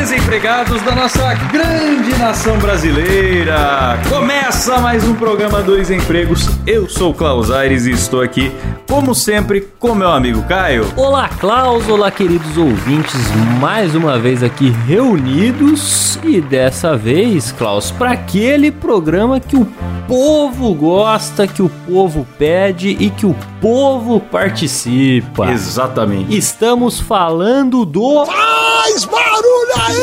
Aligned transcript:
Desempregados 0.00 0.80
da 0.80 0.94
nossa 0.94 1.34
grande 1.52 2.18
nação 2.18 2.58
brasileira! 2.58 4.00
Começa 4.08 4.80
mais 4.80 5.06
um 5.06 5.14
programa 5.14 5.62
Dois 5.62 5.90
Empregos. 5.90 6.48
Eu 6.66 6.88
sou 6.88 7.10
o 7.10 7.14
Klaus 7.14 7.50
Aires 7.50 7.84
e 7.84 7.90
estou 7.90 8.22
aqui, 8.22 8.50
como 8.88 9.14
sempre, 9.14 9.60
com 9.78 9.94
meu 9.94 10.08
amigo 10.08 10.42
Caio. 10.44 10.90
Olá, 10.96 11.28
Klaus, 11.28 11.86
olá, 11.86 12.10
queridos 12.10 12.56
ouvintes, 12.56 13.20
mais 13.60 13.94
uma 13.94 14.18
vez 14.18 14.42
aqui 14.42 14.70
reunidos 14.86 16.18
e 16.24 16.40
dessa 16.40 16.96
vez, 16.96 17.52
Klaus, 17.52 17.90
para 17.90 18.12
aquele 18.12 18.70
programa 18.70 19.38
que 19.38 19.54
o 19.54 19.68
povo 20.10 20.74
gosta, 20.74 21.46
que 21.46 21.62
o 21.62 21.68
povo 21.68 22.26
pede 22.36 22.88
e 22.98 23.10
que 23.10 23.24
o 23.24 23.36
povo 23.60 24.18
participa. 24.18 25.52
Exatamente. 25.52 26.36
Estamos 26.36 26.98
falando 26.98 27.84
do. 27.84 28.26
Faz 28.26 29.04
barulho 29.04 29.72
aí! 29.86 29.94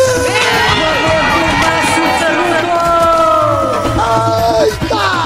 Eita! 4.71 5.17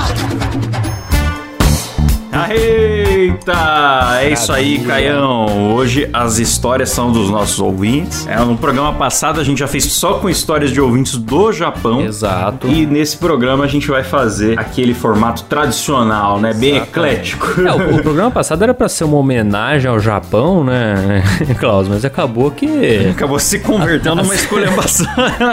É 4.20 4.30
isso 4.32 4.52
aí, 4.52 4.80
Caião. 4.80 5.74
Hoje 5.74 6.10
as 6.14 6.38
histórias 6.40 6.90
são 6.90 7.12
dos 7.12 7.30
nossos 7.30 7.60
ouvintes. 7.60 8.28
É, 8.28 8.38
no 8.40 8.58
programa 8.58 8.94
passado 8.94 9.40
a 9.40 9.44
gente 9.44 9.60
já 9.60 9.68
fez 9.68 9.86
só 9.86 10.14
com 10.16 10.30
histórias 10.30 10.72
de 10.72 10.80
ouvintes 10.82 11.16
do 11.18 11.52
Japão. 11.52 12.02
Exato. 12.02 12.68
E 12.68 12.86
nesse 12.86 13.18
programa 13.18 13.64
a 13.64 13.68
gente 13.68 13.88
vai 13.88 14.04
fazer 14.04 14.58
aquele 14.60 14.94
formato 14.94 15.44
tradicional, 15.44 16.40
né? 16.40 16.54
Bem 16.54 16.78
eclético. 16.78 17.62
É, 17.62 17.72
o, 17.72 17.96
o 17.98 18.02
programa 18.04 18.32
passado 18.32 18.64
era 18.64 18.74
pra 18.74 18.88
ser 18.90 19.04
uma 19.06 19.18
homenagem 19.18 19.90
ao 19.90 20.00
Japão, 20.00 20.64
né, 20.64 21.24
Klaus? 21.60 21.88
Mas 21.88 22.06
acabou 22.06 22.52
que 22.52 23.08
Acabou 23.12 23.40
se 23.40 23.60
convertendo 23.60 24.18
numa 24.18 24.36
esculhambação. 24.36 25.08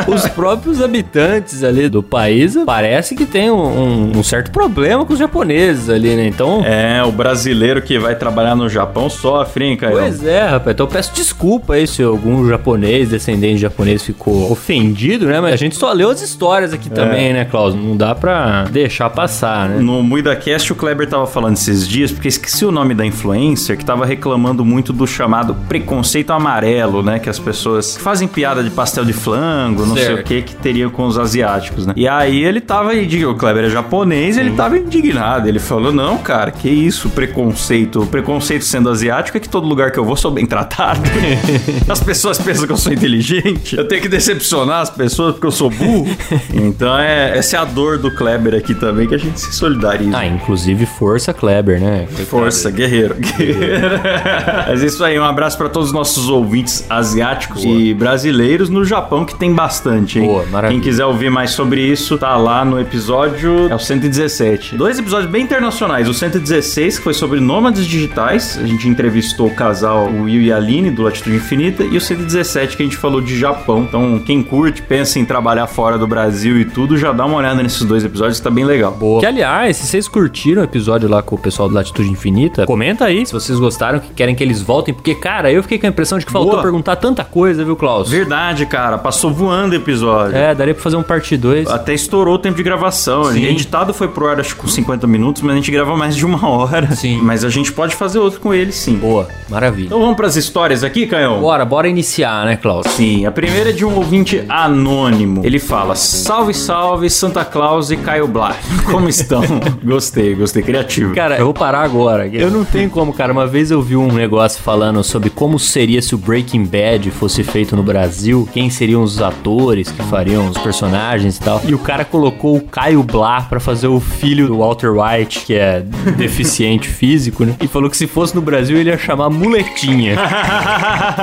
os 0.07 0.27
próprios 0.29 0.83
habitantes 0.83 1.63
ali 1.65 1.89
do 1.89 2.03
país 2.03 2.57
parece 2.67 3.15
que 3.15 3.25
tem 3.27 3.51
um, 3.51 3.57
um- 3.57 4.19
um 4.19 4.23
certo 4.23 4.51
problema 4.51 5.05
com 5.05 5.13
os 5.13 5.19
japoneses 5.19 5.89
ali, 5.91 6.15
né? 6.17 6.27
Então. 6.27 6.63
É, 6.65 7.03
o 7.05 7.13
brasileiro 7.13 7.68
que 7.83 7.99
vai 7.99 8.15
trabalhar 8.15 8.55
no 8.55 8.69
Japão 8.69 9.09
sofre, 9.11 9.65
hein, 9.65 9.77
Caio? 9.77 9.93
Pois 9.99 10.25
é, 10.25 10.47
rapaz. 10.47 10.75
Então 10.75 10.87
eu 10.87 10.91
peço 10.91 11.13
desculpa 11.15 11.75
aí 11.75 11.87
se 11.87 12.03
algum 12.03 12.49
japonês, 12.49 13.09
descendente 13.11 13.57
de 13.57 13.63
japonês, 13.63 14.03
ficou 14.03 14.51
ofendido, 14.51 15.27
né? 15.27 15.41
Mas 15.41 15.53
a 15.55 15.57
gente 15.57 15.77
só 15.77 15.93
leu 15.93 16.11
as 16.11 16.21
histórias 16.21 16.73
aqui 16.73 16.91
também, 16.91 17.33
né, 17.33 17.45
Klaus? 17.45 17.75
Não 17.75 17.97
dá 17.97 18.15
pra 18.15 18.65
deixar 18.65 19.11
passar, 19.11 19.69
né? 19.69 19.79
No 19.81 20.03
MuidaCast, 20.03 20.73
o 20.73 20.77
Kleber 20.77 21.09
tava 21.09 21.27
falando 21.27 21.55
esses 21.55 21.87
dias, 21.87 22.11
porque 22.11 22.29
esqueci 22.29 22.65
o 22.65 22.71
nome 22.71 22.95
da 22.95 23.05
influencer, 23.05 23.77
que 23.77 23.85
tava 23.85 24.05
reclamando 24.07 24.65
muito 24.65 24.93
do 24.93 25.07
chamado 25.07 25.55
preconceito 25.69 26.33
amarelo, 26.33 27.03
né? 27.03 27.19
Que 27.19 27.29
as 27.29 27.39
pessoas 27.39 27.97
fazem 27.97 28.27
piada 28.27 28.63
de 28.63 28.71
pastel 28.71 29.05
de 29.05 29.13
flango, 29.13 29.85
não 29.87 29.95
sei 29.95 30.07
Certo. 30.07 30.21
o 30.21 30.25
que, 30.25 30.43
que 30.43 30.57
teriam 30.57 30.91
com 30.91 31.07
os 31.07 31.19
asiáticos, 31.19 31.87
né? 31.87 31.93
E 31.97 32.07
aí 32.09 32.45
ele 32.45 32.61
tava, 32.61 32.93
o 32.93 33.35
Kleber 33.35 33.65
é 33.65 33.71
japonês, 33.71 34.37
ele 34.39 34.53
tava 34.53 34.79
indignado. 34.79 35.49
Ele 35.49 35.59
falou, 35.59 35.93
não, 35.93 36.19
cara, 36.19 36.51
que 36.51 36.69
isso, 36.69 37.09
preconceito. 37.11 37.58
O 37.97 38.07
preconceito 38.07 38.65
sendo 38.65 38.89
asiático 38.89 39.37
é 39.37 39.41
que 39.41 39.49
todo 39.49 39.67
lugar 39.67 39.91
que 39.91 39.99
eu 39.99 40.05
vou 40.05 40.17
sou 40.17 40.31
bem 40.31 40.47
tratado. 40.47 41.01
as 41.89 42.01
pessoas 42.01 42.39
pensam 42.39 42.67
que 42.67 42.73
eu 42.73 42.77
sou 42.77 42.93
inteligente, 42.93 43.77
eu 43.77 43.87
tenho 43.87 44.01
que 44.01 44.09
decepcionar 44.09 44.81
as 44.81 44.91
pessoas 44.91 45.33
porque 45.33 45.47
eu 45.47 45.53
sou 45.53 45.69
burro. 45.69 46.07
então 46.55 46.99
é, 46.99 47.37
essa 47.37 47.57
é 47.57 47.61
a 47.61 47.65
dor 47.65 47.99
do 47.99 48.11
Kleber 48.15 48.55
aqui 48.55 48.75
também, 48.75 49.07
que 49.07 49.15
a 49.15 49.19
gente 49.19 49.39
se 49.41 49.53
solidariza. 49.53 50.17
Ah, 50.17 50.27
inclusive 50.27 50.87
força 50.87 51.35
Kleber, 51.35 51.81
né? 51.81 52.07
Força, 52.29 52.71
guerreiro. 52.71 53.15
guerreiro. 53.15 54.01
Mas 54.69 54.83
isso 54.83 55.05
aí, 55.05 55.19
um 55.19 55.25
abraço 55.25 55.59
pra 55.59 55.69
todos 55.69 55.89
os 55.89 55.95
nossos 55.95 56.29
ouvintes 56.29 56.87
asiáticos 56.89 57.65
e 57.65 57.93
brasileiros 57.93 58.69
no 58.69 58.85
Japão, 58.85 59.25
que 59.25 59.35
tem 59.35 59.53
bastante, 59.53 60.19
hein? 60.19 60.27
Boa, 60.27 60.47
maravilha. 60.47 60.81
Quem 60.81 60.91
quiser 60.91 61.05
ouvir 61.05 61.31
mais 61.31 61.51
sobre 61.51 61.81
isso, 61.81 62.17
tá 62.17 62.37
lá 62.37 62.65
no 62.65 62.81
episódio. 62.81 63.69
É 63.69 63.75
o 63.75 63.79
117. 63.79 64.77
Dois 64.77 64.99
episódios 64.99 65.31
bem 65.31 65.43
internacionais. 65.43 66.09
O 66.09 66.15
116, 66.15 66.99
que 66.99 67.05
foi 67.05 67.15
sobre 67.15 67.41
nômades 67.49 67.87
digitais. 67.87 68.59
A 68.63 68.67
gente 68.67 68.87
entrevistou 68.87 69.47
o 69.47 69.55
casal, 69.55 70.07
o 70.07 70.25
Will 70.25 70.43
e 70.43 70.53
a 70.53 70.57
Aline, 70.57 70.91
do 70.91 71.03
Latitude 71.03 71.37
Infinita. 71.37 71.83
E 71.83 71.97
o 71.97 72.01
117, 72.01 72.77
que 72.77 72.83
a 72.83 72.87
gente 72.87 72.99
falou 72.99 73.23
de 73.23 73.39
Japão. 73.39 73.87
Então, 73.89 74.19
quem 74.19 74.43
curte, 74.43 74.83
pensa 74.83 75.19
em 75.19 75.25
trabalhar 75.25 75.67
fora 75.67 75.97
do 75.97 76.07
Brasil 76.07 76.61
e 76.61 76.67
tudo, 76.67 76.99
já 76.99 77.11
dá 77.11 77.25
uma 77.25 77.39
olhada 77.39 77.63
nesses 77.63 77.83
dois 77.85 78.05
episódios, 78.05 78.37
que 78.37 78.45
tá 78.45 78.51
bem 78.51 78.67
legal. 78.67 78.93
Boa. 78.93 79.21
Que, 79.21 79.27
aliás, 79.27 79.79
se 79.79 79.87
vocês 79.87 80.07
curtiram 80.07 80.61
o 80.61 80.65
episódio 80.65 81.09
lá 81.09 81.23
com 81.23 81.37
o 81.37 81.39
pessoal 81.39 81.71
do 81.71 81.75
Latitude 81.75 82.11
Infinita, 82.11 82.67
comenta 82.67 83.07
aí 83.07 83.25
se 83.25 83.33
vocês 83.33 83.59
gostaram, 83.59 83.99
que 83.99 84.13
querem 84.13 84.35
que 84.35 84.45
eles 84.45 84.61
voltem, 84.61 84.93
porque, 84.93 85.15
cara, 85.15 85.51
eu 85.51 85.63
fiquei 85.63 85.79
com 85.79 85.87
a 85.87 85.89
impressão 85.89 86.19
de 86.19 86.27
que 86.27 86.33
faltou 86.33 86.53
Boa. 86.53 86.63
perguntar 86.63 86.97
tanta 86.97 87.25
coisa, 87.25 87.65
viu, 87.65 87.77
Klaus? 87.77 88.11
Verdade, 88.11 88.67
cara. 88.67 88.99
Passou 88.99 89.33
voando 89.33 89.73
o 89.73 89.77
episódio. 89.77 90.37
É, 90.37 90.55
daria 90.55 90.75
pra 90.75 90.83
fazer 90.83 90.97
um 90.97 91.03
parte 91.03 91.35
2. 91.35 91.67
Até 91.71 91.95
estourou 91.95 92.35
o 92.35 92.39
tempo 92.39 92.59
de 92.59 92.63
gravação. 92.63 93.25
Sim. 93.33 93.47
Editado 93.47 93.95
foi 93.95 94.09
pro 94.09 94.29
ar, 94.29 94.39
acho 94.39 94.55
que 94.55 94.61
com 94.61 94.69
50 94.69 95.07
minutos, 95.07 95.41
mas 95.41 95.53
a 95.53 95.57
gente 95.57 95.71
grava 95.71 95.97
mais 95.97 96.15
de 96.15 96.27
uma 96.27 96.47
hora. 96.47 96.95
Sim. 96.95 97.21
Mas 97.23 97.38
a 97.45 97.49
gente 97.49 97.73
pode 97.73 97.95
fazer 97.95 98.19
outro 98.19 98.41
com 98.41 98.53
ele, 98.53 98.73
sim. 98.73 98.97
Boa, 98.97 99.29
maravilha. 99.49 99.87
Então 99.87 100.01
vamos 100.01 100.17
pras 100.17 100.37
histórias 100.37 100.85
aqui, 100.85 101.07
Canhão? 101.07 101.41
Bora, 101.41 101.65
bora 101.65 101.89
iniciar, 101.89 102.45
né, 102.47 102.57
Klaus? 102.57 102.87
Sim, 102.89 103.27
a 103.27 103.31
primeira 103.31 103.71
é 103.71 103.73
de 103.73 103.85
um 103.85 103.95
ouvinte 103.95 104.45
anônimo. 104.49 105.45
Ele 105.45 105.59
fala: 105.59 105.95
Salve, 105.95 106.55
salve, 106.55 107.11
Santa 107.11 107.45
Claus 107.45 107.91
e 107.91 107.97
Caio 107.97 108.27
Blá. 108.27 108.57
Como 108.91 109.09
estão? 109.09 109.43
gostei, 109.85 110.35
gostei, 110.35 110.63
criativo. 110.63 111.15
Cara, 111.15 111.37
eu 111.39 111.45
vou 111.45 111.55
parar 111.55 111.83
agora. 111.83 112.27
Eu 112.27 112.51
não 112.51 112.65
tenho 112.65 112.91
como, 112.91 113.13
cara. 113.13 113.33
Uma 113.33 113.47
vez 113.47 113.71
eu 113.71 113.83
vi 113.83 113.97
um 113.97 114.13
negócio 114.13 114.63
falando 114.63 115.03
sobre 115.05 115.31
como 115.31 115.59
seria 115.59 116.01
se 116.01 116.15
o 116.15 116.19
Breaking 116.19 116.65
Bad 116.65 117.11
fosse 117.11 117.43
feito 117.43 117.77
no 117.77 117.83
Brasil, 117.83 118.49
quem 118.53 118.71
seriam 118.71 119.03
os 119.03 119.21
atores 119.21 119.91
que 119.91 120.03
fariam 120.05 120.49
os 120.49 120.59
personagens 120.59 121.37
e 121.37 121.41
tal. 121.41 121.61
E 121.67 121.75
o 121.75 121.79
cara 121.79 122.05
colocou 122.05 122.57
o 122.57 122.61
Caio 122.61 123.03
Blá 123.03 123.43
pra 123.43 123.61
fazer 123.61 123.89
o 123.89 124.01
filho 124.01 124.47
do 124.47 124.59
Walter 124.59 124.93
White, 124.93 125.41
que 125.41 125.55
é 125.55 125.83
deficiente 126.17 126.89
físico, 126.89 127.28
né? 127.45 127.55
E 127.61 127.67
falou 127.69 127.89
que 127.91 127.97
se 127.97 128.07
fosse 128.07 128.35
no 128.35 128.41
Brasil 128.43 128.77
ele 128.79 128.91
ia 128.91 128.99
chamar 128.99 129.31
Muletinha. 129.31 130.17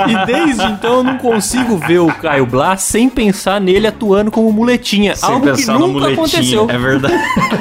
E 0.08 0.26
desde 0.26 0.64
então 0.64 0.98
eu 0.98 1.04
não 1.04 1.18
consigo 1.18 1.76
ver 1.76 1.98
o 1.98 2.06
Caio 2.08 2.46
Blá 2.46 2.76
sem 2.76 3.08
pensar 3.08 3.60
nele 3.60 3.86
atuando 3.86 4.30
como 4.30 4.52
muletinha. 4.52 5.14
Sem 5.16 5.28
algo 5.28 5.46
que 5.46 5.52
pensar 5.52 5.74
no 5.74 5.86
nunca 5.88 5.92
muletinho. 6.10 6.14
aconteceu. 6.24 6.66
É 6.70 6.78
verdade. 6.78 7.14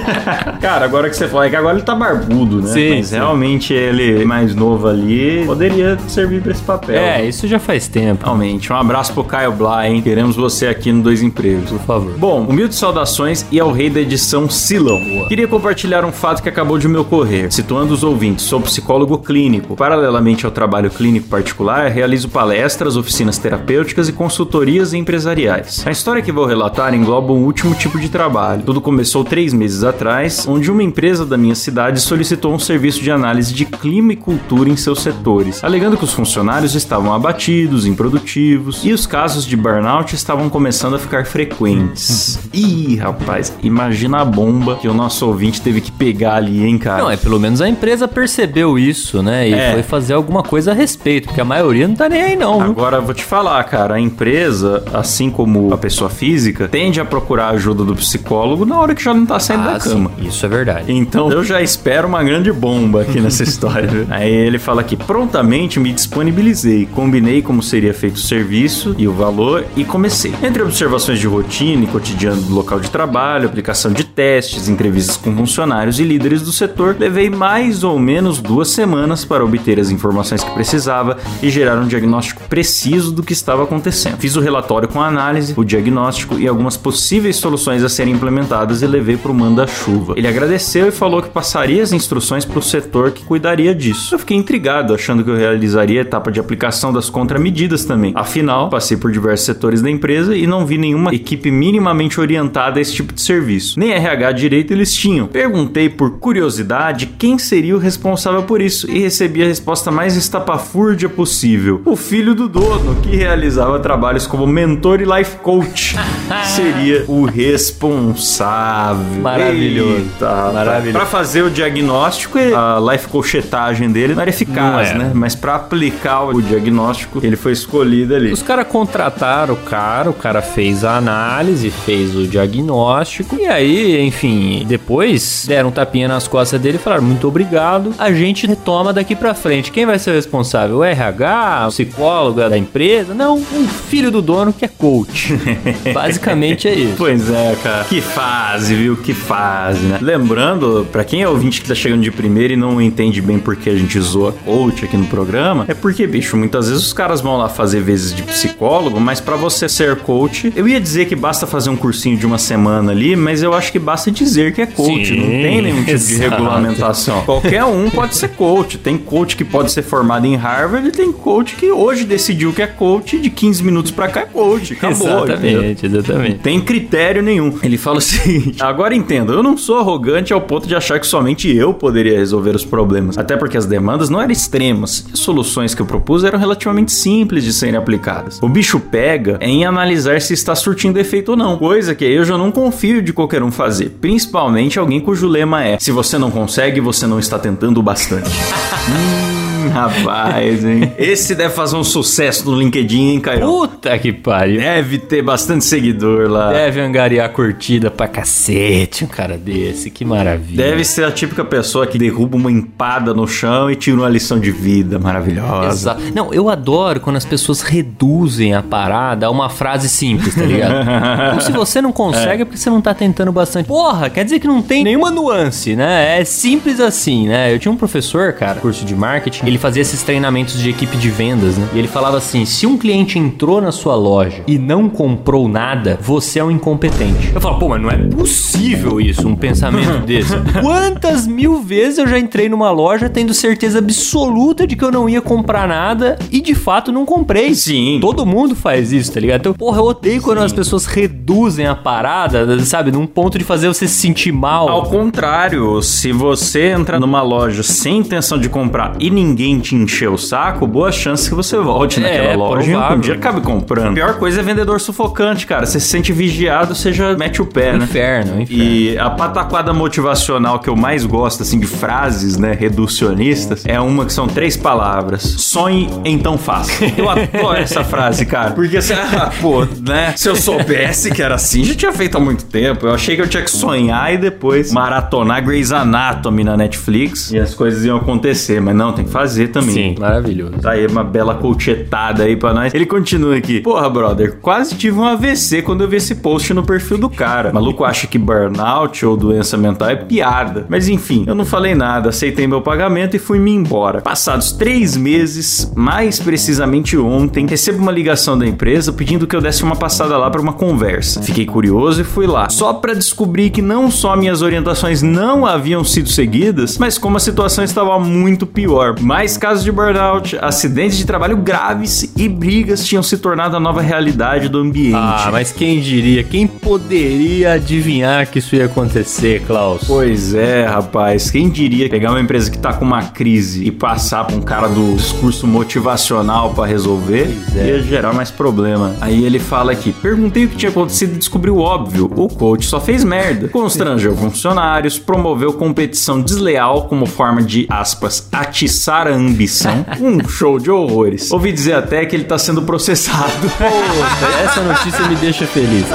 Cara, 0.61 0.85
agora 0.85 1.09
que 1.09 1.15
você 1.15 1.27
fala, 1.27 1.45
é 1.45 1.49
que 1.49 1.55
agora 1.55 1.75
ele 1.77 1.83
tá 1.85 1.95
barbudo, 1.95 2.61
né? 2.61 2.67
Sim, 2.73 2.95
Mas 2.97 3.07
sim. 3.07 3.15
realmente 3.15 3.73
ele 3.73 4.25
mais 4.25 4.53
novo 4.53 4.87
ali 4.87 5.43
poderia 5.45 5.97
servir 6.07 6.41
pra 6.41 6.51
esse 6.51 6.61
papel. 6.61 6.95
É, 6.95 7.25
isso 7.25 7.47
já 7.47 7.59
faz 7.59 7.87
tempo. 7.87 8.23
Realmente. 8.25 8.71
Um 8.71 8.75
abraço 8.75 9.13
pro 9.13 9.23
Caio 9.23 9.51
Blá, 9.51 9.87
hein? 9.87 10.01
Queremos 10.01 10.35
você 10.35 10.67
aqui 10.67 10.91
no 10.91 11.01
Dois 11.01 11.21
Empregos. 11.21 11.69
Por 11.71 11.79
favor. 11.81 12.13
Bom, 12.17 12.41
humildes 12.41 12.77
saudações 12.77 13.45
e 13.51 13.59
ao 13.59 13.71
rei 13.71 13.89
da 13.89 13.99
edição 14.01 14.49
Silão. 14.49 14.99
Queria 15.27 15.47
compartilhar 15.47 16.03
um 16.05 16.11
fato 16.11 16.43
que 16.43 16.49
acabou 16.49 16.77
de 16.77 16.87
me 16.87 16.97
ocorrer. 16.97 17.51
Situando 17.51 17.93
os 17.93 18.03
ouvintes, 18.03 18.34
sou 18.41 18.61
psicólogo 18.61 19.17
clínico. 19.17 19.75
Paralelamente 19.75 20.45
ao 20.45 20.51
trabalho 20.51 20.89
clínico 20.89 21.27
particular, 21.27 21.89
realizo 21.89 22.29
palestras, 22.29 22.97
oficinas 22.97 23.37
terapêuticas 23.37 24.09
e 24.09 24.13
consultorias 24.13 24.93
empresariais. 24.93 25.83
A 25.85 25.91
história 25.91 26.21
que 26.21 26.31
vou 26.31 26.45
relatar 26.45 26.93
engloba 26.93 27.33
um 27.33 27.43
último 27.43 27.75
tipo 27.75 27.99
de 27.99 28.09
trabalho. 28.09 28.63
Tudo 28.63 28.81
começou 28.81 29.23
três 29.23 29.53
meses 29.53 29.83
atrás, 29.83 30.45
onde 30.47 30.71
uma 30.71 30.83
empresa 30.83 31.25
da 31.25 31.37
minha 31.37 31.55
cidade 31.55 31.99
solicitou 31.99 32.53
um 32.53 32.59
serviço 32.59 33.01
de 33.01 33.11
análise 33.11 33.53
de 33.53 33.65
clima 33.65 34.13
e 34.13 34.15
cultura 34.15 34.69
em 34.69 34.75
seus 34.75 35.01
setores, 35.01 35.63
alegando 35.63 35.97
que 35.97 36.03
os 36.03 36.13
funcionários 36.13 36.75
estavam 36.75 37.13
abatidos, 37.13 37.85
improdutivos 37.85 38.81
e 38.83 38.91
os 38.91 39.05
casos 39.05 39.45
de 39.45 39.55
burnout 39.55 40.15
estavam 40.15 40.49
começando 40.49 40.95
a 40.95 40.99
ficar 40.99 41.25
frequentes. 41.25 42.39
Ih, 42.53 42.95
rapaz, 42.95 43.53
imagina 43.61 44.21
a 44.21 44.25
bomba 44.25 44.75
que 44.75 44.87
o 44.87 44.93
nosso 44.93 45.25
ouvinte 45.27 45.61
teve 45.61 45.81
que 45.81 45.91
pegar 45.91 46.35
ali, 46.35 46.65
hein, 46.65 46.77
cara? 46.77 47.03
Não, 47.03 47.11
é 47.11 47.17
pelo 47.17 47.39
menos 47.39 47.61
a 47.61 47.67
empresa 47.67 48.07
percebeu 48.25 48.77
isso, 48.79 49.21
né? 49.21 49.47
E 49.47 49.53
É. 49.53 49.71
foi 49.73 49.83
fazer 49.83 50.13
alguma 50.15 50.41
coisa 50.41 50.71
a 50.71 50.73
respeito, 50.73 51.27
porque 51.27 51.39
a 51.41 51.45
maioria 51.45 51.87
não 51.87 51.95
tá 51.95 52.09
nem 52.09 52.21
aí, 52.23 52.35
não. 52.35 52.59
Agora 52.59 52.99
vou 52.99 53.13
te 53.13 53.23
falar, 53.23 53.63
cara, 53.65 53.95
a 53.95 53.99
empresa, 53.99 54.83
assim 54.91 55.29
como 55.29 55.71
a 55.71 55.77
pessoa 55.77 56.09
física, 56.09 56.67
tende 56.67 56.99
a 56.99 57.05
procurar 57.05 57.45
a 57.45 57.49
ajuda 57.51 57.83
do 57.83 57.95
psicólogo 57.95 58.65
na 58.65 58.79
hora 58.79 58.95
que 58.95 59.03
já 59.03 59.13
não 59.13 59.25
tá 59.27 59.39
saindo 59.39 59.63
da 59.65 59.73
Ah, 59.75 59.79
sim, 59.79 59.89
cama. 59.89 60.11
isso 60.19 60.43
é 60.43 60.49
verdade. 60.49 60.91
Então 60.91 61.31
eu 61.31 61.43
já 61.43 61.61
espero 61.61 62.07
uma 62.07 62.23
grande 62.23 62.51
bomba 62.51 63.01
aqui 63.03 63.19
nessa 63.21 63.43
história. 63.43 64.07
Aí 64.09 64.31
ele 64.33 64.57
fala 64.57 64.83
que 64.83 64.97
prontamente 64.97 65.79
me 65.79 65.93
disponibilizei, 65.93 66.87
combinei 66.87 67.43
como 67.43 67.61
seria 67.61 67.93
feito 67.93 68.15
o 68.15 68.19
serviço 68.19 68.95
e 68.97 69.07
o 69.07 69.13
valor 69.13 69.65
e 69.77 69.85
comecei. 69.85 70.33
Entre 70.41 70.63
observações 70.63 71.19
de 71.19 71.27
rotina 71.27 71.83
e 71.83 71.87
cotidiano 71.87 72.41
do 72.41 72.55
local 72.55 72.79
de 72.79 72.89
trabalho, 72.89 73.45
aplicação 73.47 73.91
de 73.93 74.03
testes, 74.03 74.67
entrevistas 74.67 75.15
com 75.15 75.35
funcionários 75.35 75.99
e 75.99 76.03
líderes 76.03 76.41
do 76.41 76.51
setor, 76.51 76.95
levei 76.99 77.29
mais 77.29 77.83
ou 77.83 77.99
menos 78.05 78.39
duas 78.39 78.69
semanas 78.69 79.25
para 79.25 79.43
obter 79.43 79.79
as 79.79 79.89
informações 79.89 80.43
que 80.43 80.51
precisava 80.51 81.17
e 81.41 81.49
gerar 81.49 81.79
um 81.79 81.87
diagnóstico 81.87 82.43
preciso 82.47 83.11
do 83.11 83.23
que 83.23 83.33
estava 83.33 83.63
acontecendo. 83.63 84.17
Fiz 84.17 84.35
o 84.35 84.41
relatório 84.41 84.87
com 84.87 85.01
a 85.01 85.07
análise, 85.07 85.55
o 85.57 85.63
diagnóstico 85.63 86.37
e 86.37 86.47
algumas 86.47 86.77
possíveis 86.77 87.37
soluções 87.37 87.83
a 87.83 87.89
serem 87.89 88.13
implementadas 88.13 88.83
e 88.83 88.87
levei 88.87 89.17
para 89.17 89.31
o 89.31 89.33
manda-chuva. 89.33 90.13
Ele 90.15 90.27
agradeceu 90.27 90.87
e 90.87 90.91
falou 90.91 91.23
que 91.23 91.29
passaria 91.29 91.81
as 91.81 91.91
instruções 91.91 92.45
para 92.45 92.59
o 92.59 92.61
setor 92.61 93.09
que 93.09 93.23
cuidaria 93.23 93.73
disso. 93.73 94.13
Eu 94.13 94.19
fiquei 94.19 94.37
intrigado, 94.37 94.93
achando 94.93 95.23
que 95.23 95.29
eu 95.31 95.35
realizaria 95.35 96.01
a 96.01 96.03
etapa 96.03 96.31
de 96.31 96.39
aplicação 96.39 96.93
das 96.93 97.09
contramedidas 97.09 97.85
também. 97.85 98.13
Afinal, 98.15 98.69
passei 98.69 98.97
por 98.97 99.11
diversos 99.11 99.47
setores 99.47 99.81
da 99.81 99.89
empresa 99.89 100.35
e 100.37 100.45
não 100.45 100.65
vi 100.65 100.77
nenhuma 100.77 101.13
equipe 101.13 101.49
minimamente 101.49 102.19
orientada 102.21 102.79
a 102.79 102.81
esse 102.81 102.93
tipo 102.93 103.13
de 103.13 103.21
serviço. 103.21 103.79
Nem 103.79 103.91
RH 103.93 104.31
direito 104.33 104.71
eles 104.71 104.93
tinham. 104.93 105.25
Perguntei 105.27 105.89
por 105.89 106.19
curiosidade 106.19 107.07
quem 107.17 107.39
seria 107.39 107.75
o 107.75 107.79
responsável 107.79 107.94
por 108.43 108.61
isso 108.61 108.89
e 108.89 108.99
recebi 108.99 109.43
a 109.43 109.47
resposta 109.47 109.91
mais 109.91 110.15
estapafúrdia 110.15 111.09
possível: 111.09 111.81
o 111.85 111.95
filho 111.95 112.35
do 112.35 112.47
dono, 112.47 112.95
que 113.01 113.15
realizava 113.15 113.79
trabalhos 113.79 114.27
como 114.27 114.45
mentor 114.47 115.01
e 115.01 115.05
life 115.05 115.37
coach. 115.37 115.95
seria 116.55 117.05
o 117.07 117.25
responsável. 117.25 119.21
Maravilhoso. 119.21 119.97
Eita, 119.97 120.51
Maravilhoso. 120.53 120.97
Para 120.97 121.05
fazer 121.05 121.41
o 121.43 121.49
diagnóstico, 121.49 122.37
a 122.37 122.79
life 122.91 123.07
coachetagem 123.07 123.91
dele 123.91 124.13
não 124.13 124.21
era 124.21 124.29
eficaz, 124.29 124.91
não 124.91 124.99
né? 124.99 125.11
Mas 125.13 125.35
para 125.35 125.55
aplicar 125.55 126.23
o 126.23 126.41
diagnóstico, 126.41 127.19
ele 127.23 127.35
foi 127.35 127.51
escolhido 127.51 128.15
ali. 128.15 128.31
Os 128.31 128.41
caras 128.41 128.67
contrataram 128.67 129.53
o 129.53 129.57
cara, 129.57 130.09
o 130.09 130.13
cara 130.13 130.41
fez 130.41 130.83
a 130.83 130.97
análise, 130.97 131.69
fez 131.69 132.15
o 132.15 132.27
diagnóstico 132.27 133.35
e 133.39 133.45
aí, 133.45 134.01
enfim, 134.01 134.65
depois 134.67 135.45
deram 135.47 135.69
um 135.69 135.71
tapinha 135.71 136.07
nas 136.07 136.27
costas 136.27 136.59
dele 136.59 136.77
e 136.77 136.79
falaram 136.79 137.03
muito 137.03 137.27
obrigado. 137.27 137.84
A 137.97 138.11
gente 138.11 138.47
retoma 138.47 138.93
daqui 138.93 139.15
para 139.15 139.33
frente. 139.33 139.71
Quem 139.71 139.85
vai 139.85 139.99
ser 139.99 140.11
o 140.11 140.13
responsável? 140.13 140.77
O 140.77 140.83
RH, 140.83 141.65
o 141.67 141.69
psicólogo 141.69 142.39
da 142.49 142.57
empresa? 142.57 143.13
Não, 143.13 143.37
um 143.37 143.67
filho 143.67 144.11
do 144.11 144.21
dono 144.21 144.53
que 144.53 144.65
é 144.65 144.67
coach. 144.67 145.33
Basicamente 145.93 146.67
é 146.67 146.73
isso. 146.73 146.95
Pois 146.97 147.29
é, 147.29 147.55
cara. 147.61 147.83
Que 147.85 148.01
fase, 148.01 148.75
viu? 148.75 148.95
Que 148.97 149.13
fase, 149.13 149.81
né? 149.81 149.99
Lembrando, 150.01 150.87
para 150.91 151.03
quem 151.03 151.21
é 151.21 151.29
ouvinte 151.29 151.61
que 151.61 151.67
tá 151.67 151.75
chegando 151.75 152.01
de 152.01 152.11
primeira 152.11 152.53
e 152.53 152.55
não 152.55 152.81
entende 152.81 153.21
bem 153.21 153.39
por 153.39 153.55
que 153.55 153.69
a 153.69 153.75
gente 153.75 153.99
zoa 153.99 154.31
coach 154.31 154.85
aqui 154.85 154.97
no 154.97 155.05
programa, 155.07 155.65
é 155.67 155.73
porque, 155.73 156.05
bicho, 156.07 156.37
muitas 156.37 156.69
vezes 156.69 156.83
os 156.85 156.93
caras 156.93 157.21
vão 157.21 157.37
lá 157.37 157.49
fazer 157.49 157.81
vezes 157.81 158.13
de 158.13 158.23
psicólogo, 158.23 158.99
mas 158.99 159.19
para 159.19 159.35
você 159.35 159.67
ser 159.67 159.95
coach, 159.97 160.51
eu 160.55 160.67
ia 160.67 160.79
dizer 160.79 161.05
que 161.05 161.15
basta 161.15 161.45
fazer 161.45 161.69
um 161.69 161.75
cursinho 161.75 162.17
de 162.17 162.25
uma 162.25 162.37
semana 162.37 162.91
ali, 162.91 163.15
mas 163.15 163.43
eu 163.43 163.53
acho 163.53 163.71
que 163.71 163.79
basta 163.79 164.11
dizer 164.11 164.53
que 164.53 164.61
é 164.61 164.65
coach. 164.65 165.05
Sim, 165.05 165.19
não 165.19 165.27
tem 165.27 165.61
nenhum 165.61 165.79
tipo 165.79 165.91
exato. 165.91 166.13
de 166.13 166.29
regulamentação. 166.29 167.21
Qualquer 167.23 167.63
um 167.65 167.74
pode 167.89 168.15
ser 168.15 168.29
coach. 168.29 168.77
Tem 168.77 168.97
coach 168.97 169.35
que 169.35 169.43
pode 169.43 169.71
ser 169.71 169.81
formado 169.81 170.25
em 170.25 170.35
Harvard 170.35 170.87
e 170.87 170.91
tem 170.91 171.11
coach 171.11 171.55
que 171.55 171.71
hoje 171.71 172.03
decidiu 172.03 172.53
que 172.53 172.61
é 172.61 172.67
coach 172.67 173.19
de 173.19 173.29
15 173.29 173.63
minutos 173.63 173.91
pra 173.91 174.07
cá 174.07 174.21
é 174.21 174.25
coach. 174.25 174.73
Acabou. 174.73 175.25
Exatamente, 175.25 175.85
entendeu? 175.85 175.99
exatamente. 175.99 176.31
Não 176.31 176.39
tem 176.39 176.61
critério 176.61 177.21
nenhum. 177.21 177.57
Ele 177.61 177.77
fala 177.77 177.97
o 177.97 178.01
seguinte: 178.01 178.61
agora 178.61 178.95
entendo, 178.95 179.33
eu 179.33 179.43
não 179.43 179.57
sou 179.57 179.77
arrogante 179.77 180.33
ao 180.33 180.41
ponto 180.41 180.67
de 180.67 180.75
achar 180.75 180.99
que 180.99 181.07
somente 181.07 181.53
eu 181.55 181.73
poderia 181.73 182.17
resolver 182.17 182.55
os 182.55 182.65
problemas. 182.65 183.17
Até 183.17 183.35
porque 183.35 183.57
as 183.57 183.65
demandas 183.65 184.09
não 184.09 184.21
eram 184.21 184.31
extremas 184.31 185.05
e 185.09 185.13
as 185.13 185.19
soluções 185.19 185.73
que 185.73 185.81
eu 185.81 185.85
propus 185.85 186.23
eram 186.23 186.39
relativamente 186.39 186.91
simples 186.91 187.43
de 187.43 187.53
serem 187.53 187.75
aplicadas. 187.75 188.39
O 188.41 188.49
bicho 188.49 188.79
pega 188.79 189.37
em 189.41 189.65
analisar 189.65 190.21
se 190.21 190.33
está 190.33 190.55
surtindo 190.55 190.99
efeito 190.99 191.29
ou 191.29 191.37
não, 191.37 191.57
coisa 191.57 191.95
que 191.95 192.05
eu 192.05 192.23
já 192.23 192.37
não 192.37 192.51
confio 192.51 193.01
de 193.01 193.13
qualquer 193.13 193.43
um 193.43 193.51
fazer, 193.51 193.89
principalmente 194.01 194.77
alguém 194.79 194.99
cujo 194.99 195.27
lema 195.27 195.63
é: 195.63 195.77
se 195.79 195.91
você 195.91 196.17
não 196.17 196.31
consegue, 196.31 196.79
você 196.79 197.07
não 197.07 197.19
está 197.19 197.39
tentando 197.39 197.64
o 197.73 197.83
bastante. 197.83 198.29
hum. 198.29 199.35
Rapaz, 199.73 200.63
hein? 200.63 200.91
Esse 200.97 201.35
deve 201.35 201.53
fazer 201.53 201.75
um 201.75 201.83
sucesso 201.83 202.49
no 202.49 202.57
LinkedIn, 202.57 203.13
hein, 203.13 203.19
Caio? 203.19 203.41
Puta 203.41 203.97
que 203.97 204.11
pariu. 204.13 204.59
Deve 204.59 204.97
ter 204.97 205.21
bastante 205.21 205.65
seguidor 205.65 206.29
lá. 206.29 206.51
Deve 206.51 206.81
angariar 206.81 207.29
curtida 207.29 207.89
pra 207.89 208.07
cacete 208.07 209.03
um 209.03 209.07
cara 209.07 209.37
desse. 209.37 209.89
Que 209.89 210.05
maravilha. 210.05 210.63
Deve 210.63 210.83
ser 210.83 211.05
a 211.05 211.11
típica 211.11 211.43
pessoa 211.43 211.87
que 211.87 211.97
derruba 211.97 212.37
uma 212.37 212.51
empada 212.51 213.13
no 213.13 213.27
chão 213.27 213.69
e 213.69 213.75
tira 213.75 213.97
uma 213.97 214.09
lição 214.09 214.39
de 214.39 214.51
vida 214.51 214.99
maravilhosa. 214.99 215.67
Exato. 215.67 216.01
Não, 216.13 216.33
eu 216.33 216.49
adoro 216.49 216.99
quando 216.99 217.17
as 217.17 217.25
pessoas 217.25 217.61
reduzem 217.61 218.53
a 218.53 218.61
parada 218.61 219.27
a 219.27 219.31
uma 219.31 219.49
frase 219.49 219.89
simples, 219.89 220.35
tá 220.35 220.43
ligado? 220.43 220.75
Então, 221.25 221.39
se 221.39 221.51
você 221.51 221.81
não 221.81 221.91
consegue, 221.91 222.39
é. 222.39 222.41
é 222.41 222.45
porque 222.45 222.57
você 222.57 222.69
não 222.69 222.81
tá 222.81 222.93
tentando 222.93 223.31
bastante. 223.31 223.67
Porra, 223.67 224.09
quer 224.09 224.23
dizer 224.23 224.39
que 224.39 224.47
não 224.47 224.61
tem 224.61 224.83
nenhuma 224.83 225.09
nuance, 225.09 225.75
né? 225.75 226.19
É 226.19 226.25
simples 226.25 226.79
assim, 226.79 227.27
né? 227.27 227.53
Eu 227.53 227.59
tinha 227.59 227.71
um 227.71 227.77
professor, 227.77 228.33
cara, 228.33 228.59
curso 228.59 228.85
de 228.85 228.95
marketing, 228.95 229.45
ele 229.55 229.61
fazia 229.61 229.81
esses 229.81 230.03
treinamentos 230.03 230.59
de 230.59 230.69
equipe 230.69 230.97
de 230.97 231.09
vendas, 231.09 231.57
né? 231.57 231.69
E 231.73 231.79
ele 231.79 231.87
falava 231.87 232.17
assim: 232.17 232.45
se 232.45 232.67
um 232.67 232.77
cliente 232.77 233.17
entrou 233.17 233.61
na 233.61 233.71
sua 233.71 233.95
loja 233.95 234.43
e 234.45 234.57
não 234.57 234.89
comprou 234.89 235.47
nada, 235.47 235.97
você 236.01 236.39
é 236.39 236.43
um 236.43 236.51
incompetente. 236.51 237.31
Eu 237.33 237.39
falo, 237.39 237.57
pô, 237.57 237.69
mas 237.69 237.81
não 237.81 237.89
é 237.89 237.97
possível 237.97 238.99
isso, 238.99 239.27
um 239.27 239.35
pensamento 239.35 239.99
desse. 240.05 240.33
Quantas 240.61 241.25
mil 241.25 241.61
vezes 241.61 241.99
eu 241.99 242.07
já 242.07 242.19
entrei 242.19 242.49
numa 242.49 242.69
loja 242.69 243.07
tendo 243.07 243.33
certeza 243.33 243.79
absoluta 243.79 244.67
de 244.67 244.75
que 244.75 244.83
eu 244.83 244.91
não 244.91 245.07
ia 245.07 245.21
comprar 245.21 245.67
nada 245.67 246.19
e 246.29 246.41
de 246.41 246.53
fato 246.53 246.91
não 246.91 247.05
comprei? 247.05 247.55
Sim. 247.55 247.99
Todo 248.01 248.25
mundo 248.25 248.55
faz 248.55 248.91
isso, 248.91 249.13
tá 249.13 249.21
ligado? 249.21 249.39
Então, 249.39 249.53
porra, 249.53 249.77
eu 249.79 249.85
odeio 249.85 250.21
quando 250.21 250.39
Sim. 250.39 250.45
as 250.45 250.53
pessoas 250.53 250.85
reduzem 250.85 251.65
a 251.65 251.75
parada, 251.75 252.59
sabe? 252.65 252.91
Num 252.91 253.07
ponto 253.07 253.37
de 253.37 253.45
fazer 253.45 253.69
você 253.69 253.87
se 253.87 253.95
sentir 253.95 254.33
mal. 254.33 254.67
Ao 254.67 254.83
contrário, 254.83 255.81
se 255.81 256.11
você 256.11 256.71
entra 256.71 256.99
numa 256.99 257.21
loja 257.21 257.63
sem 257.63 257.99
intenção 257.99 258.37
de 258.37 258.49
comprar 258.49 258.95
e 258.99 259.09
ninguém 259.09 259.44
ninguém 259.45 259.59
te 259.59 259.75
encher 259.75 260.09
o 260.09 260.17
saco, 260.17 260.65
boa 260.65 260.91
chance 260.91 261.29
que 261.29 261.35
você 261.35 261.57
volte 261.57 261.99
naquela 261.99 262.29
é, 262.29 262.35
loja 262.35 262.71
e 262.71 262.75
um 262.75 262.99
dia 262.99 263.13
acabe 263.13 263.41
comprando. 263.41 263.91
A 263.91 263.93
pior 263.93 264.17
coisa 264.17 264.39
é 264.39 264.43
vendedor 264.43 264.79
sufocante, 264.79 265.45
cara. 265.45 265.65
Você 265.65 265.79
se 265.79 265.87
sente 265.87 266.11
vigiado, 266.11 266.73
você 266.73 266.91
já 266.91 267.15
mete 267.15 267.41
o 267.41 267.45
pé, 267.45 267.73
né? 267.73 267.85
Inferno, 267.85 268.41
inferno. 268.41 268.47
E 268.49 268.97
a 268.97 269.09
pataquada 269.09 269.73
motivacional 269.73 270.59
que 270.59 270.69
eu 270.69 270.75
mais 270.75 271.05
gosto, 271.05 271.43
assim, 271.43 271.59
de 271.59 271.67
frases, 271.67 272.37
né, 272.37 272.55
reducionistas, 272.57 273.63
é 273.65 273.79
uma 273.79 274.05
que 274.05 274.13
são 274.13 274.27
três 274.27 274.57
palavras. 274.57 275.21
Sonhe, 275.21 275.89
então 276.03 276.37
faça. 276.37 276.71
Eu 276.97 277.09
adoro 277.09 277.57
essa 277.57 277.83
frase, 277.83 278.25
cara. 278.25 278.51
Porque 278.51 278.77
assim, 278.77 278.93
ah, 278.93 279.31
pô, 279.41 279.65
né? 279.81 280.13
Se 280.15 280.29
eu 280.29 280.35
soubesse 280.35 281.11
que 281.11 281.21
era 281.21 281.35
assim, 281.35 281.63
já 281.63 281.75
tinha 281.75 281.91
feito 281.91 282.17
há 282.17 282.19
muito 282.19 282.45
tempo. 282.45 282.87
Eu 282.87 282.93
achei 282.93 283.15
que 283.15 283.21
eu 283.21 283.27
tinha 283.27 283.43
que 283.43 283.51
sonhar 283.51 284.13
e 284.13 284.17
depois 284.17 284.71
maratonar 284.71 285.43
Grey's 285.43 285.71
Anatomy 285.71 286.43
na 286.43 286.57
Netflix 286.57 287.31
e 287.31 287.39
as 287.39 287.53
coisas 287.53 287.85
iam 287.85 287.97
acontecer. 287.97 288.61
Mas 288.61 288.75
não, 288.75 288.93
tem 288.93 289.05
que 289.05 289.11
fazer 289.11 289.24
fazer 289.25 289.47
também. 289.47 289.73
Sim, 289.73 289.95
maravilhoso. 289.99 290.59
Tá 290.61 290.71
aí 290.71 290.85
uma 290.85 291.03
bela 291.03 291.33
colchetada 291.35 292.23
aí 292.23 292.35
pra 292.35 292.53
nós. 292.53 292.73
Ele 292.73 292.85
continua 292.85 293.35
aqui. 293.35 293.59
Porra, 293.61 293.89
brother, 293.89 294.37
quase 294.37 294.75
tive 294.75 294.99
um 294.99 295.03
AVC 295.03 295.63
quando 295.63 295.81
eu 295.81 295.89
vi 295.89 295.97
esse 295.97 296.15
post 296.15 296.53
no 296.53 296.63
perfil 296.63 296.99
do 296.99 297.09
cara. 297.09 297.49
O 297.49 297.53
maluco 297.55 297.83
acha 297.83 298.05
que 298.05 298.19
burnout 298.19 299.03
ou 299.05 299.17
doença 299.17 299.57
mental 299.57 299.89
é 299.89 299.95
piada. 299.95 300.65
Mas 300.69 300.87
enfim, 300.87 301.23
eu 301.27 301.33
não 301.33 301.43
falei 301.43 301.73
nada, 301.73 302.09
aceitei 302.09 302.45
meu 302.45 302.61
pagamento 302.61 303.15
e 303.15 303.19
fui-me 303.19 303.51
embora. 303.51 304.01
Passados 304.01 304.51
três 304.51 304.95
meses, 304.95 305.71
mais 305.75 306.19
precisamente 306.19 306.95
ontem, 306.97 307.47
recebo 307.47 307.79
uma 307.79 307.91
ligação 307.91 308.37
da 308.37 308.45
empresa 308.45 308.93
pedindo 308.93 309.25
que 309.25 309.35
eu 309.35 309.41
desse 309.41 309.63
uma 309.63 309.75
passada 309.75 310.17
lá 310.17 310.29
para 310.29 310.41
uma 310.41 310.53
conversa. 310.53 311.21
Fiquei 311.23 311.45
curioso 311.45 312.01
e 312.01 312.03
fui 312.03 312.27
lá. 312.27 312.47
Só 312.49 312.73
para 312.73 312.93
descobrir 312.93 313.49
que 313.49 313.61
não 313.61 313.89
só 313.89 314.15
minhas 314.15 314.43
orientações 314.43 315.01
não 315.01 315.45
haviam 315.45 315.83
sido 315.83 316.09
seguidas, 316.09 316.77
mas 316.77 316.97
como 316.97 317.17
a 317.17 317.19
situação 317.19 317.63
estava 317.63 317.99
muito 317.99 318.45
pior. 318.45 318.99
Mais 318.99 319.14
mais 319.15 319.37
casos 319.37 319.63
de 319.63 319.71
burnout, 319.71 320.37
acidentes 320.41 320.97
de 320.97 321.05
trabalho 321.05 321.37
graves 321.37 322.11
e 322.17 322.27
brigas 322.27 322.85
tinham 322.85 323.01
se 323.01 323.17
tornado 323.17 323.55
a 323.55 323.59
nova 323.61 323.79
realidade 323.79 324.49
do 324.49 324.57
ambiente. 324.57 324.93
Ah, 324.93 325.29
mas 325.31 325.53
quem 325.53 325.79
diria? 325.79 326.21
Quem 326.21 326.45
poderia 326.45 327.53
adivinhar 327.53 328.29
que 328.29 328.39
isso 328.39 328.57
ia 328.57 328.65
acontecer, 328.65 329.41
Klaus? 329.47 329.83
Pois 329.87 330.33
é, 330.33 330.65
rapaz. 330.65 331.31
Quem 331.31 331.49
diria 331.49 331.87
pegar 331.87 332.09
uma 332.11 332.19
empresa 332.19 332.51
que 332.51 332.57
tá 332.57 332.73
com 332.73 332.83
uma 332.83 333.03
crise 333.03 333.63
e 333.63 333.71
passar 333.71 334.25
pra 334.25 334.35
um 334.35 334.41
cara 334.41 334.67
do 334.67 334.97
discurso 334.97 335.47
motivacional 335.47 336.53
para 336.53 336.65
resolver 336.65 337.33
é. 337.55 337.67
ia 337.67 337.81
gerar 337.83 338.11
mais 338.11 338.29
problema. 338.29 338.97
Aí 338.99 339.23
ele 339.23 339.39
fala 339.39 339.71
aqui: 339.71 339.93
perguntei 339.93 340.43
o 340.43 340.49
que 340.49 340.57
tinha 340.57 340.69
acontecido 340.69 341.13
e 341.13 341.19
descobri 341.19 341.49
o 341.49 341.59
óbvio. 341.59 342.11
O 342.17 342.27
coach 342.27 342.65
só 342.65 342.81
fez 342.81 343.01
merda. 343.05 343.47
Constrangeu 343.47 344.13
funcionários, 344.13 344.99
promoveu 344.99 345.53
competição 345.53 346.21
desleal 346.21 346.89
como 346.89 347.05
forma 347.05 347.41
de, 347.41 347.65
aspas, 347.69 348.27
atiçar 348.29 349.04
para 349.05 349.13
a 349.13 349.17
ambição. 349.17 349.85
Um 350.01 350.27
show 350.27 350.59
de 350.59 350.69
horrores. 350.69 351.31
Ouvi 351.31 351.51
dizer 351.51 351.73
até 351.73 352.05
que 352.05 352.15
ele 352.15 352.25
tá 352.25 352.37
sendo 352.37 352.61
processado. 352.61 353.49
Pô, 353.57 354.43
essa 354.43 354.61
notícia 354.61 355.07
me 355.07 355.15
deixa 355.15 355.45
feliz. 355.45 355.85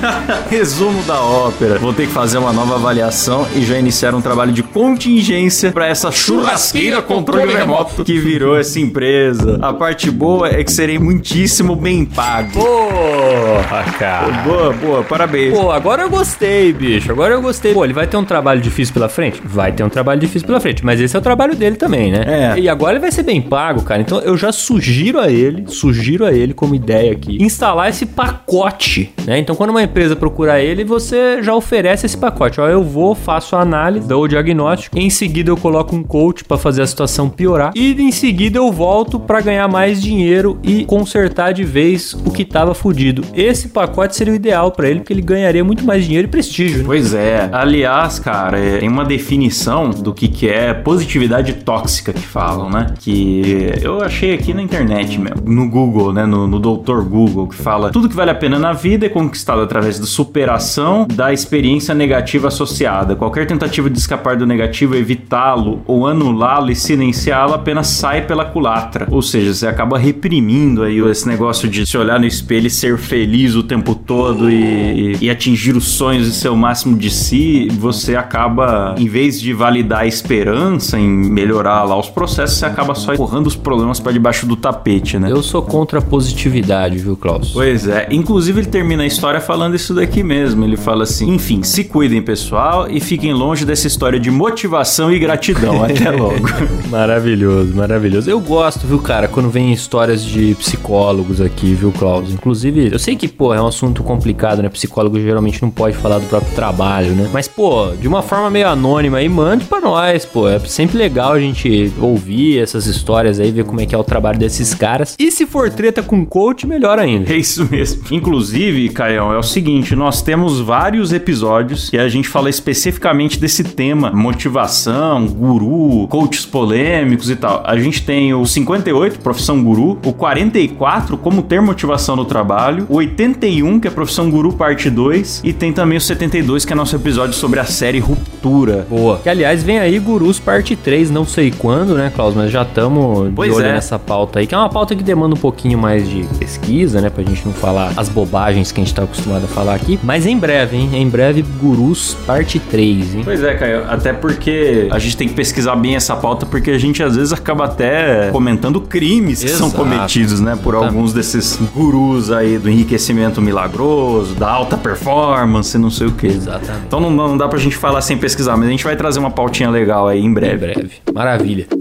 Resumo 0.48 1.02
da 1.02 1.20
ópera. 1.20 1.78
Vou 1.78 1.92
ter 1.92 2.06
que 2.06 2.12
fazer 2.12 2.38
uma 2.38 2.52
nova 2.52 2.76
avaliação 2.76 3.46
e 3.54 3.64
já 3.64 3.78
iniciar 3.78 4.14
um 4.14 4.20
trabalho 4.20 4.52
de 4.52 4.62
contingência 4.62 5.72
para 5.72 5.86
essa 5.86 6.10
churrasqueira 6.10 7.02
controle 7.02 7.54
remoto 7.54 8.04
que 8.04 8.18
virou 8.18 8.58
essa 8.58 8.78
empresa. 8.78 9.58
A 9.60 9.72
parte 9.72 10.10
boa 10.10 10.48
é 10.48 10.62
que 10.62 10.72
serei 10.72 10.98
muitíssimo 10.98 11.76
bem 11.76 12.04
pago. 12.04 12.60
Porra, 12.60 13.84
cara. 13.98 14.32
Boa, 14.42 14.72
boa, 14.72 15.04
parabéns. 15.04 15.52
Pô, 15.52 15.70
agora 15.70 16.02
eu 16.02 16.10
gostei, 16.10 16.72
bicho. 16.72 17.10
Agora 17.10 17.34
eu 17.34 17.42
gostei. 17.42 17.74
Pô, 17.74 17.84
ele 17.84 17.94
vai 17.94 18.06
ter 18.06 18.16
um 18.16 18.24
trabalho 18.24 18.60
difícil 18.60 18.94
pela 18.94 19.08
frente? 19.08 19.42
Vai 19.44 19.72
ter 19.72 19.82
um 19.84 19.88
trabalho 19.88 20.20
difícil 20.20 20.46
pela 20.46 20.60
frente. 20.60 20.84
Mas 20.84 21.00
esse 21.00 21.14
é 21.14 21.18
o 21.18 21.22
trabalho 21.22 21.54
dele 21.54 21.76
também, 21.76 22.10
né? 22.10 22.24
É. 22.26 22.57
E 22.58 22.68
agora 22.68 22.92
ele 22.92 23.00
vai 23.00 23.12
ser 23.12 23.22
bem 23.22 23.40
pago, 23.40 23.82
cara. 23.82 24.00
Então 24.00 24.20
eu 24.20 24.36
já 24.36 24.52
sugiro 24.52 25.18
a 25.18 25.30
ele, 25.30 25.64
sugiro 25.68 26.24
a 26.24 26.32
ele 26.32 26.52
como 26.52 26.74
ideia 26.74 27.12
aqui, 27.12 27.38
instalar 27.40 27.88
esse 27.88 28.06
pacote, 28.06 29.12
né? 29.24 29.38
Então 29.38 29.54
quando 29.54 29.70
uma 29.70 29.82
empresa 29.82 30.16
procurar 30.16 30.60
ele, 30.60 30.84
você 30.84 31.42
já 31.42 31.54
oferece 31.54 32.06
esse 32.06 32.16
pacote. 32.16 32.60
Ó, 32.60 32.68
eu 32.68 32.82
vou, 32.82 33.14
faço 33.14 33.56
a 33.56 33.60
análise, 33.60 34.06
dou 34.06 34.24
o 34.24 34.28
diagnóstico, 34.28 34.98
em 34.98 35.10
seguida 35.10 35.50
eu 35.50 35.56
coloco 35.56 35.94
um 35.94 36.02
coach 36.02 36.44
para 36.44 36.58
fazer 36.58 36.82
a 36.82 36.86
situação 36.86 37.28
piorar 37.28 37.72
e 37.74 37.92
em 37.92 38.10
seguida 38.12 38.58
eu 38.58 38.72
volto 38.72 39.20
para 39.20 39.40
ganhar 39.40 39.68
mais 39.68 40.02
dinheiro 40.02 40.58
e 40.62 40.84
consertar 40.84 41.52
de 41.52 41.64
vez 41.64 42.14
o 42.14 42.30
que 42.30 42.44
tava 42.44 42.74
fudido. 42.74 43.22
Esse 43.34 43.68
pacote 43.68 44.16
seria 44.16 44.32
o 44.32 44.36
ideal 44.36 44.72
para 44.72 44.88
ele, 44.88 45.00
porque 45.00 45.12
ele 45.12 45.22
ganharia 45.22 45.64
muito 45.64 45.84
mais 45.84 46.04
dinheiro 46.04 46.26
e 46.26 46.30
prestígio, 46.30 46.78
né? 46.78 46.84
Pois 46.84 47.14
é. 47.14 47.48
Aliás, 47.52 48.18
cara, 48.18 48.58
é, 48.58 48.78
tem 48.78 48.88
uma 48.88 49.04
definição 49.04 49.90
do 49.90 50.12
que, 50.12 50.28
que 50.28 50.48
é 50.48 50.74
positividade 50.74 51.52
tóxica 51.54 52.12
que 52.12 52.20
falam, 52.48 52.70
né? 52.70 52.94
Que 52.98 53.74
eu 53.82 54.02
achei 54.02 54.32
aqui 54.32 54.54
na 54.54 54.62
internet 54.62 55.18
mesmo, 55.18 55.42
no 55.44 55.68
Google, 55.68 56.12
né? 56.12 56.24
No, 56.24 56.46
no 56.46 56.58
Doutor 56.58 57.04
Google, 57.04 57.46
que 57.46 57.56
fala 57.56 57.90
tudo 57.90 58.08
que 58.08 58.16
vale 58.16 58.30
a 58.30 58.34
pena 58.34 58.58
na 58.58 58.72
vida 58.72 59.06
é 59.06 59.08
conquistado 59.08 59.60
através 59.60 59.98
da 59.98 60.06
superação 60.06 61.06
da 61.12 61.32
experiência 61.32 61.94
negativa 61.94 62.48
associada. 62.48 63.14
Qualquer 63.14 63.46
tentativa 63.46 63.90
de 63.90 63.98
escapar 63.98 64.36
do 64.36 64.46
negativo, 64.46 64.94
evitá-lo 64.94 65.82
ou 65.86 66.06
anulá-lo 66.06 66.70
e 66.70 66.76
silenciá-lo 66.76 67.54
apenas 67.54 67.88
sai 67.88 68.22
pela 68.22 68.44
culatra. 68.44 69.06
Ou 69.10 69.20
seja, 69.20 69.52
você 69.52 69.66
acaba 69.66 69.98
reprimindo 69.98 70.82
aí 70.82 70.98
esse 71.10 71.28
negócio 71.28 71.68
de 71.68 71.86
se 71.86 71.96
olhar 71.98 72.18
no 72.18 72.26
espelho 72.26 72.66
e 72.66 72.70
ser 72.70 72.96
feliz 72.98 73.54
o 73.54 73.62
tempo 73.62 73.94
todo 73.94 74.50
e, 74.50 75.16
e 75.20 75.30
atingir 75.30 75.76
os 75.76 75.88
sonhos 75.88 76.26
e 76.26 76.32
ser 76.32 76.48
o 76.48 76.56
máximo 76.56 76.96
de 76.96 77.10
si, 77.10 77.68
você 77.72 78.16
acaba, 78.16 78.94
em 78.98 79.08
vez 79.08 79.40
de 79.40 79.52
validar 79.52 80.00
a 80.00 80.06
esperança 80.06 80.98
em 80.98 81.08
melhorar 81.08 81.82
lá 81.84 81.98
os 81.98 82.08
processos, 82.08 82.37
você 82.46 82.66
acaba 82.66 82.94
só 82.94 83.14
empurrando 83.14 83.46
os 83.46 83.56
problemas 83.56 84.00
para 84.00 84.12
debaixo 84.12 84.46
do 84.46 84.56
tapete, 84.56 85.18
né? 85.18 85.30
Eu 85.30 85.42
sou 85.42 85.62
contra 85.62 85.98
a 85.98 86.02
positividade, 86.02 86.98
viu, 86.98 87.16
Klaus? 87.16 87.50
Pois 87.52 87.86
é. 87.86 88.08
Inclusive, 88.10 88.60
ele 88.60 88.68
termina 88.68 89.02
a 89.02 89.06
história 89.06 89.40
falando 89.40 89.74
isso 89.74 89.94
daqui 89.94 90.22
mesmo. 90.22 90.64
Ele 90.64 90.76
fala 90.76 91.04
assim: 91.04 91.34
enfim, 91.34 91.62
se 91.62 91.84
cuidem, 91.84 92.22
pessoal, 92.22 92.88
e 92.90 93.00
fiquem 93.00 93.32
longe 93.32 93.64
dessa 93.64 93.86
história 93.86 94.20
de 94.20 94.30
motivação 94.30 95.12
e 95.12 95.18
gratidão. 95.18 95.82
Até 95.84 96.10
logo. 96.10 96.48
Maravilhoso, 96.88 97.74
maravilhoso. 97.74 98.30
Eu 98.30 98.40
gosto, 98.40 98.86
viu, 98.86 98.98
cara, 98.98 99.28
quando 99.28 99.50
vem 99.50 99.72
histórias 99.72 100.24
de 100.24 100.54
psicólogos 100.54 101.40
aqui, 101.40 101.74
viu, 101.74 101.92
Klaus? 101.92 102.32
Inclusive, 102.32 102.90
eu 102.92 102.98
sei 102.98 103.14
que, 103.14 103.28
pô, 103.28 103.52
é 103.52 103.60
um 103.60 103.66
assunto 103.66 104.02
complicado, 104.02 104.62
né? 104.62 104.68
Psicólogo 104.68 105.20
geralmente 105.20 105.60
não 105.60 105.70
pode 105.70 105.96
falar 105.96 106.18
do 106.18 106.26
próprio 106.26 106.54
trabalho, 106.54 107.12
né? 107.12 107.28
Mas, 107.32 107.46
pô, 107.46 107.92
de 108.00 108.08
uma 108.08 108.22
forma 108.22 108.50
meio 108.50 108.68
anônima 108.68 109.18
aí, 109.18 109.28
mande 109.28 109.64
pra 109.64 109.80
nós, 109.80 110.24
pô. 110.24 110.48
É 110.48 110.58
sempre 110.60 110.96
legal 110.96 111.32
a 111.32 111.40
gente 111.40 111.92
ouvir 112.00 112.27
essas 112.58 112.86
histórias 112.86 113.40
aí, 113.40 113.50
ver 113.50 113.64
como 113.64 113.80
é 113.80 113.86
que 113.86 113.94
é 113.94 113.98
o 113.98 114.04
trabalho 114.04 114.38
desses 114.38 114.74
caras. 114.74 115.14
E 115.18 115.30
se 115.30 115.46
for 115.46 115.70
treta 115.70 116.02
com 116.02 116.24
coach, 116.24 116.66
melhor 116.66 116.98
ainda. 116.98 117.32
É 117.32 117.36
isso 117.36 117.66
mesmo. 117.70 118.02
Inclusive, 118.10 118.88
Caião, 118.90 119.32
é 119.32 119.38
o 119.38 119.42
seguinte: 119.42 119.94
nós 119.94 120.22
temos 120.22 120.60
vários 120.60 121.12
episódios 121.12 121.90
que 121.90 121.98
a 121.98 122.08
gente 122.08 122.28
fala 122.28 122.50
especificamente 122.50 123.38
desse 123.38 123.64
tema: 123.64 124.10
motivação, 124.12 125.26
guru, 125.26 126.06
coaches 126.08 126.44
polêmicos 126.44 127.30
e 127.30 127.36
tal. 127.36 127.62
A 127.64 127.76
gente 127.78 128.02
tem 128.02 128.34
o 128.34 128.44
58, 128.44 129.20
profissão 129.20 129.62
guru, 129.62 129.98
o 130.04 130.12
44, 130.12 131.16
como 131.16 131.42
ter 131.42 131.60
motivação 131.60 132.16
no 132.16 132.24
trabalho, 132.24 132.86
o 132.88 132.96
81, 132.96 133.80
que 133.80 133.88
é 133.88 133.90
profissão 133.90 134.30
guru, 134.30 134.52
parte 134.52 134.90
2, 134.90 135.42
e 135.44 135.52
tem 135.52 135.72
também 135.72 135.98
o 135.98 136.00
72, 136.00 136.64
que 136.64 136.72
é 136.72 136.76
nosso 136.76 136.96
episódio 136.96 137.34
sobre 137.34 137.60
a 137.60 137.64
série 137.64 137.98
Ruptura. 137.98 138.86
Boa. 138.88 139.18
Que 139.18 139.28
aliás 139.28 139.62
vem 139.62 139.78
aí 139.78 139.98
Gurus 139.98 140.38
parte 140.38 140.76
3, 140.76 141.10
não 141.10 141.24
sei 141.24 141.50
quando, 141.50 141.94
né, 141.94 142.10
Klaus? 142.18 142.34
Mas 142.34 142.50
já 142.50 142.62
estamos 142.62 143.32
de 143.32 143.40
olho 143.40 143.60
é. 143.64 143.74
nessa 143.74 143.96
pauta 143.96 144.40
aí, 144.40 144.46
que 144.48 144.52
é 144.52 144.58
uma 144.58 144.68
pauta 144.68 144.96
que 144.96 145.04
demanda 145.04 145.36
um 145.36 145.38
pouquinho 145.38 145.78
mais 145.78 146.08
de 146.08 146.24
pesquisa, 146.36 147.00
né? 147.00 147.08
Pra 147.10 147.22
gente 147.22 147.46
não 147.46 147.52
falar 147.52 147.92
as 147.96 148.08
bobagens 148.08 148.72
que 148.72 148.80
a 148.80 148.84
gente 148.84 148.92
tá 148.92 149.04
acostumado 149.04 149.44
a 149.44 149.46
falar 149.46 149.76
aqui. 149.76 150.00
Mas 150.02 150.26
em 150.26 150.36
breve, 150.36 150.76
hein? 150.76 150.90
Em 150.94 151.08
breve, 151.08 151.42
Gurus 151.42 152.16
parte 152.26 152.58
3, 152.58 153.14
hein? 153.14 153.20
Pois 153.24 153.40
é, 153.40 153.54
Caio, 153.54 153.84
até 153.88 154.12
porque 154.12 154.88
a 154.90 154.98
gente 154.98 155.16
tem 155.16 155.28
que 155.28 155.34
pesquisar 155.34 155.76
bem 155.76 155.94
essa 155.94 156.16
pauta, 156.16 156.44
porque 156.44 156.72
a 156.72 156.78
gente 156.78 157.00
às 157.04 157.14
vezes 157.14 157.32
acaba 157.32 157.66
até 157.66 158.30
comentando 158.32 158.80
crimes 158.80 159.44
que 159.44 159.50
são 159.50 159.68
Exato. 159.68 159.84
cometidos, 159.84 160.40
né, 160.40 160.58
por 160.60 160.74
Exatamente. 160.74 160.96
alguns 160.96 161.12
desses 161.12 161.56
gurus 161.72 162.32
aí 162.32 162.58
do 162.58 162.68
enriquecimento 162.68 163.40
milagroso, 163.40 164.34
da 164.34 164.50
alta 164.50 164.76
performance, 164.76 165.78
não 165.78 165.90
sei 165.90 166.08
o 166.08 166.12
que. 166.12 166.26
Exatamente. 166.26 166.84
Então 166.84 166.98
não, 166.98 167.10
não 167.10 167.36
dá 167.36 167.46
pra 167.46 167.60
gente 167.60 167.76
falar 167.76 168.00
sem 168.00 168.18
pesquisar, 168.18 168.56
mas 168.56 168.66
a 168.66 168.70
gente 168.72 168.82
vai 168.82 168.96
trazer 168.96 169.20
uma 169.20 169.30
pautinha 169.30 169.70
legal 169.70 170.08
aí 170.08 170.18
em 170.18 170.26
Em 170.26 170.34
breve. 170.34 170.56
breve. 170.56 170.90
Maravilha. 171.14 171.77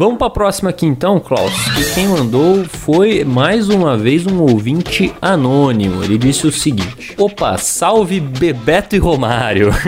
Vamos 0.00 0.16
pra 0.16 0.30
próxima 0.30 0.70
aqui 0.70 0.86
então, 0.86 1.20
Klaus. 1.20 1.52
E 1.78 1.84
quem 1.92 2.08
mandou 2.08 2.64
foi 2.64 3.22
mais 3.22 3.68
uma 3.68 3.98
vez 3.98 4.26
um 4.26 4.40
ouvinte 4.40 5.12
anônimo. 5.20 6.02
Ele 6.02 6.16
disse 6.16 6.46
o 6.46 6.50
seguinte: 6.50 7.12
Opa, 7.18 7.58
salve 7.58 8.18
Bebeto 8.18 8.96
e 8.96 8.98
Romário. 8.98 9.68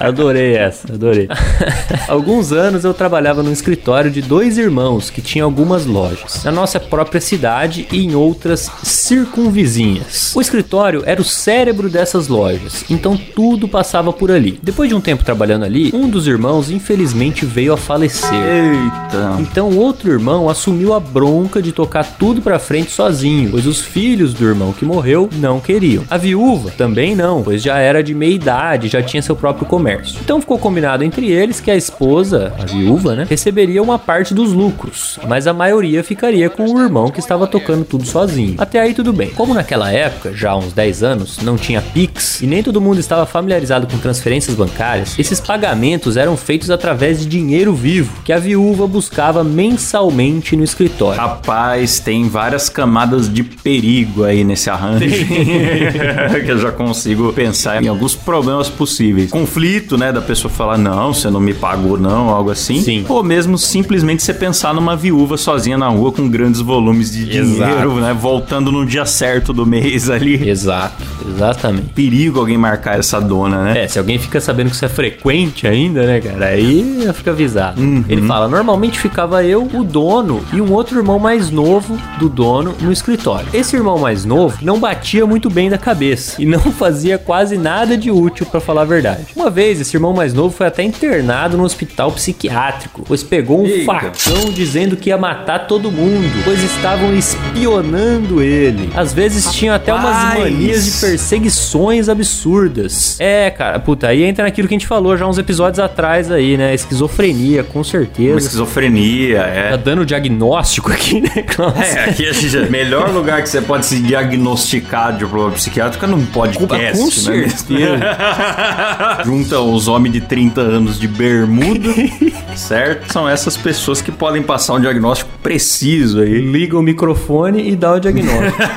adorei 0.00 0.56
essa, 0.56 0.92
adorei. 0.92 1.28
Alguns 2.08 2.50
anos 2.50 2.82
eu 2.82 2.92
trabalhava 2.92 3.40
num 3.40 3.52
escritório 3.52 4.10
de 4.10 4.20
dois 4.20 4.58
irmãos 4.58 5.10
que 5.10 5.22
tinha 5.22 5.44
algumas 5.44 5.86
lojas 5.86 6.42
na 6.42 6.50
nossa 6.50 6.80
própria 6.80 7.20
cidade 7.20 7.86
e 7.92 8.04
em 8.04 8.16
outras 8.16 8.68
circunvizinhas. 8.82 10.34
O 10.34 10.40
escritório 10.40 11.04
era 11.06 11.20
o 11.20 11.24
cérebro 11.24 11.88
dessas 11.88 12.26
lojas, 12.26 12.84
então 12.90 13.16
tudo 13.16 13.68
passava 13.68 14.12
por 14.12 14.32
ali. 14.32 14.58
Depois 14.60 14.88
de 14.88 14.94
um 14.96 15.00
tempo 15.00 15.22
trabalhando 15.22 15.64
ali, 15.64 15.92
um 15.94 16.08
dos 16.08 16.26
irmãos 16.26 16.68
infelizmente 16.68 17.46
veio 17.46 17.74
a 17.74 17.76
falecer. 17.76 18.07
Eita. 18.08 19.36
Então 19.40 19.68
o 19.68 19.78
outro 19.78 20.10
irmão 20.10 20.48
assumiu 20.48 20.94
a 20.94 21.00
bronca 21.00 21.60
de 21.60 21.72
tocar 21.72 22.04
tudo 22.04 22.40
pra 22.40 22.58
frente 22.58 22.90
sozinho, 22.90 23.50
pois 23.50 23.66
os 23.66 23.80
filhos 23.80 24.34
do 24.34 24.46
irmão 24.46 24.72
que 24.72 24.84
morreu 24.84 25.28
não 25.34 25.60
queriam. 25.60 26.04
A 26.08 26.16
viúva 26.16 26.70
também 26.76 27.14
não, 27.14 27.42
pois 27.42 27.62
já 27.62 27.78
era 27.78 28.02
de 28.02 28.14
meia 28.14 28.34
idade, 28.34 28.88
já 28.88 29.02
tinha 29.02 29.22
seu 29.22 29.36
próprio 29.36 29.66
comércio. 29.66 30.18
Então 30.22 30.40
ficou 30.40 30.58
combinado 30.58 31.04
entre 31.04 31.30
eles 31.30 31.60
que 31.60 31.70
a 31.70 31.76
esposa, 31.76 32.52
a 32.58 32.64
viúva, 32.64 33.14
né, 33.14 33.26
receberia 33.28 33.82
uma 33.82 33.98
parte 33.98 34.32
dos 34.32 34.52
lucros, 34.52 35.18
mas 35.28 35.46
a 35.46 35.52
maioria 35.52 36.02
ficaria 36.02 36.48
com 36.48 36.64
o 36.64 36.80
irmão 36.80 37.10
que 37.10 37.20
estava 37.20 37.46
tocando 37.46 37.84
tudo 37.84 38.06
sozinho. 38.06 38.54
Até 38.58 38.80
aí 38.80 38.94
tudo 38.94 39.12
bem. 39.12 39.30
Como 39.30 39.54
naquela 39.54 39.92
época, 39.92 40.32
já 40.34 40.50
há 40.50 40.56
uns 40.56 40.72
10 40.72 41.02
anos, 41.02 41.38
não 41.42 41.56
tinha 41.56 41.82
Pix 41.82 42.40
e 42.40 42.46
nem 42.46 42.62
todo 42.62 42.80
mundo 42.80 43.00
estava 43.00 43.26
familiarizado 43.26 43.86
com 43.86 43.98
transferências 43.98 44.56
bancárias, 44.56 45.18
esses 45.18 45.40
pagamentos 45.40 46.16
eram 46.16 46.36
feitos 46.36 46.70
através 46.70 47.20
de 47.20 47.26
dinheiro 47.26 47.74
vivo 47.74 47.97
que 48.24 48.32
a 48.32 48.38
viúva 48.38 48.86
buscava 48.86 49.42
mensalmente 49.42 50.56
no 50.56 50.64
escritório. 50.64 51.20
Rapaz, 51.20 51.98
tem 51.98 52.28
várias 52.28 52.68
camadas 52.68 53.32
de 53.32 53.42
perigo 53.42 54.24
aí 54.24 54.44
nesse 54.44 54.70
arranjo. 54.70 55.06
que 56.44 56.50
eu 56.50 56.58
já 56.58 56.72
consigo 56.72 57.32
pensar 57.32 57.82
em 57.82 57.88
alguns 57.88 58.14
problemas 58.14 58.68
possíveis. 58.68 59.30
Conflito, 59.30 59.96
né? 59.96 60.12
Da 60.12 60.20
pessoa 60.20 60.52
falar, 60.52 60.78
não, 60.78 61.12
você 61.12 61.30
não 61.30 61.40
me 61.40 61.54
pagou, 61.54 61.98
não, 61.98 62.28
algo 62.28 62.50
assim. 62.50 62.80
Sim. 62.80 63.04
Ou 63.08 63.22
mesmo 63.22 63.58
simplesmente 63.58 64.22
você 64.22 64.34
pensar 64.34 64.74
numa 64.74 64.96
viúva 64.96 65.36
sozinha 65.36 65.78
na 65.78 65.88
rua 65.88 66.12
com 66.12 66.28
grandes 66.28 66.60
volumes 66.60 67.12
de 67.12 67.38
Exato. 67.38 67.70
dinheiro, 67.70 67.94
né? 68.00 68.14
Voltando 68.14 68.70
no 68.72 68.84
dia 68.84 69.04
certo 69.04 69.52
do 69.52 69.66
mês 69.66 70.08
ali. 70.10 70.48
Exato, 70.48 71.04
exatamente. 71.28 71.88
Perigo 71.94 72.40
alguém 72.40 72.56
marcar 72.56 72.98
essa 72.98 73.20
dona, 73.20 73.62
né? 73.64 73.84
É, 73.84 73.88
se 73.88 73.98
alguém 73.98 74.18
fica 74.18 74.40
sabendo 74.40 74.70
que 74.70 74.76
isso 74.76 74.84
é 74.84 74.88
frequente 74.88 75.66
ainda, 75.66 76.06
né, 76.06 76.20
cara? 76.20 76.46
Aí 76.46 77.08
fica 77.14 77.30
avisado. 77.30 77.80
Ele 78.08 78.22
fala: 78.22 78.48
normalmente 78.48 78.98
ficava 78.98 79.44
eu, 79.44 79.68
o 79.72 79.84
dono 79.84 80.42
e 80.52 80.60
um 80.60 80.72
outro 80.72 80.98
irmão 80.98 81.18
mais 81.18 81.50
novo 81.50 81.98
do 82.18 82.28
dono 82.28 82.74
no 82.80 82.92
escritório. 82.92 83.48
Esse 83.52 83.76
irmão 83.76 83.98
mais 83.98 84.24
novo 84.24 84.58
não 84.62 84.78
batia 84.78 85.26
muito 85.26 85.50
bem 85.50 85.70
da 85.70 85.78
cabeça 85.78 86.40
e 86.40 86.46
não 86.46 86.60
fazia 86.72 87.18
quase 87.18 87.56
nada 87.56 87.96
de 87.96 88.10
útil 88.10 88.46
para 88.46 88.60
falar 88.60 88.82
a 88.82 88.84
verdade. 88.84 89.26
Uma 89.34 89.50
vez, 89.50 89.80
esse 89.80 89.96
irmão 89.96 90.12
mais 90.12 90.32
novo 90.34 90.54
foi 90.54 90.66
até 90.66 90.82
internado 90.82 91.56
no 91.56 91.64
hospital 91.64 92.12
psiquiátrico, 92.12 93.04
pois 93.06 93.22
pegou 93.22 93.62
um 93.62 93.66
Eita. 93.66 93.84
facão 93.84 94.50
dizendo 94.52 94.96
que 94.96 95.10
ia 95.10 95.18
matar 95.18 95.66
todo 95.66 95.90
mundo, 95.90 96.42
pois 96.44 96.62
estavam 96.62 97.14
espionando 97.14 98.42
ele. 98.42 98.90
Às 98.94 99.12
vezes 99.12 99.52
tinham 99.52 99.74
até 99.74 99.92
umas 99.92 100.38
manias 100.38 100.84
de 100.84 101.00
perseguições 101.00 102.08
absurdas. 102.08 103.16
É, 103.20 103.50
cara, 103.50 103.78
puta, 103.78 104.08
aí 104.08 104.24
entra 104.24 104.44
naquilo 104.44 104.68
que 104.68 104.74
a 104.74 104.78
gente 104.78 104.86
falou 104.86 105.16
já 105.16 105.26
uns 105.26 105.38
episódios 105.38 105.78
atrás 105.78 106.30
aí, 106.30 106.56
né? 106.56 106.74
Esquizofrenia, 106.74 107.62
com 107.68 107.78
Uma 107.78 107.84
certeza. 107.84 108.38
esquizofrenia, 108.38 109.38
Tá 109.42 109.48
é. 109.48 109.76
dando 109.76 110.04
diagnóstico 110.04 110.90
aqui, 110.92 111.20
né, 111.20 111.42
Klaus? 111.46 111.78
É, 111.78 112.04
aqui 112.10 112.26
a 112.28 112.32
gente. 112.32 112.70
Melhor 112.70 113.10
lugar 113.10 113.42
que 113.42 113.48
você 113.48 113.60
pode 113.60 113.86
se 113.86 114.00
diagnosticar 114.00 115.12
de 115.16 115.24
problema 115.26 115.52
psiquiátrico 115.52 116.04
é 116.04 116.08
num 116.08 116.24
podcast, 116.26 116.98
Com 116.98 117.30
né? 117.30 117.48
certeza. 117.48 118.16
Junta 119.24 119.60
os 119.60 119.88
homens 119.88 120.12
de 120.12 120.20
30 120.20 120.60
anos 120.60 120.98
de 120.98 121.06
bermuda, 121.08 121.88
certo? 122.56 123.12
São 123.12 123.28
essas 123.28 123.56
pessoas 123.56 124.00
que 124.00 124.10
podem 124.10 124.42
passar 124.42 124.74
um 124.74 124.80
diagnóstico 124.80 125.30
preciso 125.42 126.20
aí. 126.20 126.40
Liga 126.40 126.76
o 126.78 126.82
microfone 126.82 127.68
e 127.70 127.76
dá 127.76 127.92
o 127.94 128.00
diagnóstico. 128.00 128.58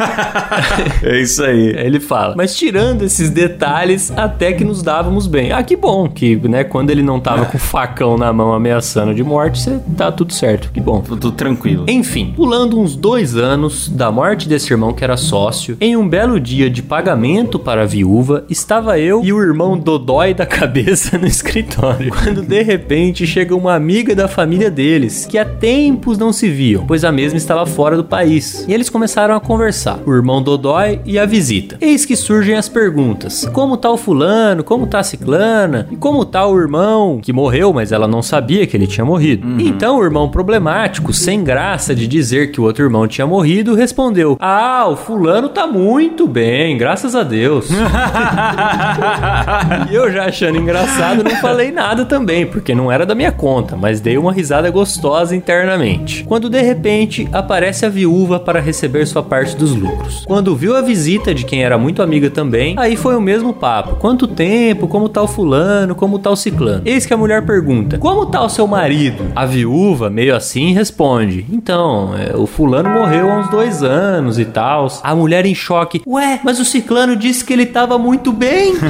É 1.04 1.20
isso 1.20 1.44
aí. 1.44 1.76
Aí 1.78 1.86
ele 1.86 2.00
fala, 2.00 2.36
mas 2.36 2.56
tirando 2.56 3.04
esses 3.04 3.30
detalhes, 3.30 4.12
até 4.16 4.52
que 4.54 4.64
nos 4.64 4.84
dávamos 4.84 5.26
bem. 5.28 5.52
Ah, 5.52 5.64
que 5.64 5.76
bom 5.76 6.08
que, 6.10 6.36
né, 6.48 6.64
quando 6.64 6.90
ele 6.90 7.02
não 7.02 7.20
tava 7.20 7.46
com 7.46 7.58
o 7.58 7.60
facão 7.60 8.18
na 8.18 8.32
mão 8.34 8.54
ameaçando 8.54 8.81
de 9.14 9.24
morte, 9.24 9.62
você 9.62 9.80
tá 9.96 10.12
tudo 10.12 10.34
certo, 10.34 10.72
que 10.72 10.82
bom. 10.82 11.02
Tudo 11.02 11.32
tranquilo. 11.32 11.86
Enfim, 11.88 12.34
pulando 12.36 12.80
uns 12.80 12.96
dois 12.96 13.38
anos 13.38 13.88
da 13.88 14.12
morte 14.12 14.50
desse 14.50 14.74
irmão 14.74 14.92
que 14.92 15.04
era 15.04 15.16
sócio, 15.16 15.78
em 15.80 15.96
um 15.96 16.08
belo 16.08 16.40
dia 16.40 16.70
de 16.70 16.82
pagamento 16.82 17.60
para 17.60 17.84
a 17.84 17.86
viúva, 17.86 18.44
estava 18.50 19.00
eu 19.00 19.24
e 19.24 19.32
o 19.32 19.42
irmão 19.42 19.78
Dodói 19.78 20.34
da 20.34 20.46
cabeça 20.46 21.18
no 21.18 21.28
escritório. 21.28 22.12
Quando 22.12 22.42
de 22.42 22.62
repente 22.64 23.28
chega 23.28 23.56
uma 23.56 23.76
amiga 23.76 24.16
da 24.16 24.28
família 24.28 24.72
deles, 24.72 25.26
que 25.26 25.38
há 25.38 25.46
tempos 25.46 26.18
não 26.18 26.34
se 26.34 26.50
viam, 26.50 26.86
pois 26.86 27.04
a 27.04 27.12
mesma 27.12 27.38
estava 27.38 27.66
fora 27.66 27.96
do 27.96 28.04
país. 28.04 28.66
E 28.68 28.74
eles 28.74 28.90
começaram 28.90 29.36
a 29.36 29.40
conversar, 29.40 30.00
o 30.06 30.14
irmão 30.14 30.42
Dodói 30.42 31.00
e 31.06 31.20
a 31.20 31.26
visita. 31.26 31.78
Eis 31.80 32.04
que 32.04 32.16
surgem 32.16 32.56
as 32.56 32.68
perguntas: 32.68 33.48
como 33.54 33.78
tá 33.78 33.90
o 33.92 33.98
fulano? 33.98 34.64
Como 34.64 34.88
tá 34.88 35.00
a 35.00 35.04
ciclana? 35.04 35.88
E 35.92 35.96
como 35.96 36.26
tá 36.26 36.46
o 36.48 36.60
irmão 36.60 37.20
que 37.22 37.32
morreu, 37.32 37.72
mas 37.74 37.92
ela 37.92 38.08
não 38.08 38.22
sabia 38.22 38.68
que 38.72 38.78
ele 38.78 38.88
tinha 38.88 39.06
morrido? 39.06 39.62
Então 39.62 40.00
o 40.00 40.04
irmão 40.04 40.30
problemático, 40.30 41.12
sem 41.12 41.44
graça 41.44 41.94
de 41.94 42.08
dizer 42.08 42.52
que 42.52 42.62
o 42.62 42.64
outro 42.64 42.84
irmão 42.84 43.08
tinha 43.08 43.28
morrido, 43.28 43.76
respondeu: 43.76 44.38
Ah, 44.40 44.88
o 44.88 44.96
fulano 44.96 45.50
tá 45.50 45.68
muito 45.68 46.26
bem, 46.26 46.78
graças 46.78 47.16
a 47.16 47.24
Deus. 47.24 47.70
e 49.92 49.96
eu 49.96 50.12
já 50.12 50.26
achando 50.26 50.58
engraçado, 50.58 51.24
não 51.24 51.36
falei 51.38 51.72
nada 51.72 52.06
também, 52.06 52.46
porque 52.46 52.74
não 52.74 52.92
era 52.92 53.06
da 53.06 53.14
minha 53.14 53.32
conta, 53.32 53.76
mas 53.76 54.00
dei 54.00 54.18
uma 54.18 54.32
risada 54.32 54.70
gostosa 54.70 55.36
internamente. 55.36 56.24
Quando 56.24 56.50
de 56.50 56.62
repente 56.62 57.28
aparece 57.34 57.86
a 57.86 57.90
viúva 57.90 58.40
para 58.40 58.62
receber 58.62 59.06
sua 59.06 59.22
parte 59.22 59.56
dos 59.56 59.76
lucros. 59.76 60.24
Quando 60.26 60.56
viu 60.56 60.78
a 60.78 60.82
visita 60.82 61.34
de 61.34 61.44
quem 61.44 61.64
era 61.64 61.78
muito 61.78 62.02
amiga 62.02 62.30
também, 62.30 62.76
aí 62.78 62.96
foi 62.96 63.18
o 63.18 63.22
mesmo 63.22 63.54
papo. 63.54 63.98
Quanto 63.98 64.28
tempo? 64.28 64.88
Como 64.88 65.10
tá 65.10 65.22
o 65.22 65.28
fulano? 65.28 65.94
Como 65.94 66.18
tá 66.18 66.30
o 66.30 66.36
ciclano? 66.36 66.82
Eis 66.86 67.06
que 67.06 67.14
a 67.14 67.18
mulher 67.18 67.46
pergunta: 67.46 67.98
Como 67.98 68.26
tá 68.26 68.42
o 68.42 68.50
seu 68.50 68.61
marido? 68.68 69.32
A 69.36 69.46
viúva, 69.46 70.10
meio 70.10 70.36
assim, 70.36 70.74
responde: 70.74 71.46
Então, 71.52 72.16
é, 72.18 72.36
o 72.36 72.46
fulano 72.46 72.90
morreu 72.90 73.30
há 73.32 73.40
uns 73.40 73.50
dois 73.50 73.84
anos 73.84 74.40
e 74.40 74.46
tal. 74.46 74.88
A 75.04 75.16
mulher 75.16 75.46
em 75.46 75.56
choque: 75.56 76.02
Ué, 76.06 76.40
mas 76.44 76.60
o 76.60 76.66
ciclano 76.66 77.16
disse 77.16 77.44
que 77.44 77.54
ele 77.54 77.66
tava 77.66 77.98
muito 77.98 78.32
bem. 78.32 78.74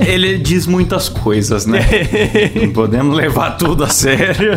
Ele 0.00 0.38
diz 0.38 0.66
muitas 0.66 1.08
coisas, 1.08 1.66
né? 1.66 1.80
Não 2.54 2.70
podemos 2.72 3.16
levar 3.16 3.56
tudo 3.56 3.84
a 3.84 3.88
sério. 3.88 4.52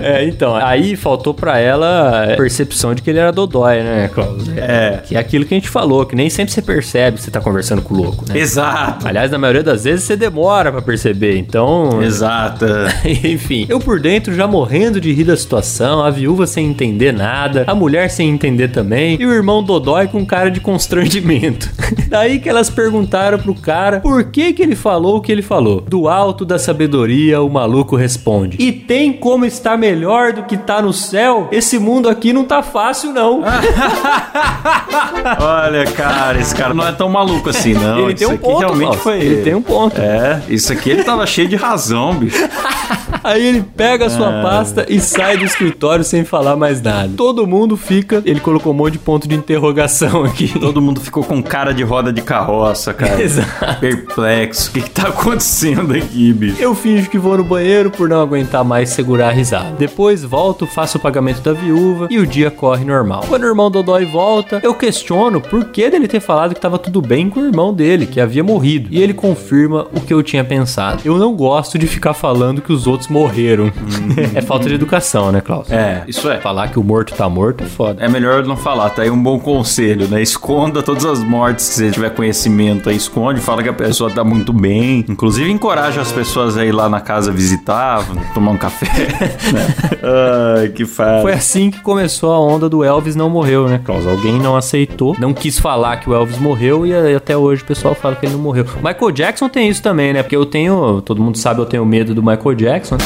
É, 0.00 0.24
então, 0.24 0.54
aí 0.54 0.96
faltou 0.96 1.34
pra 1.34 1.58
ela 1.58 2.32
a 2.32 2.36
percepção 2.36 2.94
de 2.94 3.02
que 3.02 3.10
ele 3.10 3.18
era 3.18 3.32
dodói, 3.32 3.82
né, 3.82 4.08
Klaus? 4.12 4.48
É. 4.56 5.00
Que 5.04 5.16
é 5.16 5.18
aquilo 5.18 5.44
que 5.44 5.54
a 5.54 5.56
gente 5.56 5.68
falou, 5.68 6.04
que 6.06 6.14
nem 6.14 6.30
sempre 6.30 6.52
você 6.52 6.62
percebe 6.62 7.16
que 7.16 7.22
você 7.22 7.30
tá 7.30 7.40
conversando 7.40 7.82
com 7.82 7.94
o 7.94 7.96
louco, 7.96 8.24
né? 8.28 8.38
Exato. 8.38 9.06
Aliás, 9.06 9.30
na 9.30 9.38
maioria 9.38 9.62
das 9.62 9.84
vezes 9.84 10.04
você 10.04 10.16
demora 10.16 10.70
pra 10.70 10.82
perceber, 10.82 11.36
então... 11.38 12.02
Exato. 12.02 12.13
Enfim, 13.04 13.66
eu 13.68 13.78
por 13.78 14.00
dentro 14.00 14.34
já 14.34 14.46
morrendo 14.46 15.00
de 15.00 15.12
rir 15.12 15.24
da 15.24 15.36
situação, 15.36 16.02
a 16.02 16.10
viúva 16.10 16.46
sem 16.46 16.66
entender 16.66 17.12
nada, 17.12 17.64
a 17.66 17.74
mulher 17.74 18.10
sem 18.10 18.30
entender 18.30 18.68
também, 18.68 19.16
e 19.20 19.26
o 19.26 19.32
irmão 19.32 19.62
Dodói 19.62 20.06
com 20.08 20.24
cara 20.24 20.50
de 20.50 20.60
constrangimento. 20.60 21.70
Daí 22.08 22.38
que 22.38 22.48
elas 22.48 22.70
perguntaram 22.70 23.38
pro 23.38 23.54
cara 23.54 24.00
por 24.00 24.24
que 24.24 24.52
que 24.52 24.62
ele 24.62 24.76
falou 24.76 25.16
o 25.16 25.20
que 25.20 25.32
ele 25.32 25.42
falou. 25.42 25.80
Do 25.80 26.08
alto 26.08 26.44
da 26.44 26.58
sabedoria, 26.58 27.42
o 27.42 27.48
maluco 27.48 27.96
responde: 27.96 28.56
E 28.60 28.72
tem 28.72 29.12
como 29.12 29.44
estar 29.44 29.76
melhor 29.76 30.32
do 30.32 30.44
que 30.44 30.56
tá 30.56 30.80
no 30.82 30.92
céu? 30.92 31.48
Esse 31.50 31.78
mundo 31.78 32.08
aqui 32.08 32.32
não 32.32 32.44
tá 32.44 32.62
fácil, 32.62 33.12
não. 33.12 33.42
Olha, 35.40 35.84
cara, 35.92 36.38
esse 36.40 36.54
cara 36.54 36.74
não 36.74 36.86
é 36.86 36.92
tão 36.92 37.08
maluco 37.08 37.50
assim, 37.50 37.74
não. 37.74 38.00
ele 38.00 38.14
tem 38.14 38.26
Isso 38.26 38.32
um 38.32 38.34
aqui 38.34 38.44
ponto, 38.44 38.58
realmente 38.58 38.96
foi. 38.98 39.20
Ele 39.20 39.42
tem 39.42 39.54
um 39.54 39.62
ponto. 39.62 40.00
É, 40.00 40.42
isso 40.48 40.72
aqui 40.72 40.90
ele 40.90 41.04
tava 41.04 41.26
cheio 41.26 41.48
de 41.48 41.56
razão, 41.56 42.03
bicho. 42.12 42.36
Aí 43.24 43.46
ele 43.46 43.62
pega 43.62 44.04
a 44.04 44.10
sua 44.10 44.42
pasta 44.42 44.84
e 44.86 45.00
sai 45.00 45.38
do 45.38 45.44
escritório 45.44 46.04
sem 46.04 46.24
falar 46.24 46.56
mais 46.56 46.82
nada. 46.82 47.10
Todo 47.16 47.46
mundo 47.46 47.74
fica. 47.74 48.22
Ele 48.26 48.38
colocou 48.38 48.72
um 48.72 48.76
monte 48.76 48.92
de 48.92 48.98
ponto 48.98 49.26
de 49.26 49.34
interrogação 49.34 50.24
aqui. 50.24 50.48
Todo 50.60 50.82
mundo 50.82 51.00
ficou 51.00 51.24
com 51.24 51.42
cara 51.42 51.72
de 51.72 51.82
roda 51.82 52.12
de 52.12 52.20
carroça, 52.20 52.92
cara. 52.92 53.20
Exato. 53.22 53.80
Perplexo. 53.80 54.68
O 54.68 54.72
que, 54.74 54.82
que 54.82 54.90
tá 54.90 55.08
acontecendo 55.08 55.94
aqui, 55.94 56.34
bicho? 56.34 56.60
Eu 56.60 56.74
finjo 56.74 57.08
que 57.08 57.18
vou 57.18 57.38
no 57.38 57.44
banheiro 57.44 57.90
por 57.90 58.10
não 58.10 58.20
aguentar 58.20 58.62
mais 58.62 58.90
segurar 58.90 59.28
a 59.28 59.32
risada. 59.32 59.74
Depois 59.78 60.22
volto, 60.22 60.66
faço 60.66 60.98
o 60.98 61.00
pagamento 61.00 61.40
da 61.40 61.54
viúva 61.54 62.08
e 62.10 62.18
o 62.18 62.26
dia 62.26 62.50
corre 62.50 62.84
normal. 62.84 63.24
Quando 63.26 63.44
o 63.44 63.46
irmão 63.46 63.70
Dodói 63.70 64.04
volta, 64.04 64.60
eu 64.62 64.74
questiono 64.74 65.40
por 65.40 65.64
que 65.66 65.88
dele 65.88 66.08
ter 66.08 66.20
falado 66.20 66.54
que 66.54 66.60
tava 66.60 66.78
tudo 66.78 67.00
bem 67.00 67.30
com 67.30 67.40
o 67.40 67.46
irmão 67.46 67.72
dele, 67.72 68.04
que 68.04 68.20
havia 68.20 68.44
morrido. 68.44 68.88
E 68.90 69.00
ele 69.00 69.14
confirma 69.14 69.86
o 69.94 70.00
que 70.00 70.12
eu 70.12 70.22
tinha 70.22 70.44
pensado. 70.44 71.00
Eu 71.04 71.16
não 71.16 71.34
gosto 71.34 71.78
de 71.78 71.86
ficar 71.94 72.14
falando 72.14 72.60
que 72.60 72.72
os 72.72 72.86
outros 72.86 73.08
morreram. 73.08 73.72
é 74.34 74.40
falta 74.40 74.68
de 74.68 74.74
educação, 74.74 75.32
né, 75.32 75.40
Klaus? 75.40 75.70
É, 75.70 76.04
isso 76.06 76.28
é. 76.30 76.38
Falar 76.40 76.68
que 76.68 76.78
o 76.78 76.82
morto 76.82 77.14
tá 77.14 77.28
morto 77.28 77.64
é 77.64 77.66
foda. 77.66 78.04
É 78.04 78.08
melhor 78.08 78.44
não 78.44 78.56
falar, 78.56 78.90
tá 78.90 79.02
aí 79.02 79.10
um 79.10 79.22
bom 79.22 79.38
conselho, 79.38 80.08
né? 80.08 80.22
Esconda 80.22 80.82
todas 80.82 81.04
as 81.04 81.20
mortes 81.20 81.68
que 81.68 81.74
você 81.74 81.90
tiver 81.90 82.10
conhecimento 82.10 82.88
aí, 82.88 82.96
esconde, 82.96 83.40
fala 83.40 83.62
que 83.62 83.68
a 83.68 83.72
pessoa 83.72 84.10
tá 84.10 84.24
muito 84.24 84.52
bem. 84.52 85.04
Inclusive, 85.08 85.50
encoraja 85.50 86.00
as 86.00 86.12
pessoas 86.12 86.56
a 86.56 86.64
ir 86.64 86.72
lá 86.72 86.88
na 86.88 87.00
casa 87.00 87.32
visitar, 87.32 88.04
tomar 88.32 88.52
um 88.52 88.58
café. 88.58 88.86
né? 89.52 89.74
Ai, 90.60 90.68
que 90.68 90.84
fácil. 90.84 91.22
Foi 91.22 91.32
assim 91.32 91.70
que 91.70 91.80
começou 91.80 92.32
a 92.32 92.40
onda 92.40 92.68
do 92.68 92.84
Elvis 92.84 93.16
não 93.16 93.30
morreu, 93.30 93.68
né, 93.68 93.80
Klaus? 93.84 94.06
Alguém 94.06 94.38
não 94.38 94.56
aceitou, 94.56 95.16
não 95.18 95.32
quis 95.32 95.58
falar 95.58 95.96
que 95.98 96.08
o 96.08 96.14
Elvis 96.14 96.38
morreu 96.38 96.86
e 96.86 97.14
até 97.14 97.36
hoje 97.36 97.62
o 97.62 97.66
pessoal 97.66 97.94
fala 97.94 98.16
que 98.16 98.26
ele 98.26 98.34
não 98.34 98.40
morreu. 98.40 98.64
Michael 98.82 99.10
Jackson 99.10 99.48
tem 99.48 99.68
isso 99.68 99.82
também, 99.82 100.12
né? 100.12 100.22
Porque 100.22 100.36
eu 100.36 100.46
tenho, 100.46 101.00
todo 101.02 101.22
mundo 101.22 101.38
sabe, 101.38 101.60
eu 101.60 101.66
tenho 101.66 101.83
medo 101.84 102.14
do 102.14 102.22
Michael 102.22 102.54
Jackson. 102.54 102.98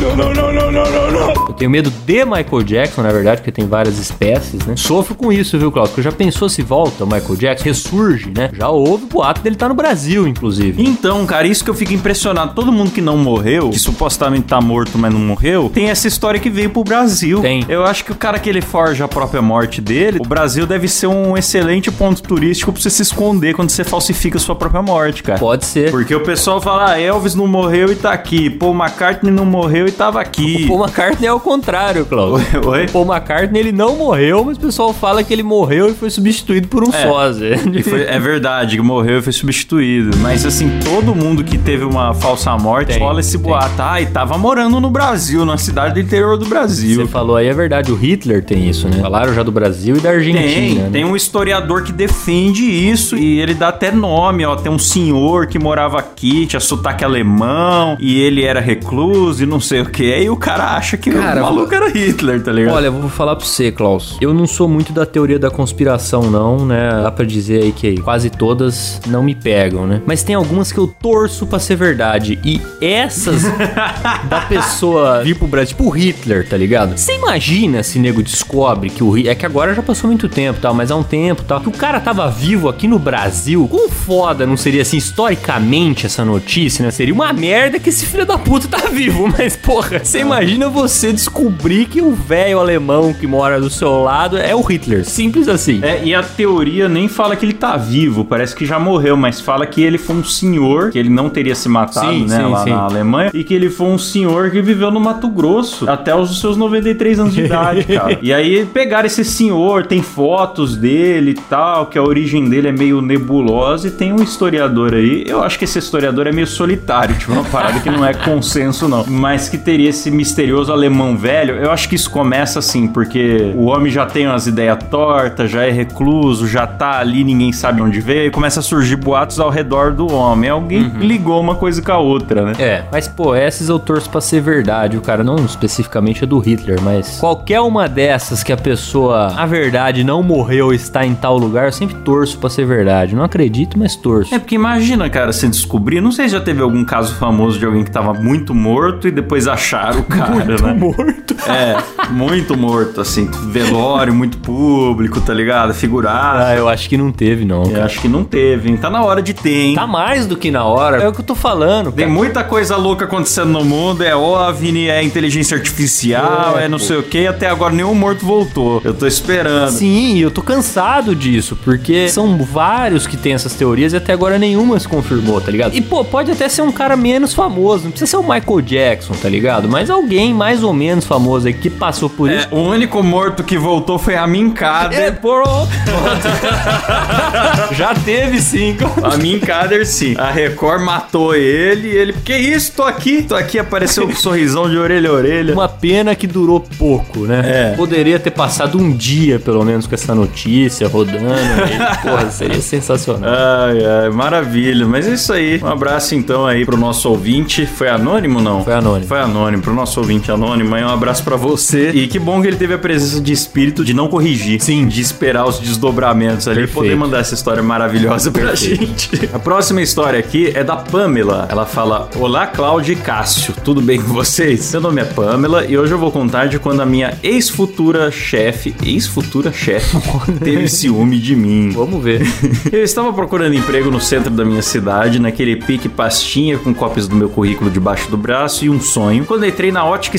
Não, 0.00 0.16
não, 0.16 0.34
não, 0.34 0.52
não, 0.52 0.72
não, 0.72 0.90
não, 0.90 1.10
não. 1.12 1.13
Eu 1.48 1.54
tenho 1.54 1.70
medo 1.70 1.90
de 1.90 2.24
Michael 2.24 2.62
Jackson, 2.64 3.02
na 3.02 3.10
verdade, 3.10 3.40
porque 3.40 3.52
tem 3.52 3.66
várias 3.66 3.98
espécies, 3.98 4.64
né? 4.66 4.74
Sofro 4.76 5.14
com 5.14 5.32
isso, 5.32 5.58
viu, 5.58 5.70
Klaus? 5.70 5.90
Porque 5.90 6.02
já 6.02 6.12
pensou 6.12 6.48
se 6.48 6.62
volta 6.62 7.04
o 7.04 7.06
Michael 7.06 7.36
Jackson, 7.36 7.64
ressurge, 7.64 8.32
né? 8.34 8.50
Já 8.52 8.68
houve 8.68 9.06
boato 9.06 9.40
dele 9.40 9.56
tá 9.56 9.68
no 9.68 9.74
Brasil, 9.74 10.26
inclusive. 10.26 10.82
Então, 10.82 11.24
cara, 11.26 11.46
isso 11.46 11.62
que 11.62 11.70
eu 11.70 11.74
fico 11.74 11.92
impressionado. 11.92 12.54
Todo 12.54 12.72
mundo 12.72 12.90
que 12.90 13.00
não 13.00 13.16
morreu, 13.16 13.70
que 13.70 13.78
supostamente 13.78 14.46
tá 14.46 14.60
morto, 14.60 14.98
mas 14.98 15.12
não 15.12 15.20
morreu, 15.20 15.70
tem 15.72 15.90
essa 15.90 16.08
história 16.08 16.40
que 16.40 16.50
veio 16.50 16.70
pro 16.70 16.82
Brasil. 16.84 17.40
Tem. 17.40 17.64
Eu 17.68 17.84
acho 17.84 18.04
que 18.04 18.12
o 18.12 18.14
cara 18.14 18.38
que 18.38 18.48
ele 18.48 18.60
forja 18.60 19.04
a 19.04 19.08
própria 19.08 19.42
morte 19.42 19.80
dele, 19.80 20.18
o 20.20 20.26
Brasil 20.26 20.66
deve 20.66 20.88
ser 20.88 21.06
um 21.06 21.36
excelente 21.36 21.90
ponto 21.90 22.22
turístico 22.22 22.72
pra 22.72 22.80
você 22.80 22.90
se 22.90 23.02
esconder 23.02 23.54
quando 23.54 23.70
você 23.70 23.84
falsifica 23.84 24.38
sua 24.38 24.54
própria 24.54 24.82
morte, 24.82 25.22
cara. 25.22 25.38
Pode 25.38 25.64
ser. 25.64 25.90
Porque 25.90 26.14
o 26.14 26.20
pessoal 26.20 26.60
fala, 26.60 26.92
ah, 26.92 27.00
Elvis 27.00 27.34
não 27.34 27.46
morreu 27.46 27.92
e 27.92 27.96
tá 27.96 28.12
aqui. 28.12 28.48
Paul 28.48 28.74
McCartney 28.74 29.32
não 29.32 29.44
morreu 29.44 29.86
e 29.86 29.92
tava 29.92 30.20
aqui. 30.20 30.66
Paul 30.66 30.80
McCartney 30.80 31.28
é 31.28 31.33
ao 31.34 31.40
contrário, 31.40 32.04
Cláudio. 32.06 32.46
Oi? 32.68 32.86
O 32.86 32.90
Paul 32.92 33.06
McCartney, 33.06 33.60
ele 33.60 33.72
não 33.72 33.96
morreu, 33.96 34.44
mas 34.44 34.56
o 34.56 34.60
pessoal 34.60 34.92
fala 34.94 35.22
que 35.22 35.32
ele 35.32 35.42
morreu 35.42 35.90
e 35.90 35.94
foi 35.94 36.08
substituído 36.10 36.68
por 36.68 36.82
um 36.88 36.92
É. 36.94 37.02
sósia. 37.02 37.60
E 37.72 37.82
foi- 37.82 38.02
é 38.02 38.18
verdade, 38.18 38.76
que 38.76 38.82
morreu 38.82 39.18
e 39.18 39.22
foi 39.22 39.32
substituído. 39.32 40.16
Mas 40.18 40.46
assim, 40.46 40.70
todo 40.84 41.14
mundo 41.14 41.42
que 41.44 41.58
teve 41.58 41.84
uma 41.84 42.14
falsa 42.14 42.56
morte 42.56 42.88
Tem, 42.88 42.98
rola 42.98 43.20
esse 43.20 43.36
boato. 43.36 43.74
Ah, 43.78 44.00
e 44.00 44.06
tava 44.06 44.38
morando 44.38 44.80
no 44.80 44.88
Brasil, 44.90 45.44
na 45.44 45.58
cidade 45.58 45.94
do 45.94 46.00
interior 46.00 46.38
do 46.38 46.46
Brasil. 46.46 47.02
Você 47.02 47.06
falou 47.10 47.36
aí, 47.36 47.48
é 47.48 47.52
verdade, 47.52 47.90
o 47.90 47.94
Hitler 47.96 48.42
tem 48.44 48.68
isso, 48.68 48.88
né? 48.88 48.98
Falaram 49.00 49.34
já 49.34 49.42
do 49.42 49.50
Brasil 49.52 49.96
e 49.96 50.00
da 50.00 50.10
Argentina. 50.10 50.44
Tem, 50.44 50.74
né? 50.76 50.88
tem 50.92 51.04
um 51.04 51.16
historiador 51.16 51.82
que 51.82 51.92
defende 51.92 52.62
isso 52.64 53.16
e 53.16 53.40
ele 53.40 53.54
dá 53.54 53.68
até 53.68 53.90
nome, 53.90 54.44
ó. 54.46 54.54
Tem 54.56 54.70
um 54.70 54.78
senhor 54.78 55.46
que 55.46 55.58
morava 55.58 55.98
aqui, 55.98 56.46
tinha 56.46 56.60
sotaque 56.60 57.04
alemão 57.04 57.96
e 57.98 58.20
ele 58.20 58.44
era 58.44 58.60
recluso 58.60 59.42
e 59.42 59.46
não 59.46 59.60
sei 59.60 59.80
o 59.80 59.86
que. 59.86 60.12
Aí 60.12 60.30
o 60.30 60.36
cara 60.36 60.76
acha 60.76 60.96
que 60.96 61.10
Cara, 61.24 61.40
o 61.40 61.44
maluco 61.44 61.74
era 61.74 61.88
Hitler, 61.88 62.42
tá 62.42 62.52
ligado? 62.52 62.74
Olha, 62.74 62.86
eu 62.86 62.92
vou 62.92 63.08
falar 63.08 63.34
pra 63.36 63.46
você, 63.46 63.72
Klaus. 63.72 64.18
Eu 64.20 64.34
não 64.34 64.46
sou 64.46 64.68
muito 64.68 64.92
da 64.92 65.06
teoria 65.06 65.38
da 65.38 65.50
conspiração, 65.50 66.30
não, 66.30 66.66
né? 66.66 66.90
Dá 67.02 67.10
pra 67.10 67.24
dizer 67.24 67.62
aí 67.62 67.72
que 67.72 67.96
quase 68.00 68.28
todas 68.28 69.00
não 69.06 69.22
me 69.22 69.34
pegam, 69.34 69.86
né? 69.86 70.02
Mas 70.04 70.22
tem 70.22 70.34
algumas 70.34 70.70
que 70.70 70.78
eu 70.78 70.86
torço 70.86 71.46
pra 71.46 71.58
ser 71.58 71.76
verdade. 71.76 72.38
E 72.44 72.60
essas 72.80 73.42
da 74.28 74.42
pessoa 74.48 75.22
vir 75.22 75.36
pro 75.36 75.46
Brasil, 75.46 75.68
tipo 75.68 75.84
o 75.84 75.90
Hitler, 75.90 76.46
tá 76.46 76.56
ligado? 76.56 76.96
Você 76.96 77.14
imagina 77.14 77.82
se 77.82 77.98
nego 77.98 78.22
descobre 78.22 78.90
que 78.90 79.02
o. 79.02 79.16
É 79.16 79.34
que 79.34 79.46
agora 79.46 79.74
já 79.74 79.82
passou 79.82 80.08
muito 80.08 80.28
tempo, 80.28 80.60
tal, 80.60 80.74
mas 80.74 80.90
há 80.90 80.96
um 80.96 81.02
tempo 81.02 81.42
tal. 81.42 81.60
Que 81.60 81.68
o 81.68 81.72
cara 81.72 82.00
tava 82.00 82.30
vivo 82.30 82.68
aqui 82.68 82.86
no 82.86 82.98
Brasil. 82.98 83.66
Quão 83.70 83.88
foda 83.88 84.46
não 84.46 84.56
seria 84.56 84.82
assim, 84.82 84.98
historicamente, 84.98 86.04
essa 86.04 86.24
notícia, 86.24 86.84
né? 86.84 86.90
Seria 86.90 87.14
uma 87.14 87.32
merda 87.32 87.78
que 87.78 87.88
esse 87.88 88.04
filho 88.04 88.26
da 88.26 88.36
puta 88.36 88.68
tá 88.68 88.88
vivo. 88.88 89.32
Mas, 89.36 89.56
porra, 89.56 90.00
você 90.04 90.18
imagina 90.18 90.68
você 90.68 91.13
descobrir 91.14 91.86
que 91.86 92.02
o 92.02 92.12
velho 92.12 92.58
alemão 92.58 93.12
que 93.12 93.26
mora 93.26 93.60
do 93.60 93.70
seu 93.70 94.02
lado 94.02 94.36
é 94.36 94.54
o 94.54 94.60
Hitler. 94.60 95.04
Simples 95.04 95.48
assim. 95.48 95.80
É, 95.82 96.04
e 96.04 96.14
a 96.14 96.22
teoria 96.22 96.88
nem 96.88 97.08
fala 97.08 97.36
que 97.36 97.44
ele 97.44 97.52
tá 97.52 97.76
vivo, 97.76 98.24
parece 98.24 98.54
que 98.54 98.66
já 98.66 98.78
morreu, 98.78 99.16
mas 99.16 99.40
fala 99.40 99.66
que 99.66 99.82
ele 99.82 99.98
foi 99.98 100.16
um 100.16 100.24
senhor, 100.24 100.90
que 100.90 100.98
ele 100.98 101.08
não 101.08 101.28
teria 101.30 101.54
se 101.54 101.68
matado, 101.68 102.12
Sim, 102.12 102.26
né, 102.26 102.36
sim, 102.36 102.50
lá 102.50 102.64
sim. 102.64 102.70
na 102.70 102.80
Alemanha, 102.80 103.30
e 103.32 103.44
que 103.44 103.54
ele 103.54 103.70
foi 103.70 103.86
um 103.86 103.98
senhor 103.98 104.50
que 104.50 104.60
viveu 104.60 104.90
no 104.90 105.00
Mato 105.00 105.28
Grosso 105.28 105.88
até 105.88 106.14
os 106.14 106.40
seus 106.40 106.56
93 106.56 107.20
anos 107.20 107.34
de 107.34 107.42
idade, 107.44 107.84
cara. 107.84 108.18
E 108.20 108.32
aí 108.32 108.66
pegaram 108.66 109.06
esse 109.06 109.24
senhor, 109.24 109.86
tem 109.86 110.02
fotos 110.02 110.76
dele 110.76 111.30
e 111.32 111.34
tal, 111.34 111.86
que 111.86 111.98
a 111.98 112.02
origem 112.02 112.48
dele 112.48 112.68
é 112.68 112.72
meio 112.72 113.00
nebulosa, 113.00 113.88
e 113.88 113.90
tem 113.90 114.12
um 114.12 114.22
historiador 114.22 114.94
aí, 114.94 115.24
eu 115.26 115.42
acho 115.42 115.58
que 115.58 115.64
esse 115.64 115.78
historiador 115.78 116.26
é 116.26 116.32
meio 116.32 116.46
solitário, 116.46 117.16
tipo, 117.16 117.32
uma 117.32 117.44
parada 117.44 117.80
que 117.80 117.90
não 117.90 118.04
é 118.04 118.14
consenso, 118.14 118.88
não, 118.88 119.04
mas 119.06 119.48
que 119.48 119.58
teria 119.58 119.90
esse 119.90 120.10
misterioso 120.10 120.72
alemão 120.72 121.03
velho, 121.16 121.56
eu 121.56 121.70
acho 121.70 121.88
que 121.88 121.94
isso 121.94 122.10
começa 122.10 122.58
assim, 122.58 122.86
porque 122.88 123.52
o 123.54 123.66
homem 123.66 123.90
já 123.90 124.06
tem 124.06 124.26
umas 124.26 124.46
ideias 124.46 124.78
tortas, 124.90 125.50
já 125.50 125.64
é 125.64 125.70
recluso, 125.70 126.46
já 126.48 126.66
tá 126.66 126.98
ali, 126.98 127.24
ninguém 127.24 127.52
sabe 127.52 127.82
onde 127.82 128.00
veio, 128.00 128.28
e 128.28 128.30
começa 128.30 128.60
a 128.60 128.62
surgir 128.62 128.96
boatos 128.96 129.38
ao 129.38 129.50
redor 129.50 129.92
do 129.92 130.10
homem. 130.12 130.48
Alguém 130.48 130.82
ligou 131.00 131.40
uma 131.40 131.54
coisa 131.54 131.82
com 131.82 131.92
a 131.92 131.98
outra, 131.98 132.42
né? 132.42 132.52
É, 132.58 132.84
mas 132.90 133.06
pô, 133.08 133.34
essas 133.34 133.68
eu 133.68 133.78
torço 133.78 134.08
pra 134.08 134.20
ser 134.20 134.40
verdade, 134.40 134.96
o 134.96 135.00
cara 135.00 135.22
não 135.22 135.36
especificamente 135.36 136.24
é 136.24 136.26
do 136.26 136.38
Hitler, 136.38 136.80
mas 136.80 137.18
qualquer 137.18 137.60
uma 137.60 137.88
dessas 137.88 138.42
que 138.42 138.52
a 138.52 138.56
pessoa, 138.56 139.34
a 139.36 139.46
verdade, 139.46 140.04
não 140.04 140.22
morreu 140.22 140.72
e 140.72 140.76
está 140.76 141.04
em 141.04 141.14
tal 141.14 141.36
lugar, 141.36 141.66
eu 141.66 141.72
sempre 141.72 141.96
torço 141.96 142.38
pra 142.38 142.48
ser 142.48 142.64
verdade. 142.66 143.14
Não 143.14 143.24
acredito, 143.24 143.78
mas 143.78 143.96
torço. 143.96 144.34
É 144.34 144.38
porque 144.38 144.54
imagina, 144.54 145.08
cara, 145.10 145.32
você 145.32 145.48
descobrir. 145.48 146.00
Não 146.00 146.12
sei 146.12 146.28
se 146.28 146.34
já 146.34 146.40
teve 146.40 146.62
algum 146.62 146.84
caso 146.84 147.14
famoso 147.16 147.58
de 147.58 147.66
alguém 147.66 147.84
que 147.84 147.90
tava 147.90 148.12
muito 148.14 148.54
morto 148.54 149.08
e 149.08 149.10
depois 149.10 149.48
acharam 149.48 150.00
o 150.00 150.04
cara, 150.04 150.56
né? 150.62 150.72
morto. 150.74 150.93
É, 151.46 151.76
muito 152.10 152.56
morto, 152.56 153.02
assim. 153.02 153.28
Velório, 153.50 154.14
muito 154.14 154.38
público, 154.38 155.20
tá 155.20 155.34
ligado? 155.34 155.74
Figurado. 155.74 156.38
Ah, 156.42 156.54
eu 156.56 156.66
acho 156.68 156.88
que 156.88 156.96
não 156.96 157.12
teve, 157.12 157.44
não. 157.44 157.64
Eu 157.64 157.82
acho 157.82 158.00
que 158.00 158.08
não 158.08 158.24
teve, 158.24 158.70
hein? 158.70 158.76
Tá 158.78 158.88
na 158.88 159.04
hora 159.04 159.20
de 159.20 159.34
ter, 159.34 159.66
hein? 159.66 159.74
Tá 159.74 159.86
mais 159.86 160.26
do 160.26 160.36
que 160.36 160.50
na 160.50 160.64
hora. 160.64 161.02
É 161.02 161.08
o 161.08 161.12
que 161.12 161.20
eu 161.20 161.24
tô 161.24 161.34
falando. 161.34 161.92
Tem 161.92 162.06
cara. 162.06 162.16
muita 162.18 162.44
coisa 162.44 162.76
louca 162.76 163.04
acontecendo 163.04 163.50
no 163.50 163.62
mundo, 163.64 164.02
é 164.02 164.16
OVNI, 164.16 164.88
é 164.88 165.02
inteligência 165.02 165.56
artificial, 165.56 166.56
é, 166.58 166.64
É, 166.64 166.68
não 166.68 166.78
pô. 166.78 166.84
sei 166.84 166.96
o 166.96 167.02
que, 167.02 167.18
e 167.20 167.26
até 167.26 167.46
agora 167.48 167.74
nenhum 167.74 167.94
morto 167.94 168.24
voltou. 168.24 168.80
Eu 168.84 168.94
tô 168.94 169.06
esperando. 169.06 169.70
Sim, 169.70 170.18
eu 170.18 170.30
tô 170.30 170.40
cansado 170.42 171.14
disso, 171.14 171.56
porque 171.62 172.08
são 172.08 172.38
vários 172.38 173.06
que 173.06 173.16
têm 173.16 173.34
essas 173.34 173.54
teorias 173.54 173.92
e 173.92 173.96
até 173.96 174.12
agora 174.12 174.38
nenhuma 174.38 174.78
se 174.80 174.88
confirmou, 174.88 175.40
tá 175.40 175.50
ligado? 175.50 175.74
E 175.74 175.80
pô, 175.82 176.04
pode 176.04 176.30
até 176.30 176.48
ser 176.48 176.62
um 176.62 176.72
cara 176.72 176.96
menos 176.96 177.34
famoso, 177.34 177.84
não 177.84 177.90
precisa 177.90 178.10
ser 178.10 178.16
o 178.16 178.22
Michael 178.22 178.60
Jackson, 178.62 179.12
tá 179.14 179.28
ligado? 179.28 179.68
Mas 179.68 179.90
alguém 179.90 180.32
mais 180.34 180.62
ou 180.62 180.72
menos 180.74 181.04
famoso 181.04 181.46
aí 181.46 181.54
que 181.54 181.70
passou 181.70 182.10
por 182.10 182.30
É, 182.30 182.40
isso. 182.40 182.48
o 182.50 182.58
único 182.60 183.02
morto 183.02 183.42
que 183.42 183.56
voltou 183.56 183.98
foi 183.98 184.16
a 184.16 184.26
Minkader. 184.26 184.98
É, 184.98 185.10
pronto. 185.10 185.68
Já 187.72 187.94
teve 187.94 188.40
sim. 188.40 188.76
A 189.02 189.16
Minkader, 189.16 189.86
sim. 189.86 190.14
A 190.18 190.30
Record 190.30 190.82
matou 190.82 191.34
ele 191.34 191.88
e 191.88 191.96
ele. 191.96 192.12
Que 192.12 192.36
isso? 192.36 192.72
Tô 192.74 192.82
aqui. 192.82 193.22
Tô 193.22 193.34
aqui. 193.34 193.58
Apareceu 193.58 194.06
um 194.06 194.14
sorrisão 194.14 194.68
de 194.68 194.76
orelha 194.76 195.10
a 195.10 195.12
orelha. 195.12 195.52
Uma 195.54 195.68
pena 195.68 196.14
que 196.14 196.26
durou 196.26 196.60
pouco, 196.60 197.20
né? 197.20 197.72
É. 197.72 197.76
Poderia 197.76 198.18
ter 198.18 198.30
passado 198.30 198.78
um 198.78 198.92
dia, 198.92 199.38
pelo 199.38 199.64
menos, 199.64 199.86
com 199.86 199.94
essa 199.94 200.14
notícia 200.14 200.88
rodando. 200.88 201.32
aí, 201.32 201.78
porra, 202.02 202.30
seria 202.30 202.60
sensacional. 202.60 203.30
Ai, 203.30 203.78
ai, 204.04 204.10
maravilha. 204.10 204.86
Mas 204.86 205.06
é 205.06 205.14
isso 205.14 205.32
aí. 205.32 205.60
Um 205.62 205.68
abraço 205.68 206.14
então 206.14 206.46
aí 206.46 206.64
pro 206.64 206.76
nosso 206.76 207.08
ouvinte. 207.08 207.66
Foi 207.66 207.88
anônimo 207.88 208.40
não? 208.40 208.64
Foi 208.64 208.74
anônimo. 208.74 209.06
Foi 209.06 209.20
anônimo. 209.20 209.62
Pro 209.62 209.74
nosso 209.74 210.00
ouvinte 210.00 210.30
anônimo. 210.30 210.63
Aí 210.72 210.84
um 210.84 210.88
abraço 210.88 211.22
pra 211.22 211.36
você. 211.36 211.90
E 211.90 212.06
que 212.06 212.18
bom 212.18 212.40
que 212.40 212.48
ele 212.48 212.56
teve 212.56 212.74
a 212.74 212.78
presença 212.78 213.20
de 213.20 213.32
espírito 213.32 213.84
de 213.84 213.92
não 213.92 214.08
corrigir. 214.08 214.60
Sim. 214.62 214.86
De 214.86 215.00
esperar 215.00 215.46
os 215.46 215.58
desdobramentos 215.58 216.46
ali 216.48 216.58
e 216.58 216.60
Perfeito. 216.60 216.74
poder 216.74 216.96
mandar 216.96 217.18
essa 217.20 217.34
história 217.34 217.62
maravilhosa 217.62 218.30
pra 218.30 218.48
Perfeito. 218.48 218.86
gente. 218.86 219.30
A 219.32 219.38
próxima 219.38 219.82
história 219.82 220.18
aqui 220.18 220.52
é 220.54 220.62
da 220.64 220.76
Pamela. 220.76 221.46
Ela 221.50 221.66
fala: 221.66 222.08
Olá, 222.16 222.46
Cláudio 222.46 222.92
e 222.92 222.96
Cássio. 222.96 223.54
Tudo 223.64 223.80
bem 223.80 224.00
com 224.00 224.12
vocês? 224.12 224.72
Meu 224.72 224.80
nome 224.80 225.00
é 225.00 225.04
Pamela 225.04 225.64
e 225.64 225.76
hoje 225.76 225.92
eu 225.92 225.98
vou 225.98 226.10
contar 226.10 226.46
de 226.46 226.58
quando 226.58 226.80
a 226.80 226.86
minha 226.86 227.16
ex-futura 227.22 228.10
chefe, 228.10 228.74
ex-futura 228.84 229.52
chefe, 229.52 229.96
teve 230.42 230.68
ciúme 230.68 231.18
de 231.18 231.34
mim. 231.36 231.70
Vamos 231.70 232.02
ver. 232.02 232.22
Eu 232.72 232.82
estava 232.82 233.12
procurando 233.12 233.54
emprego 233.54 233.90
no 233.90 234.00
centro 234.00 234.30
da 234.30 234.44
minha 234.44 234.62
cidade, 234.62 235.18
naquele 235.18 235.56
pique 235.56 235.88
pastinha 235.88 236.58
com 236.58 236.74
cópias 236.74 237.06
do 237.06 237.14
meu 237.14 237.28
currículo 237.28 237.70
debaixo 237.70 238.10
do 238.10 238.16
braço 238.16 238.64
e 238.64 238.70
um 238.70 238.80
sonho, 238.80 239.24
quando 239.24 239.46
entrei 239.46 239.70
na 239.70 239.84
ótica 239.84 240.16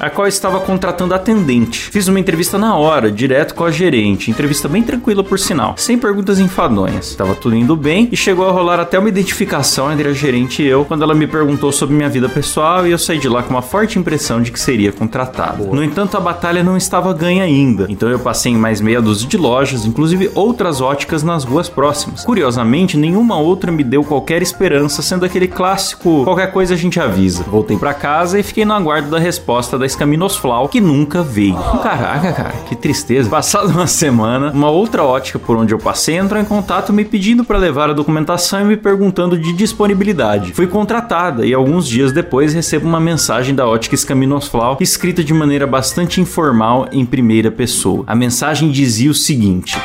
A 0.00 0.10
qual 0.10 0.26
estava 0.26 0.60
contratando 0.60 1.14
atendente. 1.14 1.90
Fiz 1.90 2.08
uma 2.08 2.20
entrevista 2.20 2.58
na 2.58 2.76
hora, 2.76 3.10
direto 3.10 3.54
com 3.54 3.64
a 3.64 3.70
gerente, 3.70 4.30
entrevista 4.30 4.68
bem 4.68 4.82
tranquila 4.82 5.22
por 5.22 5.38
sinal, 5.38 5.74
sem 5.76 5.98
perguntas 5.98 6.38
enfadonhas. 6.38 7.14
Tava 7.14 7.34
tudo 7.34 7.56
indo 7.56 7.76
bem 7.76 8.08
e 8.10 8.16
chegou 8.16 8.48
a 8.48 8.52
rolar 8.52 8.80
até 8.80 8.98
uma 8.98 9.08
identificação 9.08 9.92
entre 9.92 10.08
a 10.08 10.12
gerente 10.12 10.62
e 10.62 10.66
eu, 10.66 10.84
quando 10.84 11.02
ela 11.02 11.14
me 11.14 11.26
perguntou 11.26 11.72
sobre 11.72 11.94
minha 11.94 12.08
vida 12.08 12.28
pessoal 12.28 12.86
e 12.86 12.90
eu 12.90 12.98
saí 12.98 13.18
de 13.18 13.28
lá 13.28 13.42
com 13.42 13.50
uma 13.50 13.62
forte 13.62 13.98
impressão 13.98 14.40
de 14.40 14.50
que 14.50 14.60
seria 14.60 14.92
contratado. 14.92 15.66
No 15.66 15.82
entanto, 15.82 16.16
a 16.16 16.20
batalha 16.20 16.62
não 16.62 16.76
estava 16.76 17.12
ganha 17.12 17.44
ainda, 17.44 17.86
então 17.88 18.08
eu 18.08 18.18
passei 18.18 18.52
em 18.52 18.56
mais 18.56 18.80
meia 18.80 19.02
dúzia 19.02 19.28
de 19.28 19.36
lojas, 19.36 19.84
inclusive 19.84 20.30
outras 20.34 20.80
óticas 20.80 21.22
nas 21.22 21.44
ruas 21.44 21.68
próximas. 21.68 22.24
Curiosamente, 22.24 22.96
nenhuma 22.96 23.36
outra 23.38 23.70
me 23.70 23.84
deu 23.84 24.04
qualquer 24.04 24.42
esperança, 24.42 25.02
sendo 25.02 25.24
aquele 25.24 25.48
clássico 25.48 26.24
qualquer 26.24 26.52
coisa 26.52 26.74
a 26.74 26.76
gente 26.76 26.98
avisa. 26.98 27.42
Voltei 27.44 27.76
pra 27.76 27.92
casa 27.92 28.38
e 28.38 28.42
fiquei 28.42 28.64
no 28.64 28.72
aguardo 28.72 29.10
da 29.10 29.18
resposta 29.18 29.39
da 29.78 29.86
Escaminosflau, 29.86 30.68
que 30.68 30.80
nunca 30.80 31.22
veio. 31.22 31.56
Caraca, 31.82 32.32
cara, 32.32 32.54
que 32.68 32.76
tristeza. 32.76 33.28
Passada 33.28 33.68
uma 33.68 33.86
semana, 33.86 34.50
uma 34.52 34.70
outra 34.70 35.04
ótica 35.04 35.38
por 35.38 35.56
onde 35.56 35.74
eu 35.74 35.78
passei 35.78 36.16
entrou 36.16 36.40
em 36.40 36.44
contato 36.44 36.92
me 36.92 37.04
pedindo 37.04 37.44
para 37.44 37.58
levar 37.58 37.90
a 37.90 37.92
documentação 37.92 38.60
e 38.60 38.64
me 38.64 38.76
perguntando 38.76 39.38
de 39.38 39.52
disponibilidade. 39.52 40.52
Fui 40.52 40.66
contratada 40.66 41.46
e 41.46 41.54
alguns 41.54 41.86
dias 41.86 42.12
depois 42.12 42.54
recebo 42.54 42.86
uma 42.86 43.00
mensagem 43.00 43.54
da 43.54 43.66
ótica 43.66 43.94
Escaminosflau 43.94 44.78
escrita 44.80 45.22
de 45.22 45.34
maneira 45.34 45.66
bastante 45.66 46.20
informal 46.20 46.88
em 46.92 47.04
primeira 47.04 47.50
pessoa. 47.50 48.04
A 48.06 48.14
mensagem 48.14 48.70
dizia 48.70 49.10
o 49.10 49.14
seguinte: 49.14 49.78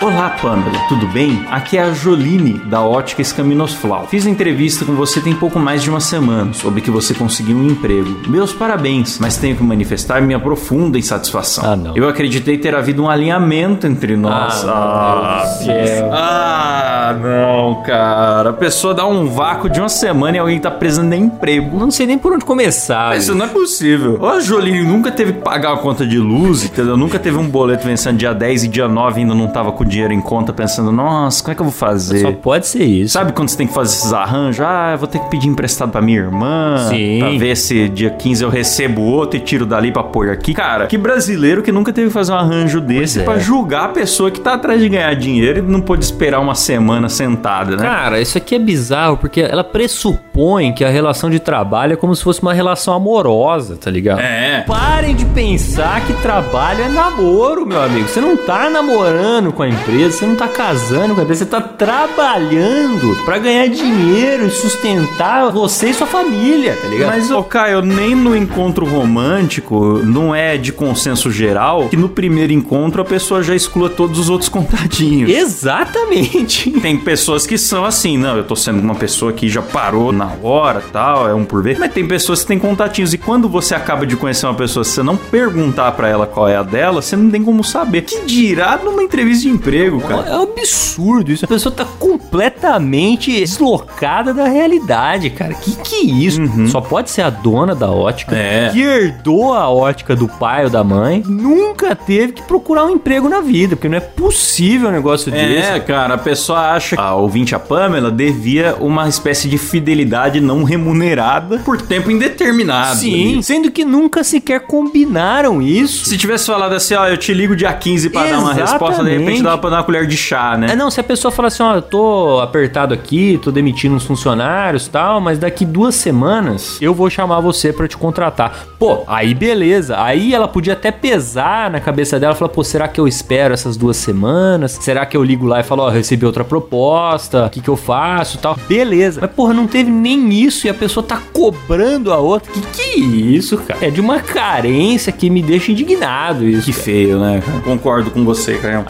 Olá, 0.00 0.30
Pamela, 0.40 0.78
tudo 0.88 1.08
bem? 1.08 1.44
Aqui 1.50 1.76
é 1.76 1.82
a 1.82 1.92
Joline, 1.92 2.52
da 2.66 2.80
Ótica 2.80 3.20
Escaminosflau. 3.20 4.06
Fiz 4.06 4.26
entrevista 4.26 4.84
com 4.84 4.94
você 4.94 5.20
tem 5.20 5.34
pouco 5.34 5.58
mais 5.58 5.82
de 5.82 5.90
uma 5.90 5.98
semana, 5.98 6.52
soube 6.52 6.80
que 6.80 6.88
você 6.88 7.12
conseguiu 7.12 7.56
um 7.56 7.66
emprego. 7.66 8.16
Meus 8.28 8.52
parabéns, 8.52 9.18
mas 9.18 9.36
tenho 9.36 9.56
que 9.56 9.62
manifestar 9.64 10.22
minha 10.22 10.38
profunda 10.38 10.96
insatisfação. 10.96 11.72
Ah, 11.72 11.74
não. 11.74 11.96
Eu 11.96 12.08
acreditei 12.08 12.56
ter 12.58 12.76
havido 12.76 13.02
um 13.02 13.10
alinhamento 13.10 13.88
entre 13.88 14.16
nós. 14.16 14.64
Ah, 14.68 15.56
meu 15.58 15.66
Deus. 15.66 15.90
Ah, 16.12 17.16
não, 17.20 17.82
cara. 17.82 18.50
A 18.50 18.52
pessoa 18.52 18.94
dá 18.94 19.04
um 19.04 19.26
vácuo 19.26 19.68
de 19.68 19.80
uma 19.80 19.88
semana 19.88 20.36
e 20.36 20.38
alguém 20.38 20.60
tá 20.60 20.70
precisando 20.70 21.10
de 21.10 21.16
emprego. 21.16 21.76
Não 21.76 21.90
sei 21.90 22.06
nem 22.06 22.16
por 22.16 22.32
onde 22.32 22.44
começar. 22.44 23.16
Isso 23.16 23.34
não 23.34 23.46
é 23.46 23.48
possível. 23.48 24.16
Ou 24.20 24.28
a 24.28 24.38
Joline 24.38 24.84
nunca 24.84 25.10
teve 25.10 25.32
que 25.32 25.40
pagar 25.40 25.72
a 25.72 25.78
conta 25.78 26.06
de 26.06 26.18
luz, 26.18 26.64
entendeu? 26.64 26.96
Nunca 26.96 27.18
teve 27.18 27.36
um 27.36 27.48
boleto 27.48 27.84
vencendo 27.84 28.16
dia 28.16 28.32
10 28.32 28.62
e 28.62 28.68
dia 28.68 28.86
9 28.86 29.22
ainda 29.22 29.34
não 29.34 29.48
tava 29.48 29.72
com 29.72 29.87
dinheiro 29.88 30.12
em 30.12 30.20
conta 30.20 30.52
pensando, 30.52 30.92
nossa, 30.92 31.42
como 31.42 31.52
é 31.52 31.54
que 31.54 31.60
eu 31.60 31.66
vou 31.66 31.72
fazer? 31.72 32.20
Só 32.20 32.32
pode 32.32 32.66
ser 32.66 32.84
isso. 32.84 33.14
Sabe 33.14 33.32
quando 33.32 33.48
você 33.48 33.56
tem 33.56 33.66
que 33.66 33.74
fazer 33.74 33.96
esses 33.96 34.12
arranjos? 34.12 34.60
Ah, 34.60 34.90
eu 34.92 34.98
vou 34.98 35.08
ter 35.08 35.18
que 35.18 35.30
pedir 35.30 35.48
emprestado 35.48 35.90
pra 35.90 36.00
minha 36.00 36.18
irmã. 36.18 36.86
Sim. 36.88 37.18
Pra 37.20 37.30
ver 37.30 37.56
se 37.56 37.88
dia 37.88 38.10
15 38.10 38.44
eu 38.44 38.50
recebo 38.50 39.02
outro 39.02 39.38
e 39.38 39.40
tiro 39.40 39.66
dali 39.66 39.90
pra 39.90 40.02
pôr 40.02 40.30
aqui. 40.30 40.54
Cara, 40.54 40.86
que 40.86 40.98
brasileiro 40.98 41.62
que 41.62 41.72
nunca 41.72 41.92
teve 41.92 42.08
que 42.08 42.12
fazer 42.12 42.32
um 42.32 42.36
arranjo 42.36 42.80
desse 42.80 43.20
é. 43.20 43.22
pra 43.22 43.38
julgar 43.38 43.86
a 43.86 43.88
pessoa 43.88 44.30
que 44.30 44.40
tá 44.40 44.54
atrás 44.54 44.80
de 44.80 44.88
ganhar 44.88 45.14
dinheiro 45.14 45.58
e 45.58 45.62
não 45.62 45.80
pôde 45.80 46.04
esperar 46.04 46.40
uma 46.40 46.54
semana 46.54 47.08
sentada, 47.08 47.76
né? 47.76 47.82
Cara, 47.82 48.20
isso 48.20 48.36
aqui 48.36 48.54
é 48.54 48.58
bizarro 48.58 49.16
porque 49.16 49.40
ela 49.40 49.64
pressupõe 49.64 50.72
que 50.72 50.84
a 50.84 50.90
relação 50.90 51.30
de 51.30 51.38
trabalho 51.38 51.94
é 51.94 51.96
como 51.96 52.14
se 52.14 52.22
fosse 52.22 52.42
uma 52.42 52.52
relação 52.52 52.94
amorosa, 52.94 53.76
tá 53.76 53.90
ligado? 53.90 54.20
É. 54.20 54.64
Parem 54.66 55.14
de 55.14 55.24
pensar 55.26 56.04
que 56.04 56.12
trabalho 56.14 56.82
é 56.82 56.88
namoro, 56.88 57.66
meu 57.66 57.82
amigo. 57.82 58.08
Você 58.08 58.20
não 58.20 58.36
tá 58.36 58.68
namorando 58.68 59.52
com 59.52 59.62
a 59.62 59.68
empresa, 59.78 60.18
você 60.18 60.26
não 60.26 60.36
tá 60.36 60.48
casando 60.48 61.14
com 61.14 61.20
a 61.20 61.24
empresa, 61.24 61.44
você 61.44 61.50
tá 61.50 61.60
trabalhando 61.60 63.16
pra 63.24 63.38
ganhar 63.38 63.68
dinheiro 63.68 64.46
e 64.46 64.50
sustentar 64.50 65.50
você 65.50 65.90
e 65.90 65.94
sua 65.94 66.06
família, 66.06 66.76
tá 66.80 66.88
ligado? 66.88 67.08
Mas, 67.08 67.30
ô 67.30 67.42
Caio, 67.42 67.80
nem 67.82 68.14
no 68.14 68.36
encontro 68.36 68.84
romântico 68.86 70.00
não 70.04 70.34
é 70.34 70.56
de 70.56 70.72
consenso 70.72 71.30
geral 71.30 71.88
que 71.88 71.96
no 71.96 72.08
primeiro 72.08 72.52
encontro 72.52 73.00
a 73.02 73.04
pessoa 73.04 73.42
já 73.42 73.54
exclua 73.54 73.88
todos 73.88 74.18
os 74.18 74.28
outros 74.28 74.48
contadinhos. 74.48 75.30
Exatamente. 75.30 76.70
Tem 76.80 76.96
pessoas 76.96 77.46
que 77.46 77.56
são 77.56 77.84
assim, 77.84 78.16
não, 78.16 78.36
eu 78.36 78.44
tô 78.44 78.56
sendo 78.56 78.80
uma 78.80 78.94
pessoa 78.94 79.32
que 79.32 79.48
já 79.48 79.62
parou 79.62 80.12
na 80.12 80.32
hora, 80.42 80.82
tal, 80.92 81.28
é 81.28 81.34
um 81.34 81.44
por 81.44 81.62
vez. 81.62 81.78
Mas 81.78 81.92
tem 81.92 82.06
pessoas 82.06 82.42
que 82.42 82.48
têm 82.48 82.58
contatinhos 82.58 83.12
e 83.14 83.18
quando 83.18 83.48
você 83.48 83.74
acaba 83.74 84.06
de 84.06 84.16
conhecer 84.16 84.46
uma 84.46 84.54
pessoa, 84.54 84.84
se 84.84 84.92
você 84.92 85.02
não 85.02 85.16
perguntar 85.16 85.92
pra 85.92 86.08
ela 86.08 86.26
qual 86.26 86.48
é 86.48 86.56
a 86.56 86.62
dela, 86.62 87.00
você 87.02 87.16
não 87.16 87.30
tem 87.30 87.42
como 87.42 87.62
saber. 87.62 88.02
Que 88.02 88.24
dirá 88.26 88.78
numa 88.82 89.02
entrevista 89.02 89.42
de 89.42 89.48
emprego, 89.48 89.67
cara? 90.00 90.28
É 90.28 90.36
um 90.38 90.42
absurdo 90.42 91.30
isso. 91.32 91.44
A 91.44 91.48
pessoa 91.48 91.74
tá 91.74 91.84
completamente 91.84 93.32
deslocada 93.32 94.32
da 94.34 94.46
realidade, 94.48 95.30
cara. 95.30 95.54
Que 95.54 95.72
que 95.76 95.94
é 95.96 96.04
isso? 96.04 96.40
Só 96.68 96.80
pode 96.80 97.10
ser 97.10 97.22
a 97.22 97.30
dona 97.30 97.74
da 97.74 97.90
ótica 97.90 98.34
É. 98.36 98.70
que 98.72 98.80
herdou 98.80 99.52
a 99.54 99.68
ótica 99.70 100.14
do 100.14 100.28
pai 100.28 100.64
ou 100.64 100.70
da 100.70 100.82
mãe, 100.84 101.22
nunca 101.26 101.94
teve 101.94 102.32
que 102.32 102.42
procurar 102.42 102.84
um 102.86 102.90
emprego 102.90 103.28
na 103.28 103.40
vida, 103.40 103.76
porque 103.76 103.88
não 103.88 103.96
é 103.98 104.00
possível 104.00 104.88
um 104.88 104.92
negócio 104.92 105.30
desse. 105.30 105.68
É, 105.68 105.80
cara, 105.80 106.14
a 106.14 106.18
pessoa 106.18 106.72
acha 106.72 106.96
que 106.96 107.02
a 107.02 107.14
ouvinte, 107.14 107.54
a 107.54 107.58
Pamela, 107.58 108.10
devia 108.10 108.76
uma 108.80 109.08
espécie 109.08 109.48
de 109.48 109.58
fidelidade 109.58 110.40
não 110.40 110.62
remunerada 110.64 111.58
por 111.58 111.80
tempo 111.80 112.10
indeterminado. 112.10 112.96
Sim, 112.98 113.34
ali. 113.34 113.42
sendo 113.42 113.70
que 113.70 113.84
nunca 113.84 114.22
sequer 114.24 114.60
combinaram 114.60 115.60
isso. 115.62 116.06
Se 116.06 116.16
tivesse 116.16 116.46
falado 116.46 116.72
assim, 116.74 116.94
ó, 116.94 117.06
eu 117.06 117.16
te 117.16 117.32
ligo 117.32 117.54
dia 117.56 117.72
15 117.72 118.10
pra 118.10 118.24
dar 118.26 118.38
uma 118.40 118.54
resposta, 118.54 119.02
de 119.04 119.10
repente 119.16 119.42
dava 119.58 119.60
pra 119.60 119.70
dar 119.70 119.76
uma 119.78 119.84
colher 119.84 120.06
de 120.06 120.16
chá, 120.16 120.56
né? 120.56 120.68
É, 120.70 120.76
não, 120.76 120.90
se 120.90 121.00
a 121.00 121.04
pessoa 121.04 121.30
falar 121.30 121.48
assim, 121.48 121.62
ó, 121.62 121.74
eu 121.74 121.82
tô 121.82 122.40
apertado 122.40 122.94
aqui, 122.94 123.38
tô 123.42 123.50
demitindo 123.50 123.94
uns 123.94 124.04
funcionários 124.04 124.86
e 124.86 124.90
tal, 124.90 125.20
mas 125.20 125.38
daqui 125.38 125.64
duas 125.64 125.94
semanas 125.94 126.78
eu 126.80 126.94
vou 126.94 127.10
chamar 127.10 127.40
você 127.40 127.72
pra 127.72 127.88
te 127.88 127.96
contratar. 127.96 128.66
Pô, 128.78 129.02
aí 129.06 129.34
beleza. 129.34 130.00
Aí 130.00 130.34
ela 130.34 130.46
podia 130.46 130.72
até 130.72 130.90
pesar 130.90 131.70
na 131.70 131.80
cabeça 131.80 132.18
dela, 132.18 132.34
falar, 132.34 132.50
pô, 132.50 132.62
será 132.62 132.88
que 132.88 133.00
eu 133.00 133.08
espero 133.08 133.52
essas 133.52 133.76
duas 133.76 133.96
semanas? 133.96 134.78
Será 134.80 135.04
que 135.04 135.16
eu 135.16 135.24
ligo 135.24 135.46
lá 135.46 135.60
e 135.60 135.62
falo, 135.62 135.82
ó, 135.82 135.88
recebi 135.88 136.24
outra 136.24 136.44
proposta, 136.44 137.46
o 137.46 137.50
que 137.50 137.60
que 137.60 137.68
eu 137.68 137.76
faço 137.76 138.36
e 138.36 138.40
tal? 138.40 138.56
Beleza. 138.68 139.20
Mas, 139.20 139.30
porra, 139.30 139.52
não 139.52 139.66
teve 139.66 139.90
nem 139.90 140.32
isso 140.32 140.66
e 140.66 140.70
a 140.70 140.74
pessoa 140.74 141.04
tá 141.04 141.20
cobrando 141.32 142.12
a 142.12 142.18
outra. 142.18 142.52
Que 142.52 142.60
que 142.60 142.82
é 142.82 142.96
isso, 142.98 143.58
cara? 143.58 143.86
É 143.86 143.90
de 143.90 144.00
uma 144.00 144.20
carência 144.20 145.12
que 145.12 145.28
me 145.28 145.42
deixa 145.42 145.72
indignado 145.72 146.46
isso. 146.46 146.66
Que 146.66 146.72
cara. 146.72 146.84
feio, 146.84 147.18
né? 147.18 147.42
Concordo 147.64 148.10
com 148.10 148.24
você, 148.24 148.58
Caio. 148.58 148.84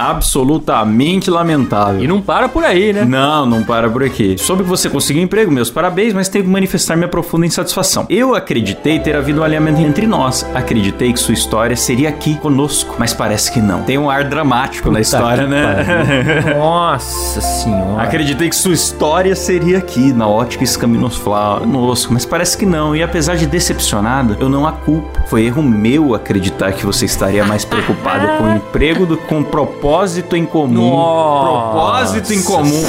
Absolutamente 0.58 1.30
lamentável. 1.30 2.02
E 2.02 2.06
não 2.06 2.20
para 2.20 2.48
por 2.48 2.64
aí, 2.64 2.92
né? 2.92 3.04
Não, 3.04 3.46
não 3.46 3.62
para 3.62 3.88
por 3.88 4.02
aqui. 4.02 4.36
Soube 4.38 4.62
que 4.62 4.68
você 4.68 4.88
conseguiu 4.88 5.22
emprego, 5.22 5.50
meus 5.50 5.70
parabéns, 5.70 6.12
mas 6.12 6.28
tenho 6.28 6.44
que 6.44 6.50
manifestar 6.50 6.96
minha 6.96 7.08
profunda 7.08 7.46
insatisfação. 7.46 8.06
Eu 8.08 8.34
acreditei 8.34 8.98
ter 8.98 9.16
havido 9.16 9.40
um 9.40 9.44
alinhamento 9.44 9.80
entre 9.80 10.06
nós. 10.06 10.44
Acreditei 10.54 11.12
que 11.12 11.20
sua 11.20 11.34
história 11.34 11.76
seria 11.76 12.08
aqui 12.08 12.36
conosco, 12.36 12.96
mas 12.98 13.14
parece 13.14 13.52
que 13.52 13.60
não. 13.60 13.82
Tem 13.82 13.98
um 13.98 14.10
ar 14.10 14.24
dramático 14.24 14.90
na 14.90 15.00
história, 15.00 15.46
né? 15.46 15.84
pariu. 15.84 16.54
Nossa 16.58 17.40
senhora. 17.40 18.02
Acreditei 18.02 18.48
que 18.48 18.56
sua 18.56 18.74
história 18.74 19.34
seria 19.34 19.78
aqui, 19.78 20.12
na 20.12 20.26
ótica 20.26 20.64
escaminosflanosco, 20.64 22.12
mas 22.12 22.24
parece 22.24 22.56
que 22.58 22.66
não. 22.66 22.94
E 22.94 23.02
apesar 23.02 23.36
de 23.36 23.46
decepcionada, 23.46 24.36
eu 24.40 24.48
não 24.48 24.66
a 24.66 24.72
culpo. 24.72 25.17
Foi 25.28 25.44
erro 25.44 25.62
meu 25.62 26.14
acreditar 26.14 26.72
que 26.72 26.86
você 26.86 27.04
estaria 27.04 27.44
mais 27.44 27.62
preocupada 27.62 28.38
com 28.38 28.44
o 28.44 28.56
emprego 28.56 29.04
do 29.04 29.18
que 29.18 29.26
com 29.26 29.44
propósito 29.44 30.34
em 30.34 30.46
comum. 30.46 30.90
Nossa 30.90 31.68
propósito 31.70 32.32
em 32.32 32.42
comum. 32.42 32.82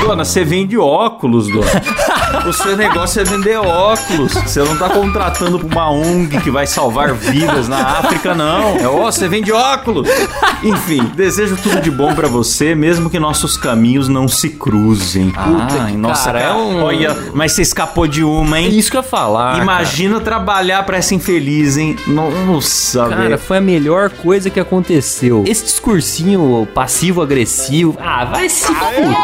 Dona, 0.00 0.24
você 0.24 0.42
vende 0.42 0.78
óculos, 0.78 1.48
dona. 1.48 1.66
O 2.46 2.52
seu 2.52 2.76
negócio 2.76 3.20
é 3.20 3.24
vender 3.24 3.56
óculos. 3.58 4.32
Você 4.32 4.60
não 4.62 4.76
tá 4.76 4.88
contratando 4.90 5.58
uma 5.64 5.90
ONG 5.90 6.40
que 6.40 6.50
vai 6.50 6.66
salvar 6.66 7.12
vidas 7.14 7.68
na 7.68 7.76
África, 7.98 8.34
não. 8.34 8.76
É, 8.76 8.86
ó, 8.88 9.10
você 9.10 9.28
vende 9.28 9.52
óculos. 9.52 10.08
Enfim, 10.62 11.04
desejo 11.14 11.56
tudo 11.62 11.80
de 11.80 11.90
bom 11.90 12.14
pra 12.14 12.28
você, 12.28 12.74
mesmo 12.74 13.08
que 13.08 13.18
nossos 13.18 13.56
caminhos 13.56 14.08
não 14.08 14.26
se 14.26 14.48
cruzem. 14.50 15.30
Puta 15.30 15.86
que 15.86 15.96
nossa, 15.96 16.26
cara, 16.32 16.40
cara, 16.40 16.52
é 16.52 16.56
um- 16.56 16.82
olha, 16.82 17.16
mas 17.34 17.52
você 17.52 17.62
escapou 17.62 18.06
de 18.06 18.24
uma, 18.24 18.58
É 18.58 18.62
hein? 18.62 18.76
isso 18.78 18.90
que 18.90 18.96
eu 18.96 19.02
ia 19.02 19.08
falar. 19.08 19.58
Imagina 19.62 20.20
trabalhar 20.20 20.82
pra 20.84 20.96
essa 20.96 21.14
infeliz, 21.14 21.76
hein? 21.76 21.96
Nossa, 22.06 23.00
Cara, 23.04 23.10
Cara, 23.10 23.22
velho. 23.28 23.38
foi 23.38 23.58
a 23.58 23.60
melhor 23.60 24.10
coisa 24.10 24.50
que 24.50 24.58
aconteceu. 24.58 25.44
Esse 25.46 25.64
discursinho 25.64 26.66
passivo-agressivo. 26.74 27.96
Ah, 28.00 28.24
vai 28.24 28.48
se 28.48 28.66
fuder. 28.66 29.16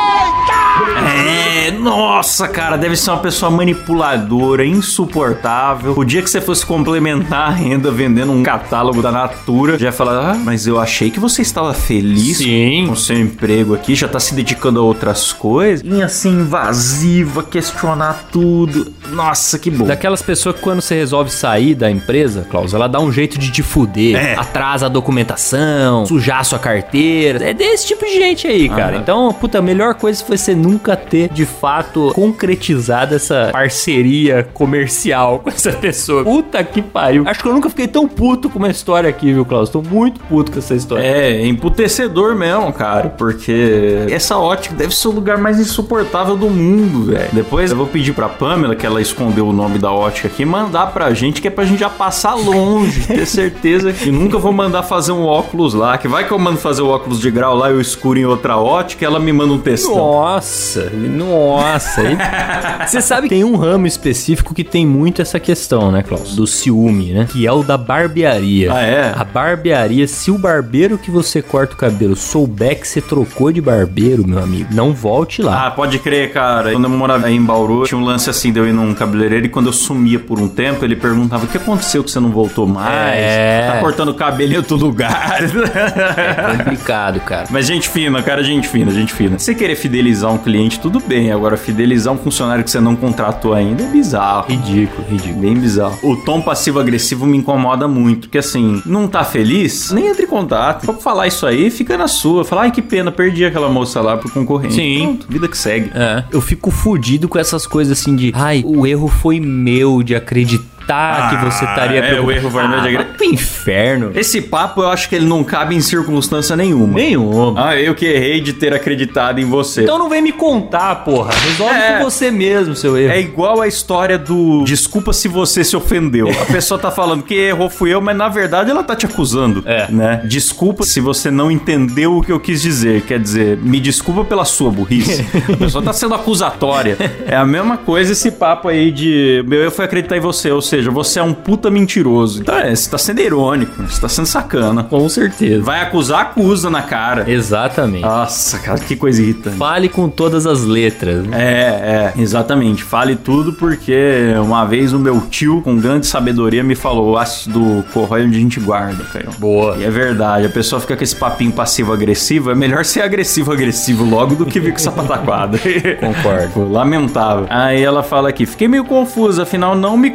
É, 1.67 1.71
nossa, 1.73 2.47
cara, 2.49 2.77
deve 2.77 2.97
ser 2.99 3.11
uma 3.11 3.19
pessoa 3.19 3.51
manipuladora, 3.51 4.67
insuportável. 4.67 5.95
O 5.97 6.05
dia 6.05 6.23
que 6.23 6.29
você 6.29 6.41
fosse 6.41 6.67
complementar 6.67 7.49
a 7.49 7.51
renda 7.51 7.91
vendendo 7.91 8.33
um 8.33 8.43
catálogo 8.43 9.01
da 9.01 9.13
Natura, 9.13 9.79
já 9.79 9.87
ia 9.87 9.93
falar, 9.93 10.33
ah, 10.33 10.35
mas 10.35 10.67
eu 10.67 10.79
achei 10.81 11.11
que 11.11 11.21
você 11.21 11.43
estava 11.43 11.73
feliz 11.73 12.39
Sim. 12.39 12.87
com 12.89 12.97
seu 12.97 13.19
emprego 13.19 13.75
aqui, 13.75 13.95
já 13.95 14.09
tá 14.09 14.19
se 14.19 14.35
dedicando 14.35 14.81
a 14.81 14.83
outras 14.83 15.33
coisas. 15.33 15.87
E 15.87 16.03
assim, 16.03 16.41
invasiva, 16.41 17.43
questionar 17.43 18.27
tudo. 18.33 18.93
Nossa, 19.11 19.59
que 19.59 19.71
bom. 19.71 19.87
Daquelas 19.87 20.23
pessoas 20.23 20.57
que 20.57 20.63
quando 20.63 20.81
você 20.81 20.95
resolve 20.95 21.31
sair 21.31 21.75
da 21.75 21.91
empresa, 21.91 22.47
Klaus, 22.51 22.75
ela 22.75 22.89
dá 22.89 23.01
um 23.01 23.13
jeito 23.13 23.39
de 23.39 23.51
te 23.51 23.63
fuder. 23.63 24.17
É. 24.17 24.35
Atrasa 24.35 24.87
a 24.87 24.89
documentação, 24.89 26.05
sujar 26.05 26.41
a 26.41 26.45
sua 26.45 26.59
carteira. 26.59 27.49
É 27.49 27.55
desse 27.55 27.87
tipo 27.87 28.05
de 28.05 28.19
gente 28.19 28.47
aí, 28.47 28.69
cara. 28.69 28.95
Aham. 28.95 29.03
Então, 29.03 29.33
puta, 29.33 29.59
a 29.59 29.63
melhor 29.63 29.95
coisa 29.95 30.25
foi 30.25 30.37
você 30.37 30.55
nunca 30.55 30.97
ter, 30.97 31.29
de 31.31 31.47
fato, 31.47 32.13
concretizado 32.15 32.88
essa 32.89 33.51
parceria 33.53 34.49
comercial 34.55 35.41
com 35.41 35.51
essa 35.51 35.73
pessoa. 35.73 36.25
Puta 36.25 36.63
que 36.65 36.83
pariu. 36.83 37.25
Acho 37.27 37.43
que 37.43 37.49
eu 37.49 37.53
nunca 37.53 37.69
fiquei 37.69 37.89
tão 37.89 38.07
puto 38.09 38.49
com 38.49 38.59
uma 38.59 38.69
história 38.69 39.09
aqui, 39.09 39.33
viu, 39.33 39.45
Klaus? 39.45 39.71
Tô 39.71 39.83
muito 39.83 40.21
puto 40.21 40.53
com 40.53 40.59
essa 40.59 40.75
história. 40.75 41.03
É, 41.03 41.47
emputecedor 41.47 42.35
mesmo, 42.35 42.73
cara, 42.73 43.09
porque 43.11 44.07
essa 44.11 44.37
ótica 44.39 44.75
deve 44.75 44.95
ser 44.95 45.09
o 45.09 45.13
lugar 45.13 45.39
mais 45.39 45.59
insuportável 45.59 46.37
do 46.37 46.49
mundo, 46.49 47.13
velho. 47.13 47.29
Depois 47.33 47.71
eu 47.71 47.77
vou 47.77 47.87
pedir 47.87 48.13
pra 48.13 48.29
Pamela, 48.29 48.75
que 48.75 48.87
ela 48.87 49.01
escondeu 49.01 49.49
o 49.49 49.53
nome 49.53 49.79
da 49.79 49.93
ótica 49.93 50.29
aqui, 50.29 50.45
mandar 50.45 50.89
pra 50.89 51.13
gente, 51.13 51.41
que 51.41 51.49
é 51.49 51.51
pra 51.51 51.65
gente 51.65 51.81
já 51.81 51.91
passar 51.91 52.35
longe, 52.35 53.07
ter 53.07 53.27
certeza 53.27 53.93
que 53.93 54.11
nunca 54.11 54.39
vou 54.39 54.53
mandar 54.53 54.83
fazer 54.83 55.13
um 55.13 55.25
óculos 55.25 55.75
lá, 55.75 55.99
que 55.99 56.09
vai 56.09 56.27
que 56.27 56.33
eu 56.33 56.39
mando 56.39 56.59
fazer 56.59 56.83
o 56.83 56.89
óculos 56.89 57.21
de 57.21 57.31
grau 57.31 57.57
lá 57.57 57.71
e 57.71 57.73
eu 57.73 57.81
escuro 57.81 58.19
em 58.19 58.25
outra 58.25 58.57
ótica, 58.57 59.05
ela 59.05 59.19
me 59.19 59.33
manda 59.33 59.53
um 59.53 59.59
textão. 59.59 59.97
Nossa, 59.97 60.91
nossa. 60.91 62.03
Você 62.87 63.01
sabe 63.01 63.29
que 63.29 63.35
tem 63.35 63.45
um 63.45 63.57
ramo 63.57 63.87
específico 63.87 64.55
que 64.55 64.65
tem 64.65 64.87
muito 64.87 65.21
essa 65.21 65.39
questão, 65.41 65.91
né, 65.91 66.03
Klaus? 66.03 66.37
Do 66.37 66.47
ciúme, 66.47 67.13
né? 67.13 67.27
Que 67.31 67.47
é 67.47 67.53
o 67.53 67.63
da 67.63 67.77
barbearia. 67.77 68.73
Ah, 68.73 68.83
é? 68.83 69.13
A 69.17 69.25
barbearia, 69.25 70.07
se 70.07 70.31
o 70.31 70.39
barbeiro 70.39 70.97
que 70.99 71.11
você 71.11 71.43
corta 71.43 71.75
o 71.75 71.77
cabelo 71.77 72.17
souber 72.17 72.81
que 72.81 72.87
você 72.87 73.01
trocou 73.01 73.53
de 73.53 73.61
barbeiro, 73.61 74.27
meu 74.27 74.39
amigo, 74.39 74.69
não 74.73 74.93
volte 74.93 75.43
lá. 75.43 75.67
Ah, 75.67 75.71
pode 75.71 75.99
crer, 75.99 76.33
cara. 76.33 76.73
Quando 76.73 76.85
eu 76.85 76.91
morava 76.91 77.27
aí 77.27 77.35
em 77.35 77.43
Bauru, 77.43 77.85
tinha 77.85 77.99
um 77.99 78.05
lance 78.05 78.31
assim 78.31 78.53
de 78.53 78.59
eu 78.59 78.67
ir 78.67 78.73
num 78.73 78.95
cabeleireiro 78.95 79.47
e 79.47 79.49
quando 79.49 79.67
eu 79.67 79.73
sumia 79.73 80.19
por 80.19 80.39
um 80.39 80.49
tempo, 80.49 80.85
ele 80.85 80.97
perguntava: 80.97 81.45
o 81.45 81.49
que 81.49 81.57
aconteceu 81.57 82.05
que 82.05 82.11
você 82.11 82.21
não 82.21 82.31
voltou 82.31 82.67
mais? 82.67 83.19
É. 83.19 83.71
Tá 83.73 83.81
cortando 83.81 84.11
o 84.11 84.15
cabelo 84.15 84.53
em 84.53 84.57
outro 84.57 84.77
lugar. 84.77 85.39
É 85.43 86.57
complicado, 86.57 87.21
cara. 87.21 87.47
Mas 87.51 87.67
gente 87.67 87.89
fina, 87.89 88.23
cara, 88.23 88.43
gente 88.43 88.69
fina, 88.69 88.91
gente 88.91 89.13
fina. 89.13 89.39
Você 89.39 89.55
querer 89.55 89.77
fidelizar 89.77 90.33
um 90.33 90.39
cliente, 90.39 90.79
tudo 90.81 91.01
bem. 91.01 91.33
Agora, 91.33 91.57
fidelizar 91.57 92.13
um 92.13 92.19
funcionário 92.19 92.65
que 92.69 92.73
você 92.73 92.81
não 92.81 92.95
contratou 92.95 93.55
ainda 93.55 93.83
é 93.83 93.87
bizarro. 93.87 94.47
Ridículo, 94.49 95.09
ridículo. 95.09 95.41
Bem 95.41 95.55
bizarro. 95.55 95.99
O 96.03 96.17
tom 96.17 96.43
passivo-agressivo 96.43 97.27
me 97.27 97.39
incomoda 97.39 97.89
muito. 97.89 98.29
Porque 98.29 98.39
assim, 98.39 98.83
não 98.85 99.09
tá 99.09 99.25
feliz? 99.25 99.91
Nem 99.91 100.07
entre 100.09 100.25
em 100.25 100.29
contato. 100.29 100.85
Só 100.85 100.93
pra 100.93 101.03
falar 101.03 101.27
isso 101.27 101.47
aí, 101.47 101.71
fica 101.71 101.97
na 101.97 102.07
sua. 102.07 102.45
Fala, 102.45 102.63
ai 102.63 102.71
que 102.71 102.83
pena, 102.83 103.11
perdi 103.11 103.45
aquela 103.45 103.71
moça 103.71 104.03
lá 104.03 104.17
pro 104.19 104.31
concorrente. 104.31 104.75
Sim. 104.75 104.99
Pronto, 105.03 105.27
vida 105.29 105.49
que 105.49 105.57
segue. 105.57 105.91
É. 105.95 106.25
Eu 106.31 106.43
fico 106.43 106.71
fudido 106.71 107.27
com 107.27 107.39
essas 107.39 107.67
coisas 107.67 107.99
assim 107.99 108.15
de, 108.15 108.33
ai, 108.35 108.63
o 108.67 108.87
erro 108.87 109.09
foi 109.09 109.41
meu 109.41 110.03
de 110.03 110.15
acreditar 110.15 110.78
acreditar 110.89 111.31
que 111.31 111.45
você 111.45 111.65
estaria 111.65 112.01
é, 112.01 112.21
o 112.21 112.31
erro 112.31 112.49
vermelho 112.51 112.83
de 112.83 112.89
ah, 112.89 112.91
acreditar. 113.01 113.17
pro 113.17 113.25
inferno. 113.27 114.13
Esse 114.15 114.41
papo 114.41 114.83
eu 114.83 114.89
acho 114.89 115.09
que 115.09 115.15
ele 115.15 115.27
não 115.27 115.45
cabe 115.45 115.75
em 115.75 115.81
circunstância 115.81 116.57
nenhuma. 116.57 116.95
Nenhum. 116.95 117.55
Ah, 117.57 117.77
eu 117.77 117.95
que 117.95 118.07
errei 118.07 118.41
de 118.41 118.53
ter 118.53 118.73
acreditado 118.73 119.41
em 119.41 119.45
você. 119.45 119.83
Então 119.83 119.99
não 119.99 120.09
vem 120.09 120.23
me 120.23 120.33
contar, 120.33 120.95
porra. 121.05 121.33
Resolve 121.33 121.75
É. 121.75 121.99
com 121.99 122.05
você 122.05 122.31
mesmo, 122.31 122.75
seu 122.75 122.97
erro. 122.97 123.13
É 123.13 123.21
igual 123.21 123.61
a 123.61 123.69
história 123.69 124.19
do 124.19 124.65
desculpa 124.65 125.13
se 125.13 125.29
você 125.29 125.63
se 125.63 125.77
ofendeu. 125.77 126.29
A 126.31 126.47
pessoa 126.47 126.79
tá 126.79 126.91
falando 126.91 127.23
que 127.23 127.35
errou 127.35 127.69
fui 127.69 127.93
eu, 127.93 128.01
mas 128.01 128.17
na 128.17 128.29
verdade 128.29 128.71
ela 128.71 128.83
tá 128.83 128.97
te 128.97 129.07
acusando. 129.07 129.63
É. 129.67 129.91
Né? 129.91 130.23
Desculpa 130.25 130.85
se 130.85 131.01
você 131.01 131.31
não 131.31 131.51
entendeu 131.51 132.17
o 132.17 132.23
que 132.23 132.33
eu 132.33 132.41
quis 132.41 132.63
dizer. 132.63 133.03
Quer 133.03 133.19
dizer, 133.19 133.59
me 133.59 133.81
desculpa 133.81 134.25
pela 134.25 134.45
sua 134.45 134.71
burrice. 134.71 135.27
A 135.53 135.57
pessoa 135.57 135.83
tá 135.85 135.93
sendo 135.93 136.15
acusatória. 136.15 136.97
É 137.29 137.37
a 137.37 137.45
mesma 137.45 137.77
coisa 137.77 138.13
esse 138.13 138.31
papo 138.31 138.69
aí 138.69 138.91
de 138.91 139.45
meu 139.47 139.61
erro 139.63 139.71
foi 139.71 139.85
acreditar 139.85 140.17
em 140.17 140.21
você. 140.21 140.51
Ou 140.51 140.63
seja, 140.63 140.78
você 140.87 141.19
é 141.19 141.23
um 141.23 141.35
puta 141.35 141.71
mentiroso. 141.71 142.41
Então 142.43 142.57
é, 142.57 142.75
você 142.75 142.91
tá 142.91 142.99
sendo 142.99 143.21
irônico. 143.21 143.83
Você 143.83 144.01
tá 144.01 144.09
sendo 144.09 144.27
sacana. 144.27 144.85
Com 144.85 145.09
certeza. 145.09 145.63
Vai 145.63 145.81
acusar, 145.81 146.21
acusa 146.21 146.71
na 146.71 146.83
cara. 146.83 147.31
Exatamente. 147.31 148.03
Nossa, 148.03 148.59
cara, 148.59 148.79
que 148.79 148.97
coisa 148.97 149.23
irritante. 149.23 149.57
Fale 149.57 149.89
com 149.89 150.09
todas 150.09 150.47
as 150.47 150.65
letras. 150.65 151.27
né? 151.27 151.37
É, 151.39 152.15
é, 152.17 152.21
exatamente. 152.21 152.83
Fale 152.83 153.17
tudo 153.17 153.53
porque 153.53 154.35
uma 154.43 154.65
vez 154.65 154.93
o 154.93 154.99
meu 154.99 155.21
tio, 155.31 155.63
com 155.63 155.77
grande 155.77 156.07
sabedoria, 156.07 156.63
me 156.63 156.75
falou: 156.75 157.13
o 157.13 157.19
ácido 157.19 157.85
corrói 157.93 158.25
onde 158.25 158.37
a 158.37 158.41
gente 158.41 158.61
guarda, 158.61 159.05
Caio. 159.05 159.31
Boa. 159.39 159.77
E 159.79 159.85
é 159.85 159.91
verdade, 159.91 160.47
a 160.47 160.51
pessoa 160.51 160.81
fica 160.81 160.97
com 160.97 161.05
esse 161.05 161.17
papinho 161.17 161.53
passivo-agressivo. 161.53 162.51
É 162.51 162.55
melhor 162.55 162.85
ser 162.85 163.03
agressivo-agressivo 163.03 164.05
logo 164.05 164.35
do 164.35 164.47
que 164.47 164.61
vir 164.61 164.71
com 164.73 164.77
essa 164.79 164.91
pataquada. 164.93 165.59
Concordo. 166.01 166.71
Lamentável. 166.71 167.47
Aí 167.49 167.83
ela 167.83 168.03
fala 168.03 168.29
aqui: 168.29 168.47
fiquei 168.47 168.69
meio 168.69 168.85
confusa, 168.85 169.43
afinal 169.43 169.75
não 169.75 169.97
me 169.97 170.11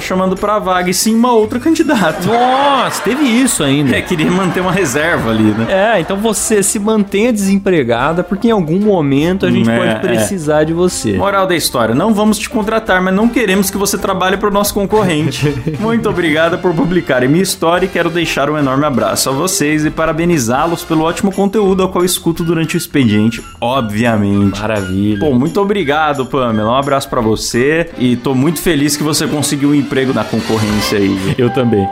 chamando 0.00 0.36
pra 0.36 0.58
vaga 0.58 0.90
e 0.90 0.94
sim 0.94 1.14
uma 1.14 1.32
outra 1.32 1.58
candidata. 1.60 2.26
Nossa, 2.26 3.02
teve 3.02 3.22
isso 3.24 3.62
ainda. 3.62 3.96
É, 3.96 4.02
queria 4.02 4.30
manter 4.30 4.60
uma 4.60 4.72
reserva 4.72 5.30
ali, 5.30 5.42
né? 5.44 5.66
É, 5.68 6.00
então 6.00 6.16
você 6.16 6.62
se 6.62 6.78
mantenha 6.78 7.32
desempregada 7.32 8.22
porque 8.24 8.48
em 8.48 8.50
algum 8.50 8.78
momento 8.78 9.46
a 9.46 9.50
gente 9.50 9.68
É, 9.70 9.78
pode 9.78 10.00
precisar 10.00 10.64
de 10.64 10.72
você. 10.72 11.12
Moral 11.14 11.46
da 11.46 11.54
história, 11.54 11.94
não 11.94 12.12
vamos 12.12 12.38
te 12.38 12.48
contratar, 12.48 13.00
mas 13.02 13.14
não 13.14 13.28
queremos 13.28 13.70
que 13.70 13.76
você 13.76 13.96
trabalhe 13.98 14.36
para 14.36 14.48
o 14.48 14.52
nosso 14.52 14.74
concorrente. 14.74 15.54
Muito 15.80 16.08
obrigada 16.08 16.58
por 16.58 16.74
publicarem 16.74 17.28
minha 17.28 17.42
história 17.42 17.86
e 17.86 17.88
quero 17.88 18.10
deixar 18.10 18.50
um 18.50 18.58
enorme 18.58 18.84
abraço 18.84 19.28
a 19.28 19.32
vocês 19.32 19.84
e 19.84 19.90
parabenizá-los 19.90 20.84
pelo 20.84 21.02
ótimo 21.04 21.32
conteúdo 21.32 21.82
ao 21.82 21.88
qual 21.88 22.04
escuto 22.04 22.42
durante 22.42 22.76
o 22.76 22.78
expediente, 22.78 23.42
obviamente. 23.60 24.60
Maravilha. 24.60 25.20
Pô, 25.20 25.32
muito 25.34 25.60
obrigado, 25.60 26.26
Pamela. 26.26 26.72
Um 26.72 26.76
abraço 26.76 27.08
pra 27.08 27.20
você 27.20 27.90
e 27.98 28.16
tô 28.16 28.34
muito 28.34 28.60
feliz 28.60 28.96
que 28.96 29.02
você 29.02 29.26
conseguiu 29.26 29.57
um 29.66 29.74
emprego 29.74 30.12
na 30.12 30.24
concorrência 30.24 30.98
aí. 30.98 31.34
Eu 31.36 31.50
também. 31.50 31.88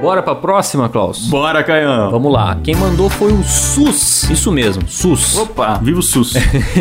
Bora 0.00 0.22
pra 0.22 0.34
próxima, 0.34 0.90
Klaus? 0.90 1.26
Bora, 1.26 1.64
Caião. 1.64 2.10
Vamos 2.10 2.30
lá. 2.30 2.58
Quem 2.62 2.76
mandou 2.76 3.08
foi 3.08 3.32
o 3.32 3.42
SUS. 3.42 4.28
Isso 4.30 4.52
mesmo, 4.52 4.86
SUS. 4.86 5.38
Opa, 5.38 5.80
viva 5.82 5.98
o 5.98 6.02
SUS. 6.02 6.34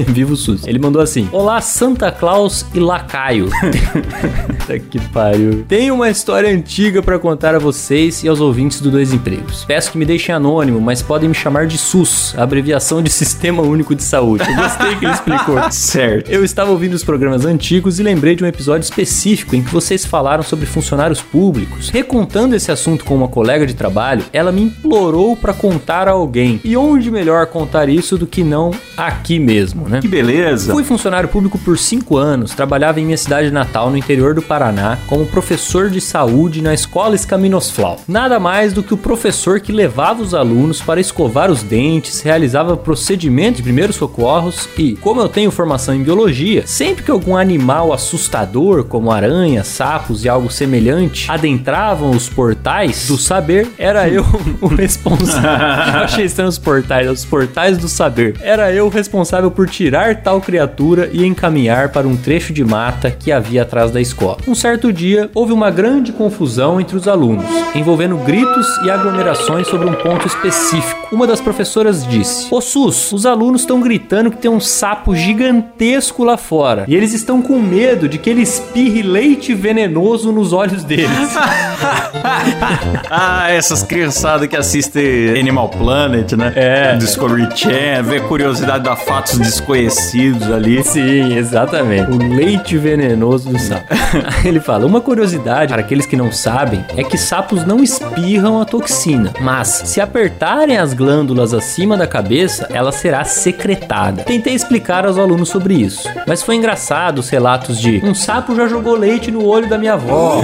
Viva 0.08 0.34
o 0.34 0.36
SUS. 0.36 0.68
Ele 0.68 0.78
mandou 0.78 1.02
assim: 1.02 1.30
Olá, 1.32 1.62
Santa 1.62 2.12
Claus 2.12 2.66
e 2.74 2.80
Lacaio. 2.80 3.50
Puta 4.60 4.80
que 4.80 5.00
pariu. 5.10 5.64
Tenho 5.68 5.96
uma 5.96 6.10
história 6.10 6.50
antiga 6.54 7.02
pra 7.02 7.18
contar 7.18 7.56
a 7.56 7.60
vocês 7.60 8.22
e 8.24 8.28
aos 8.28 8.42
ouvintes 8.42 8.82
do 8.82 8.92
Dois 8.92 9.14
Empregos. 9.14 9.64
Peço 9.64 9.92
que 9.94 9.98
me 9.98 10.06
deixem 10.06 10.36
anônimo, 10.36 10.82
mas 10.82 11.02
podem 11.02 11.30
me 11.30 11.36
chamar 11.36 11.68
de 11.68 11.78
SUS, 11.78 12.36
abreviação 12.38 13.02
de 13.02 13.10
Sistema 13.10 13.64
Único 13.64 13.96
de 13.96 14.04
Saúde. 14.04 14.44
Eu 14.48 14.56
gostei 14.56 14.96
que 14.98 15.06
ele 15.06 15.14
explicou. 15.14 15.56
certo. 15.72 16.30
Eu 16.30 16.44
estava 16.44 16.70
ouvindo 16.70 16.94
os 16.94 17.04
programas 17.04 17.46
antigos 17.46 17.98
e 17.98 18.04
lembrei 18.04 18.36
de 18.36 18.44
um 18.44 18.48
episódio 18.48 18.84
específico 18.84 19.56
em 19.56 19.64
que 19.64 19.72
vocês 19.72 20.06
falaram 20.06 20.44
sobre 20.44 20.66
funcionários 20.66 21.22
públicos. 21.22 21.90
Recontando 21.90 22.56
esse 22.56 22.72
assunto 22.72 23.05
com 23.06 23.16
uma 23.16 23.28
colega 23.28 23.66
de 23.66 23.74
trabalho, 23.74 24.26
ela 24.34 24.52
me 24.52 24.64
implorou 24.64 25.36
para 25.38 25.54
contar 25.54 26.08
a 26.08 26.12
alguém. 26.12 26.60
E 26.64 26.76
onde 26.76 27.10
melhor 27.10 27.46
contar 27.48 27.88
isso 27.88 28.18
do 28.18 28.28
que 28.28 28.44
não 28.44 28.72
aqui 28.98 29.40
mesmo, 29.40 29.88
né? 29.88 30.02
Que 30.02 30.08
beleza. 30.08 30.74
Fui 30.74 30.84
funcionário 30.84 31.30
público 31.30 31.58
por 31.60 31.78
5 31.78 32.18
anos, 32.18 32.54
trabalhava 32.54 33.00
em 33.00 33.06
minha 33.06 33.18
cidade 33.18 33.52
natal, 33.52 33.90
no 33.90 33.98
interior 33.98 34.34
do 34.34 34.42
Paraná, 34.42 34.98
como 35.08 35.26
professor 35.26 35.90
de 35.90 36.02
saúde 36.02 36.62
na 36.62 36.74
escola 36.74 37.16
Escaminosflau. 37.16 38.00
Nada 38.08 38.40
mais 38.40 38.74
do 38.74 38.84
que 38.84 38.94
o 38.94 38.98
professor 38.98 39.60
que 39.60 39.72
levava 39.72 40.22
os 40.22 40.34
alunos 40.34 40.82
para 40.82 41.00
escovar 41.00 41.52
os 41.52 41.62
dentes, 41.62 42.22
realizava 42.22 42.76
procedimentos 42.76 43.58
de 43.58 43.64
primeiros 43.64 43.96
socorros 43.96 44.68
e, 44.78 44.96
como 44.96 45.22
eu 45.22 45.30
tenho 45.30 45.52
formação 45.52 45.94
em 45.94 46.04
biologia, 46.04 46.64
sempre 46.66 47.04
que 47.04 47.12
algum 47.12 47.38
animal 47.38 47.94
assustador, 47.94 48.84
como 48.86 49.12
aranhas, 49.12 49.68
sapos 49.68 50.26
e 50.26 50.30
algo 50.30 50.52
semelhante, 50.52 51.30
adentravam 51.30 52.12
os 52.12 52.28
portais 52.28 52.95
do 53.08 53.18
saber, 53.18 53.68
era 53.78 54.08
eu 54.08 54.26
o 54.62 54.68
responsável. 54.68 55.50
Eu 55.50 56.04
achei 56.04 56.26
estranho 56.26 56.50
os 56.50 56.58
portais, 56.58 57.10
os 57.10 57.26
portais 57.26 57.78
do 57.78 57.88
saber. 57.88 58.36
Era 58.42 58.72
eu 58.72 58.86
o 58.86 58.90
responsável 58.90 59.52
por 59.52 59.70
tirar 59.70 60.22
tal 60.22 60.42
criatura 60.42 61.10
e 61.12 61.26
encaminhar 61.26 61.90
para 61.90 62.08
um 62.08 62.16
trecho 62.16 62.54
de 62.54 62.64
mata 62.64 63.12
que 63.12 63.32
havia 63.32 63.62
atrás 63.62 63.92
da 63.92 64.02
escola. 64.02 64.38
Um 64.48 64.56
certo 64.56 64.92
dia, 64.92 65.30
houve 65.34 65.52
uma 65.52 65.70
grande 65.70 66.12
confusão 66.12 66.80
entre 66.80 66.96
os 66.96 67.08
alunos, 67.08 67.46
envolvendo 67.74 68.18
gritos 68.18 68.68
e 68.86 68.90
aglomerações 68.90 69.68
sobre 69.68 69.88
um 69.88 69.94
ponto 69.94 70.28
específico. 70.28 71.08
Uma 71.12 71.28
das 71.28 71.42
professoras 71.42 72.08
disse: 72.08 72.48
Ô 72.52 72.62
Sus, 72.62 73.12
os 73.12 73.26
alunos 73.26 73.62
estão 73.62 73.80
gritando 73.80 74.32
que 74.32 74.38
tem 74.38 74.52
um 74.52 74.60
sapo 74.60 75.16
gigantesco 75.16 76.24
lá 76.24 76.38
fora 76.38 76.86
e 76.88 76.96
eles 76.96 77.14
estão 77.14 77.42
com 77.42 77.60
medo 77.60 78.08
de 78.08 78.18
que 78.18 78.30
ele 78.30 78.42
espirre 78.42 79.02
leite 79.02 79.54
venenoso 79.54 80.32
nos 80.32 80.54
olhos 80.54 80.84
deles. 80.84 81.10
Ah, 83.10 83.50
essas 83.52 83.84
criançadas 83.84 84.48
que 84.48 84.58
assistem 84.58 85.40
Animal 85.40 85.70
Planet, 85.70 86.34
né? 86.34 86.52
É. 86.56 86.96
Discovery 86.98 87.48
Channel, 87.56 88.04
vê 88.04 88.20
curiosidade 88.20 88.84
da 88.84 88.96
fatos 88.96 89.38
desconhecidos 89.38 90.52
ali. 90.52 90.84
Sim, 90.84 91.38
exatamente. 91.38 92.12
O 92.12 92.18
leite 92.18 92.78
venenoso 92.78 93.50
do 93.50 93.60
sapo. 93.60 93.86
Aí 93.90 94.46
Ele 94.56 94.60
fala: 94.60 94.86
uma 94.86 95.02
curiosidade 95.02 95.72
para 95.72 95.82
aqueles 95.82 96.06
que 96.06 96.16
não 96.16 96.32
sabem 96.32 96.84
é 96.96 97.04
que 97.04 97.18
sapos 97.18 97.66
não 97.66 97.84
espirram 97.84 98.62
a 98.62 98.66
toxina, 98.66 99.34
mas 99.42 99.68
se 99.86 100.02
apertarem 100.02 100.78
as 100.78 100.94
glândulas 100.94 101.54
acima 101.54 101.98
da 101.98 102.08
cabeça, 102.08 102.68
ela 102.72 102.92
será 102.92 103.24
secretada. 103.24 104.24
Tentei 104.24 104.54
explicar 104.54 105.06
aos 105.06 105.18
alunos 105.18 105.50
sobre 105.50 105.76
isso, 105.76 106.10
mas 106.28 106.42
foi 106.42 106.56
engraçado 106.56 107.20
os 107.20 107.30
relatos 107.30 107.80
de 107.80 108.02
um 108.04 108.14
sapo 108.14 108.56
já 108.56 108.68
jogou 108.68 108.96
leite 108.96 109.32
no 109.32 109.46
olho 109.46 109.68
da 109.68 109.78
minha 109.78 109.94
avó. 109.94 110.42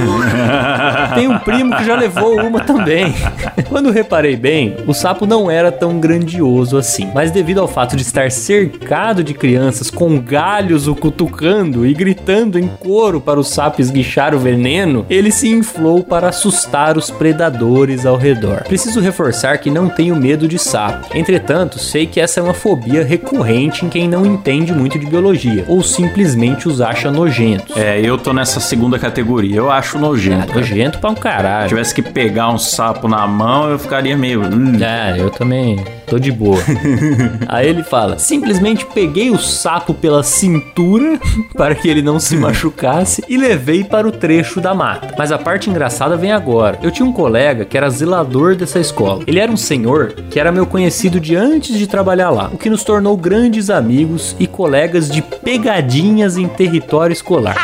Tem 1.15 1.27
um 1.27 1.39
primo 1.39 1.75
que 1.75 1.86
já 1.86 1.95
levou 1.95 2.31
uma 2.36 2.62
também. 2.62 3.13
Quando 3.70 3.91
reparei 3.91 4.36
bem, 4.36 4.76
o 4.88 4.94
sapo 4.94 5.26
não 5.26 5.50
era 5.50 5.72
tão 5.72 6.00
grandioso 6.00 6.78
assim, 6.78 7.10
mas 7.13 7.32
devido 7.32 7.60
ao 7.62 7.67
fato 7.67 7.96
de 7.96 8.02
estar 8.02 8.32
cercado 8.32 9.24
de 9.24 9.34
crianças 9.34 9.89
com 9.89 10.20
galhos 10.20 10.88
o 10.88 10.96
cutucando 10.96 11.86
e 11.86 11.94
gritando 11.94 12.58
em 12.60 12.67
coro 12.67 13.20
para 13.22 13.39
o 13.39 13.44
sapo 13.44 13.82
esguichar 13.82 14.34
o 14.36 14.39
veneno, 14.39 15.06
ele 15.10 15.32
se 15.32 15.50
inflou 15.50 16.04
para 16.04 16.30
assustar 16.30 16.98
os 16.98 17.10
predadores 17.10 18.06
ao 18.06 18.17
redor. 18.17 18.63
Preciso 18.63 19.00
reforçar 19.00 19.58
que 19.58 19.70
não 19.70 19.89
tenho 19.89 20.15
medo 20.15 20.48
de 20.48 20.58
sapo. 20.60 21.08
Entretanto, 21.17 21.80
sei 21.80 22.06
que 22.06 22.20
essa 22.20 22.39
é 22.39 22.44
uma 22.44 22.54
fobia 22.54 23.04
recorrente 23.04 23.86
em 23.86 23.89
quem 23.89 24.08
não 24.08 24.26
entende 24.26 24.74
muito 24.74 25.00
de 25.00 25.06
biologia 25.06 25.65
ou 25.67 25.82
simplesmente 25.84 26.67
os 26.67 26.82
acha 26.82 27.12
nojentos. 27.12 27.76
É, 27.76 28.00
eu 28.00 28.17
tô 28.17 28.34
nessa 28.34 28.60
segunda 28.60 29.00
categoria. 29.00 29.56
Eu 29.56 29.72
acho 29.72 29.98
nojento. 29.98 30.48
cara. 30.48 30.60
Nojento 30.60 31.00
pra 31.00 31.10
um 31.10 31.15
Se 31.15 31.22
caralho. 31.22 31.70
tivesse 31.70 31.94
que 31.94 32.02
pegar 32.21 32.49
um 32.49 32.57
sapo 32.57 33.07
na 33.07 33.25
mão, 33.25 33.71
eu 33.71 33.79
ficaria 33.79 34.15
meio. 34.15 34.41
hum. 34.41 34.77
É, 34.79 35.19
eu 35.19 35.31
também 35.31 35.84
tô 36.05 36.19
de 36.19 36.31
boa. 36.31 36.62
Aí 37.47 37.67
ele 37.67 37.81
fala: 37.81 38.19
simplesmente 38.19 38.86
peguei 38.86 39.31
o 39.31 39.39
sapo 39.39 39.91
pela 39.91 40.21
cintura 40.21 41.19
para 41.57 41.73
que 41.73 41.89
ele 41.89 42.03
não 42.03 42.19
se 42.19 42.36
machucasse 42.36 43.23
e 43.27 43.38
levei 43.38 43.84
para 43.84 44.07
o 44.07 44.12
trecho 44.12 44.62
da 44.62 44.75
mata. 44.75 45.15
Mas 45.17 45.31
a 45.31 45.38
parte 45.39 45.69
engraçada 45.69 46.15
vem 46.15 46.31
agora. 46.31 46.77
Eu 46.84 46.91
tinha 46.91 47.07
um 47.07 47.13
colega 47.13 47.65
que 47.65 47.75
era 47.75 47.89
zelador 47.89 48.55
dessa 48.55 48.79
escola. 48.79 49.23
Ele 49.25 49.39
era 49.39 49.51
um 49.51 49.57
senhor 49.57 50.13
que 50.29 50.39
era 50.39 50.51
meu 50.51 50.67
conhecido 50.67 51.19
de 51.19 51.36
antes 51.36 51.75
de 51.75 51.88
trabalhar 51.88 52.29
lá, 52.29 52.51
o 52.53 52.57
que 52.57 52.69
nos 52.69 52.84
tornou 52.84 53.17
grandes 53.17 53.71
amigos 53.71 54.36
e 54.39 54.45
colegas 54.45 55.10
de 55.10 55.23
pegadinhas 55.23 56.38
em 56.38 56.47
território 56.47 57.13
escolar. 57.13 57.55